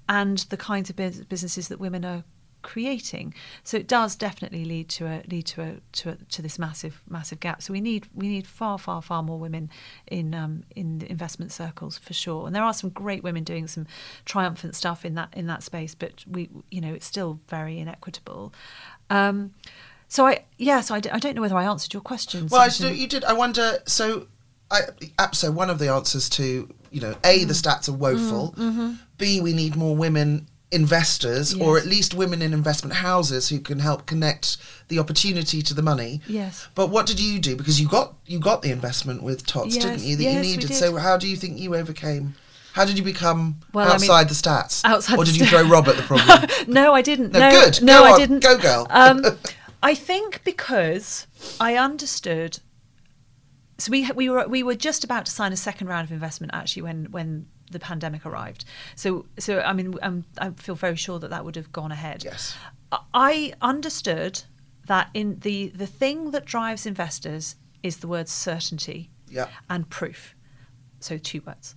and 0.09 0.38
the 0.51 0.57
kinds 0.57 0.91
of 0.91 0.97
businesses 0.97 1.68
that 1.68 1.78
women 1.78 2.05
are 2.05 2.24
creating. 2.62 3.32
So 3.64 3.76
it 3.76 3.88
does 3.88 4.16
definitely 4.16 4.64
lead 4.64 4.88
to 4.91 5.07
a 5.07 5.22
lead 5.30 5.47
to 5.47 5.62
a 5.62 5.76
to, 5.93 6.11
a, 6.11 6.16
to 6.16 6.43
this 6.43 6.59
massive 6.59 7.03
massive 7.09 7.41
gap. 7.41 7.62
So 7.62 7.72
we 7.72 7.80
need 7.80 8.07
we 8.14 8.28
need 8.28 8.47
far 8.47 8.78
far 8.78 9.03
far 9.03 9.22
more 9.22 9.38
women 9.38 9.70
in 10.07 10.34
um, 10.34 10.64
in 10.76 10.99
the 10.99 11.11
investment 11.11 11.53
circles 11.53 11.99
for 11.99 12.12
sure. 12.12 12.47
And 12.47 12.55
there 12.55 12.62
are 12.62 12.74
some 12.74 12.91
great 12.91 13.22
women 13.22 13.45
doing 13.45 13.66
some 13.66 13.86
triumphant 14.24 14.74
stuff 14.74 15.05
in 15.05 15.14
that 15.14 15.32
in 15.32 15.47
that 15.47 15.62
space, 15.62 15.95
but 15.95 16.24
we 16.26 16.51
you 16.70 16.80
know 16.80 16.93
it's 16.93 17.07
still 17.07 17.41
very 17.49 17.78
inequitable. 17.78 18.53
Um, 19.09 19.55
so 20.09 20.26
I 20.26 20.45
yeah, 20.59 20.80
so 20.80 20.97
I, 20.97 21.01
d- 21.01 21.11
I 21.11 21.18
don't 21.18 21.36
know 21.36 21.43
whether 21.43 21.57
I 21.57 21.64
answered 21.64 21.95
your 21.95 22.03
question. 22.03 22.49
Well, 22.51 22.62
I, 22.62 22.68
Susan. 22.68 22.97
you 22.97 23.07
did. 23.07 23.24
I 23.24 23.32
wonder. 23.32 23.78
So, 23.86 24.26
I 24.70 24.80
so 25.32 25.50
one 25.50 25.70
of 25.70 25.78
the 25.78 25.88
answers 25.88 26.28
to 26.30 26.68
you 26.90 27.00
know, 27.00 27.14
a 27.24 27.44
Mm. 27.44 27.48
the 27.48 27.54
stats 27.54 27.88
are 27.88 27.92
woeful. 27.92 28.54
B 29.18 29.40
we 29.40 29.52
need 29.52 29.76
more 29.76 29.94
women 29.96 30.46
investors, 30.72 31.52
or 31.54 31.58
Mm-hmm. 31.76 31.76
At 31.78 31.86
least 31.86 32.14
women 32.14 32.42
in 32.42 32.52
investment 32.52 32.94
houses 32.96 33.48
who 33.48 33.58
can 33.60 33.80
help 33.80 34.06
connect 34.06 34.56
the 34.88 34.98
opportunity 34.98 35.62
to 35.62 35.74
the 35.74 35.82
money. 35.82 36.20
Yes. 36.28 36.68
But 36.74 36.88
what 36.90 37.06
did 37.06 37.18
you 37.20 37.38
do? 37.40 37.56
Because 37.56 37.80
you 37.80 37.88
got 37.88 38.14
you 38.26 38.38
got 38.38 38.62
the 38.62 38.70
investment 38.70 39.22
with 39.22 39.44
Tots, 39.46 39.74
Yes, 39.74 39.84
didn't 39.84 40.02
you? 40.02 40.16
That 40.16 40.22
yes, 40.22 40.34
you 40.46 40.56
needed. 40.56 40.74
So 40.74 40.96
how 40.96 41.16
do 41.16 41.26
you 41.28 41.36
think 41.36 41.58
you 41.58 41.74
overcame? 41.74 42.34
How 42.72 42.84
did 42.84 42.96
you 42.98 43.02
become 43.04 43.56
Well, 43.72 43.84
I 43.86 43.98
mean- 43.98 44.10
outside 44.10 44.28
the 44.28 44.34
stats? 44.34 44.84
Outside 44.84 45.18
or 45.18 45.24
did 45.24 45.36
you 45.36 45.46
throw 45.46 45.62
Rob 45.68 45.88
at 45.88 45.96
the 45.96 46.02
problem? 46.04 46.48
no, 46.68 46.92
I 46.94 47.02
didn't. 47.02 47.32
No, 47.32 47.40
No, 47.40 47.50
good. 47.50 47.82
No, 47.82 48.04
I 48.04 48.16
didn't. 48.16 48.40
Go, 48.40 48.56
girl. 48.56 48.86
Um, 48.90 49.24
I 49.82 49.94
think 49.94 50.42
because 50.44 51.26
I 51.60 51.74
understood. 51.76 52.60
So 53.81 53.91
we 53.91 54.11
we 54.12 54.28
were 54.28 54.47
we 54.47 54.62
were 54.62 54.74
just 54.74 55.05
about 55.05 55.26
to 55.26 55.33
sign 55.33 55.53
a 55.53 55.57
second 55.57 55.89
round 55.89 56.05
of 56.07 56.12
investment 56.12 56.53
actually 56.55 56.83
when 56.83 57.07
when 57.11 57.47
the 57.70 57.78
pandemic 57.78 58.26
arrived. 58.26 58.64
So 58.97 59.26
so 59.39 59.61
I 59.61 59.72
mean 59.72 59.95
um, 60.03 60.24
I 60.39 60.51
feel 60.51 60.74
very 60.74 60.97
sure 60.97 61.18
that 61.18 61.31
that 61.31 61.45
would 61.45 61.57
have 61.57 61.72
gone 61.72 61.93
ahead. 61.93 62.24
Yes. 62.24 62.57
I- 63.14 63.55
understood 63.62 64.43
that 64.87 65.09
in 65.14 65.39
the 65.41 65.68
the 65.68 65.87
thing 65.87 66.33
that 66.33 66.45
drives 66.45 66.87
investors 66.87 67.57
is 67.83 67.99
the 67.99 68.09
word 68.09 68.28
certainty 68.28 69.11
Yeah. 69.28 69.49
and 69.68 69.89
proof. 69.89 70.35
So 71.01 71.16
two 71.16 71.41
words. 71.47 71.74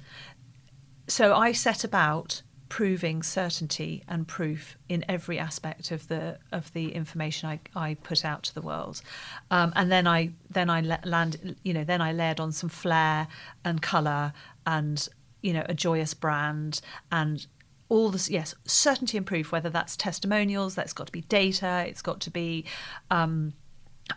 So 1.08 1.36
I 1.36 1.52
set 1.54 1.84
about 1.84 2.42
proving 2.74 3.22
certainty 3.22 4.04
and 4.08 4.28
proof 4.28 4.80
in 4.90 5.06
every 5.08 5.38
aspect 5.38 5.92
of 5.92 6.08
the 6.08 6.40
of 6.52 6.74
the 6.74 6.92
information 6.92 7.48
I, 7.48 7.60
I 7.76 7.94
put 7.94 8.26
out 8.26 8.42
to 8.46 8.56
the 8.56 8.64
world, 8.64 9.04
um, 9.52 9.74
and 9.76 9.92
then 9.92 10.08
I 10.08 10.32
then 10.50 10.72
I 10.72 10.82
land 10.82 11.56
you 11.62 11.72
know 11.72 11.84
then 11.84 12.02
I 12.02 12.12
layered 12.14 12.40
on 12.40 12.52
some 12.52 12.70
flair 12.70 13.28
and 13.64 13.80
color 13.80 14.34
and 14.66 15.08
you 15.44 15.54
know 15.54 15.64
a 15.70 15.76
joyous 15.76 16.16
brand 16.16 16.82
and 17.12 17.46
all 17.90 18.10
this 18.10 18.28
yes 18.28 18.56
certainty 18.66 19.18
and 19.18 19.26
proof 19.28 19.52
whether 19.52 19.70
that's 19.70 19.96
testimonials 19.96 20.74
that's 20.74 20.94
got 20.94 21.06
to 21.06 21.14
be 21.14 21.22
data 21.22 21.86
it's 21.88 22.02
got 22.02 22.20
to 22.22 22.32
be 22.32 22.66
um, 23.12 23.54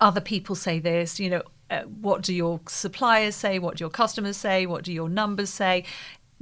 other 0.01 0.23
people 0.23 0.55
say 0.55 0.79
this 0.79 1.21
you 1.21 1.29
know 1.29 1.43
uh, 1.69 1.83
what 1.83 2.23
do 2.23 2.33
your 2.33 2.61
suppliers 2.69 3.35
say 3.35 3.59
what 3.59 3.77
do 3.77 3.83
your 3.83 3.91
customers 3.91 4.37
say 4.37 4.65
what 4.65 4.83
do 4.85 4.93
your 4.93 5.09
numbers 5.09 5.51
say 5.51 5.85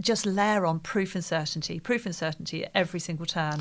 just 0.01 0.27
layer 0.27 0.67
on 0.67 0.81
proof 0.81 1.15
and 1.15 1.25
certainty 1.25 1.79
proof 1.81 2.05
and 2.07 2.15
certainty 2.15 2.65
at 2.65 2.71
every 2.75 3.01
single 3.01 3.27
turn 3.27 3.61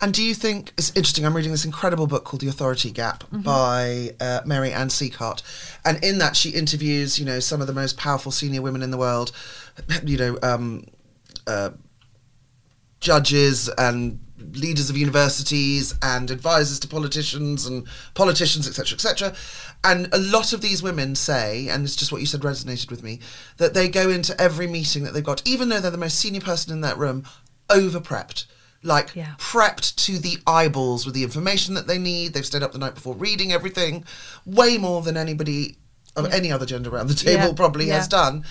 And 0.00 0.14
do 0.14 0.22
you 0.22 0.32
think 0.34 0.72
it's 0.78 0.90
interesting? 0.94 1.26
I'm 1.26 1.34
reading 1.34 1.50
this 1.50 1.64
incredible 1.64 2.06
book 2.06 2.22
called 2.24 2.40
The 2.40 2.48
Authority 2.48 2.92
Gap 2.92 3.24
Mm-hmm. 3.24 3.42
by 3.42 4.10
uh, 4.20 4.42
Mary 4.46 4.72
Ann 4.72 4.88
Sieghart, 4.90 5.42
and 5.84 5.98
in 6.04 6.18
that 6.18 6.36
she 6.36 6.50
interviews, 6.50 7.18
you 7.18 7.24
know, 7.24 7.40
some 7.40 7.60
of 7.60 7.66
the 7.66 7.72
most 7.72 7.96
powerful 7.96 8.30
senior 8.30 8.62
women 8.62 8.82
in 8.82 8.92
the 8.92 8.96
world, 8.96 9.32
you 10.04 10.16
know, 10.16 10.38
um, 10.40 10.84
uh, 11.48 11.70
judges 13.00 13.68
and 13.76 14.20
leaders 14.52 14.90
of 14.90 14.96
universities 14.96 15.94
and 16.02 16.30
advisors 16.30 16.78
to 16.80 16.88
politicians 16.88 17.66
and 17.66 17.86
politicians, 18.14 18.66
etc., 18.68 18.94
etc. 18.94 19.34
And 19.84 20.08
a 20.12 20.18
lot 20.18 20.52
of 20.52 20.60
these 20.60 20.82
women 20.82 21.14
say, 21.14 21.68
and 21.68 21.84
it's 21.84 21.96
just 21.96 22.12
what 22.12 22.20
you 22.20 22.26
said 22.26 22.40
resonated 22.40 22.90
with 22.90 23.02
me, 23.02 23.20
that 23.58 23.74
they 23.74 23.88
go 23.88 24.10
into 24.10 24.38
every 24.40 24.66
meeting 24.66 25.04
that 25.04 25.14
they've 25.14 25.24
got, 25.24 25.42
even 25.46 25.68
though 25.68 25.80
they're 25.80 25.90
the 25.90 25.98
most 25.98 26.18
senior 26.18 26.40
person 26.40 26.72
in 26.72 26.80
that 26.82 26.98
room, 26.98 27.24
over 27.70 28.00
prepped. 28.00 28.46
Like 28.82 29.10
Yeah. 29.14 29.34
prepped 29.38 29.96
to 30.06 30.18
the 30.18 30.38
eyeballs 30.46 31.04
with 31.04 31.14
the 31.14 31.24
information 31.24 31.74
that 31.74 31.88
they 31.88 31.98
need. 31.98 32.32
They've 32.32 32.46
stayed 32.46 32.62
up 32.62 32.72
the 32.72 32.78
night 32.78 32.94
before 32.94 33.14
reading 33.14 33.52
everything, 33.52 34.04
way 34.46 34.78
more 34.78 35.02
than 35.02 35.16
anybody 35.16 35.78
of 36.14 36.26
Yeah. 36.26 36.34
any 36.34 36.52
other 36.52 36.64
gender 36.64 36.90
around 36.90 37.08
the 37.08 37.14
table 37.14 37.48
Yeah, 37.48 37.52
probably 37.54 37.88
has 37.88 38.06
done. 38.08 38.44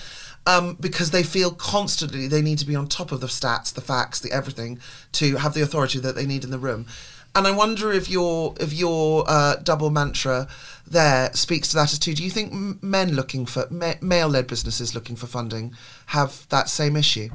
Um, 0.46 0.78
because 0.80 1.10
they 1.10 1.24
feel 1.24 1.50
constantly 1.50 2.26
they 2.26 2.40
need 2.40 2.58
to 2.60 2.64
be 2.64 2.74
on 2.74 2.88
top 2.88 3.12
of 3.12 3.20
the 3.20 3.26
stats, 3.26 3.70
the 3.70 3.82
facts, 3.82 4.18
the 4.18 4.32
everything 4.32 4.80
to 5.12 5.36
have 5.36 5.52
the 5.52 5.60
authority 5.60 5.98
that 5.98 6.14
they 6.14 6.24
need 6.24 6.42
in 6.42 6.50
the 6.50 6.58
room. 6.58 6.86
And 7.34 7.46
I 7.46 7.50
wonder 7.50 7.92
if 7.92 8.08
your 8.08 8.54
if 8.58 8.72
your 8.72 9.24
uh, 9.28 9.56
double 9.56 9.90
mantra 9.90 10.48
there 10.86 11.30
speaks 11.34 11.68
to 11.68 11.76
that 11.76 11.92
as 11.92 11.98
too. 11.98 12.14
Do 12.14 12.24
you 12.24 12.30
think 12.30 12.82
men 12.82 13.12
looking 13.14 13.44
for 13.44 13.66
ma- 13.70 14.00
male-led 14.00 14.46
businesses 14.46 14.94
looking 14.94 15.16
for 15.16 15.26
funding 15.26 15.74
have 16.06 16.48
that 16.48 16.70
same 16.70 16.96
issue? 16.96 17.28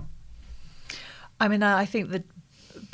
I 1.39 1.47
mean, 1.47 1.62
I 1.62 1.86
think 1.86 2.10
that 2.10 2.24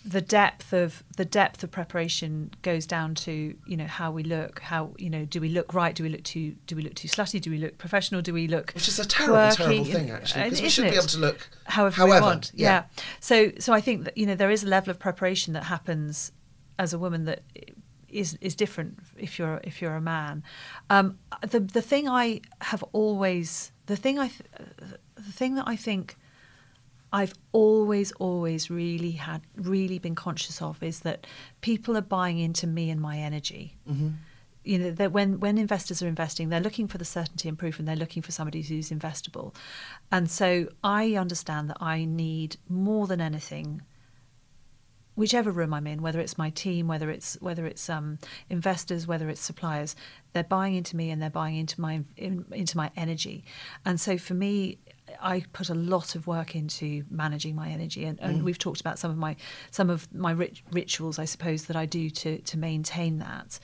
the 0.06 0.22
depth 0.22 0.74
of 0.74 1.04
the 1.18 1.26
depth 1.26 1.64
of 1.64 1.72
preparation 1.72 2.52
goes 2.62 2.86
down 2.86 3.16
to 3.16 3.56
you 3.66 3.78
know 3.78 3.88
how 3.88 4.12
we 4.12 4.24
look 4.24 4.60
how 4.60 4.94
you 4.98 5.10
know 5.10 5.26
do 5.26 5.42
we 5.42 5.50
look 5.50 5.74
right? 5.74 5.96
Do 5.96 6.04
we 6.04 6.10
look 6.10 6.24
too 6.24 6.56
do 6.68 6.76
we 6.76 6.82
look 6.82 6.96
too 6.96 7.08
slutty? 7.08 7.42
Do 7.42 7.52
we 7.52 7.58
look 7.58 7.78
professional? 7.78 8.22
Do 8.22 8.34
we 8.34 8.48
look 8.48 8.72
which 8.74 8.88
is 8.88 9.00
a 9.00 9.08
terrible 9.08 9.56
quirky? 9.56 9.64
terrible 9.64 9.86
thing 9.86 10.12
actually 10.12 10.44
because 10.44 10.62
we 10.62 10.70
should 10.70 10.90
be 10.90 10.96
able 10.96 11.08
to 11.08 11.20
look 11.20 11.50
however, 11.66 11.96
however 11.96 12.14
we 12.14 12.22
want 12.22 12.52
yeah. 12.56 12.84
so 13.20 13.52
so 13.60 13.74
i 13.74 13.82
think 13.82 14.06
that 14.06 14.18
you 14.18 14.26
know 14.26 14.36
there 14.36 14.52
is 14.52 14.64
a 14.64 14.68
level 14.68 14.92
of 14.92 15.00
preparation 15.00 15.54
that 15.54 15.64
happens 15.64 16.32
as 16.78 16.94
a 16.94 17.00
woman 17.00 17.26
that 17.26 17.42
is 18.12 18.38
is 18.42 18.56
different 18.56 19.00
if 19.18 19.38
you're 19.38 19.60
if 19.64 19.82
you're 19.82 19.96
a 19.96 20.02
man. 20.02 20.44
Um, 20.90 21.20
the 21.42 21.60
the 21.60 21.82
thing 21.82 22.08
i 22.10 22.42
have 22.62 22.84
always 22.92 23.72
the 23.86 23.96
thing 23.96 24.20
i 24.20 24.28
th- 24.28 24.50
the 25.16 25.32
thing 25.32 25.56
that 25.56 25.68
i 25.68 25.76
think 25.76 26.18
I've 27.12 27.34
always, 27.52 28.12
always 28.14 28.70
really 28.70 29.12
had, 29.12 29.42
really 29.56 30.00
been 30.00 30.16
conscious 30.16 30.62
of 30.62 30.82
is 30.84 31.00
that 31.02 31.26
people 31.62 31.98
are 31.98 32.02
buying 32.02 32.40
into 32.40 32.68
me 32.68 32.90
and 32.90 33.02
my 33.02 33.18
energy. 33.18 33.76
Mm-hmm. 33.90 34.10
You 34.64 34.78
know, 34.78 34.92
that 34.92 35.14
when 35.14 35.40
when 35.40 35.58
investors 35.58 36.04
are 36.04 36.08
investing, 36.08 36.50
they're 36.50 36.60
looking 36.60 36.88
for 36.88 36.98
the 36.98 37.06
certainty 37.06 37.48
and 37.48 37.58
proof, 37.58 37.80
and 37.80 37.88
they're 37.88 37.96
looking 37.96 38.22
for 38.22 38.32
somebody 38.32 38.62
who's 38.62 38.92
investable. 38.92 39.56
And 40.12 40.30
so 40.30 40.68
I 40.84 41.16
understand 41.16 41.70
that 41.70 41.78
I 41.82 42.06
need 42.06 42.58
more 42.68 43.08
than 43.08 43.22
anything 43.22 43.82
whichever 45.20 45.52
room 45.52 45.74
I'm 45.74 45.86
in, 45.86 46.02
whether 46.02 46.22
it's 46.22 46.38
my 46.38 46.50
team, 46.50 46.88
whether 46.88 47.10
it's 47.10 47.38
whether 47.42 47.66
it's 47.66 47.90
um, 47.90 48.20
investors, 48.50 49.06
whether 49.06 49.30
it's 49.30 49.42
suppliers, 49.42 49.96
they're 50.32 50.44
buying 50.44 50.76
into 50.76 50.96
me 50.96 51.12
and 51.12 51.22
they're 51.22 51.30
buying 51.30 51.58
into 51.58 51.80
my 51.82 52.02
in, 52.16 52.46
into 52.52 52.78
my 52.78 52.90
energy. 52.96 53.44
And 53.86 54.00
so 54.00 54.18
for 54.18 54.34
me, 54.34 54.78
I 55.22 55.44
put 55.54 55.70
a 55.70 55.74
lot 55.76 56.16
of 56.16 56.28
work 56.28 56.56
into 56.56 57.04
managing 57.10 57.56
my 57.56 57.70
energy, 57.70 58.06
and, 58.06 58.20
and 58.20 58.42
Mm. 58.42 58.44
we've 58.44 58.58
talked 58.58 58.82
about 58.82 59.00
some 59.00 59.12
of 59.12 59.18
my 59.18 59.36
some 59.72 59.90
of 59.90 60.14
my 60.14 60.32
rit- 60.32 60.62
rituals, 60.72 61.20
I 61.20 61.26
suppose, 61.26 61.66
that 61.66 61.76
I 61.76 61.86
do 61.86 62.10
to 62.10 62.40
to 62.40 62.58
maintain 62.58 63.20
that. 63.20 63.60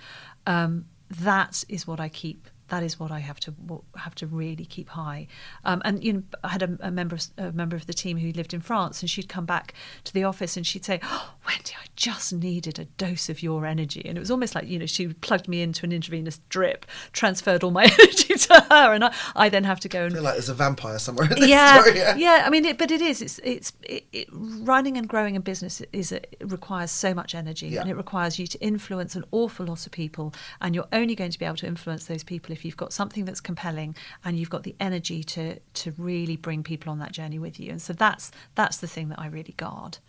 Um, 0.47 0.85
that 1.09 1.63
is 1.69 1.85
what 1.87 1.99
I 1.99 2.09
keep. 2.09 2.47
That 2.69 2.81
is 2.81 2.99
what 2.99 3.11
I 3.11 3.19
have 3.19 3.39
to 3.41 3.53
have 3.95 4.15
to 4.15 4.27
really 4.27 4.65
keep 4.65 4.89
high. 4.89 5.27
Um, 5.63 5.81
and 5.85 6.03
you 6.03 6.13
know, 6.13 6.23
I 6.43 6.49
had 6.49 6.63
a, 6.63 6.77
a 6.79 6.91
member 6.91 7.15
of, 7.15 7.27
a 7.37 7.51
member 7.51 7.75
of 7.75 7.85
the 7.85 7.93
team 7.93 8.17
who 8.17 8.31
lived 8.31 8.53
in 8.53 8.61
France, 8.61 9.01
and 9.01 9.09
she'd 9.09 9.29
come 9.29 9.45
back 9.45 9.73
to 10.05 10.13
the 10.13 10.23
office 10.23 10.57
and 10.57 10.65
she'd 10.65 10.83
say, 10.83 10.99
oh, 11.03 11.35
"Wendy, 11.45 11.73
I 11.79 11.85
just 11.95 12.33
needed 12.33 12.79
a 12.79 12.85
dose 12.85 13.29
of 13.29 13.43
your 13.43 13.65
energy." 13.67 14.01
And 14.03 14.17
it 14.17 14.19
was 14.19 14.31
almost 14.31 14.55
like 14.55 14.67
you 14.67 14.79
know 14.79 14.87
she 14.87 15.07
plugged 15.09 15.47
me 15.47 15.61
into 15.61 15.85
an 15.85 15.91
intravenous 15.91 16.39
drip, 16.49 16.87
transferred 17.13 17.63
all 17.63 17.71
my 17.71 17.83
energy 17.99 18.33
to 18.33 18.65
her, 18.71 18.93
and 18.93 19.05
I, 19.05 19.13
I 19.35 19.49
then 19.49 19.63
have 19.63 19.79
to 19.81 19.89
go 19.89 20.01
I 20.01 20.05
and 20.05 20.13
feel 20.13 20.23
like 20.23 20.33
there's 20.33 20.49
a 20.49 20.55
vampire 20.55 20.97
somewhere 20.97 21.31
in 21.31 21.39
this 21.39 21.49
yeah, 21.49 21.81
story. 21.81 21.97
Yeah. 21.99 22.15
yeah. 22.15 22.43
I 22.45 22.49
mean, 22.49 22.65
it, 22.65 22.79
but 22.79 22.89
it 22.89 23.01
is. 23.01 23.21
It's 23.21 23.39
it's 23.43 23.73
it, 23.83 24.05
it, 24.11 24.27
running 24.31 24.97
and 24.97 25.07
growing 25.07 25.35
a 25.35 25.39
business 25.39 25.81
is 25.93 26.11
a, 26.11 26.17
it 26.41 26.51
requires 26.51 26.89
so 26.89 27.13
much 27.13 27.35
energy, 27.35 27.67
Yeah. 27.67 27.81
and 27.81 27.89
it 27.89 27.95
requires 27.95 28.39
you 28.39 28.47
to 28.47 28.59
influence 28.59 29.15
an 29.15 29.23
awful 29.31 29.67
lot 29.67 29.85
of 29.85 29.91
people. 29.91 30.33
And 30.61 30.73
you're 30.73 30.87
only 30.91 31.13
going 31.13 31.31
to 31.31 31.37
be 31.37 31.45
able 31.45 31.57
to 31.57 31.67
influence 31.67 32.05
those 32.05 32.23
people 32.23 32.54
if 32.55 32.65
you've 32.65 32.77
got 32.77 32.93
something 32.93 33.25
that's 33.25 33.41
compelling 33.41 33.95
and 34.23 34.37
you've 34.37 34.49
got 34.49 34.63
the 34.63 34.75
energy 34.79 35.23
to 35.23 35.59
to 35.59 35.93
really 35.97 36.37
bring 36.37 36.63
people 36.63 36.91
on 36.91 36.99
that 36.99 37.11
journey 37.11 37.37
with 37.37 37.59
you. 37.59 37.69
And 37.69 37.81
so 37.81 37.93
that's 37.93 38.31
that's 38.55 38.77
the 38.77 38.87
thing 38.87 39.09
that 39.09 39.19
I 39.19 39.27
really 39.27 39.53
guard. 39.57 39.99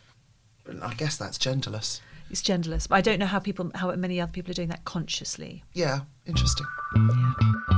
I 0.82 0.94
guess 0.94 1.16
that's 1.16 1.38
genderless. 1.38 2.00
It's 2.30 2.42
genderless, 2.42 2.88
but 2.88 2.96
I 2.96 3.00
don't 3.00 3.18
know 3.18 3.26
how 3.26 3.38
people 3.38 3.70
how 3.74 3.94
many 3.94 4.20
other 4.20 4.32
people 4.32 4.50
are 4.50 4.54
doing 4.54 4.68
that 4.68 4.84
consciously. 4.84 5.62
Yeah, 5.74 6.00
interesting. 6.26 6.66
Yeah. 6.96 7.75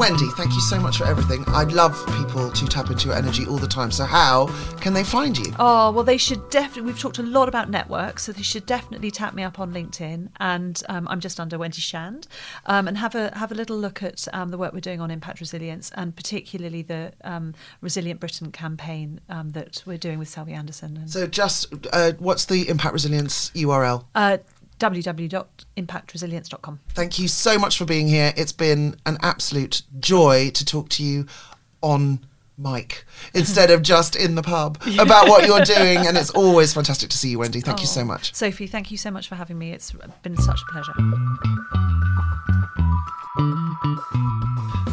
Wendy, 0.00 0.28
thank 0.30 0.54
you 0.54 0.62
so 0.62 0.80
much 0.80 0.96
for 0.96 1.04
everything. 1.04 1.44
I'd 1.48 1.72
love 1.72 1.92
people 2.16 2.50
to 2.50 2.66
tap 2.66 2.88
into 2.88 3.08
your 3.08 3.16
energy 3.18 3.44
all 3.44 3.58
the 3.58 3.68
time. 3.68 3.90
So, 3.90 4.06
how 4.06 4.46
can 4.80 4.94
they 4.94 5.04
find 5.04 5.36
you? 5.36 5.52
Oh, 5.58 5.92
well, 5.92 6.04
they 6.04 6.16
should 6.16 6.48
definitely. 6.48 6.90
We've 6.90 6.98
talked 6.98 7.18
a 7.18 7.22
lot 7.22 7.50
about 7.50 7.68
networks, 7.68 8.22
so 8.22 8.32
they 8.32 8.40
should 8.40 8.64
definitely 8.64 9.10
tap 9.10 9.34
me 9.34 9.42
up 9.42 9.58
on 9.58 9.74
LinkedIn. 9.74 10.30
And 10.40 10.82
um, 10.88 11.06
I'm 11.08 11.20
just 11.20 11.38
under 11.38 11.58
Wendy 11.58 11.82
Shand. 11.82 12.28
Um, 12.64 12.88
and 12.88 12.96
have 12.96 13.14
a 13.14 13.30
have 13.36 13.52
a 13.52 13.54
little 13.54 13.76
look 13.76 14.02
at 14.02 14.26
um, 14.32 14.48
the 14.50 14.56
work 14.56 14.72
we're 14.72 14.80
doing 14.80 15.02
on 15.02 15.10
impact 15.10 15.38
resilience, 15.38 15.92
and 15.96 16.16
particularly 16.16 16.80
the 16.80 17.12
um, 17.22 17.52
Resilient 17.82 18.20
Britain 18.20 18.52
campaign 18.52 19.20
um, 19.28 19.50
that 19.50 19.82
we're 19.84 19.98
doing 19.98 20.18
with 20.18 20.30
Selby 20.30 20.54
Anderson. 20.54 20.96
And, 20.96 21.10
So, 21.10 21.26
just 21.26 21.74
uh, 21.92 22.12
what's 22.18 22.46
the 22.46 22.70
Impact 22.70 22.94
Resilience 22.94 23.50
URL? 23.50 24.06
uh, 24.14 24.38
www.impactresilience.com. 24.80 26.80
Thank 26.90 27.18
you 27.18 27.28
so 27.28 27.58
much 27.58 27.78
for 27.78 27.84
being 27.84 28.08
here. 28.08 28.32
It's 28.36 28.52
been 28.52 28.96
an 29.06 29.18
absolute 29.22 29.82
joy 30.00 30.50
to 30.50 30.64
talk 30.64 30.88
to 30.90 31.04
you 31.04 31.26
on 31.82 32.20
mic 32.58 33.04
instead 33.34 33.70
of 33.70 33.82
just 33.82 34.16
in 34.16 34.34
the 34.34 34.42
pub 34.42 34.78
about 34.98 35.28
what 35.28 35.46
you're 35.46 35.64
doing. 35.64 36.06
And 36.06 36.16
it's 36.18 36.30
always 36.30 36.74
fantastic 36.74 37.10
to 37.10 37.18
see 37.18 37.30
you, 37.30 37.38
Wendy. 37.38 37.60
Thank 37.60 37.80
you 37.80 37.86
so 37.86 38.00
Oh, 38.00 38.04
much. 38.04 38.34
Sophy. 38.34 38.66
Thank 38.66 38.90
you 38.90 38.96
so 38.96 39.10
much 39.10 39.28
for 39.28 39.34
having 39.36 39.58
me. 39.58 39.72
It's 39.72 39.92
been 40.22 40.36
such 40.36 40.60
a 40.62 40.72
pleasure. 40.72 40.94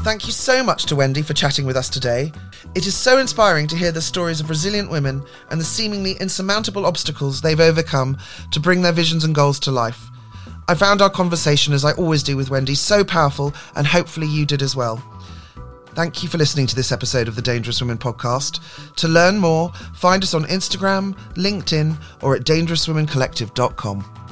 Thank 0.07 0.25
you 0.25 0.31
so 0.31 0.63
much 0.63 0.85
to 0.85 0.95
Wendy 0.95 1.21
for 1.21 1.33
chatting 1.33 1.65
with 1.65 1.75
us 1.75 1.89
today. 1.89 2.31
It 2.75 2.87
is 2.87 2.95
so 2.95 3.17
inspiring 3.17 3.67
to 3.67 3.75
hear 3.75 3.91
the 3.91 4.01
stories 4.01 4.39
of 4.39 4.49
resilient 4.49 4.89
women 4.89 5.21
and 5.51 5.59
the 5.59 5.65
seemingly 5.65 6.13
insurmountable 6.21 6.85
obstacles 6.85 7.41
they've 7.41 7.59
overcome 7.59 8.17
to 8.51 8.61
bring 8.61 8.81
their 8.81 8.93
visions 8.93 9.25
and 9.25 9.35
goals 9.35 9.59
to 9.59 9.71
life. 9.71 10.07
I 10.69 10.75
found 10.75 11.01
our 11.01 11.09
conversation, 11.09 11.73
as 11.73 11.83
I 11.83 11.91
always 11.91 12.23
do 12.23 12.37
with 12.37 12.49
Wendy, 12.49 12.73
so 12.73 13.03
powerful, 13.03 13.53
and 13.75 13.85
hopefully 13.85 14.27
you 14.27 14.45
did 14.45 14.61
as 14.61 14.77
well. 14.77 15.03
Thank 15.87 16.23
you 16.23 16.29
for 16.29 16.37
listening 16.37 16.67
to 16.67 16.75
this 16.75 16.93
episode 16.93 17.27
of 17.27 17.35
the 17.35 17.41
Dangerous 17.41 17.81
Women 17.81 17.97
podcast. 17.97 18.61
To 18.95 19.09
learn 19.09 19.37
more, 19.37 19.73
find 19.93 20.23
us 20.23 20.33
on 20.33 20.45
Instagram, 20.45 21.17
LinkedIn, 21.33 21.97
or 22.21 22.33
at 22.33 22.45
dangerouswomencollective.com. 22.45 24.26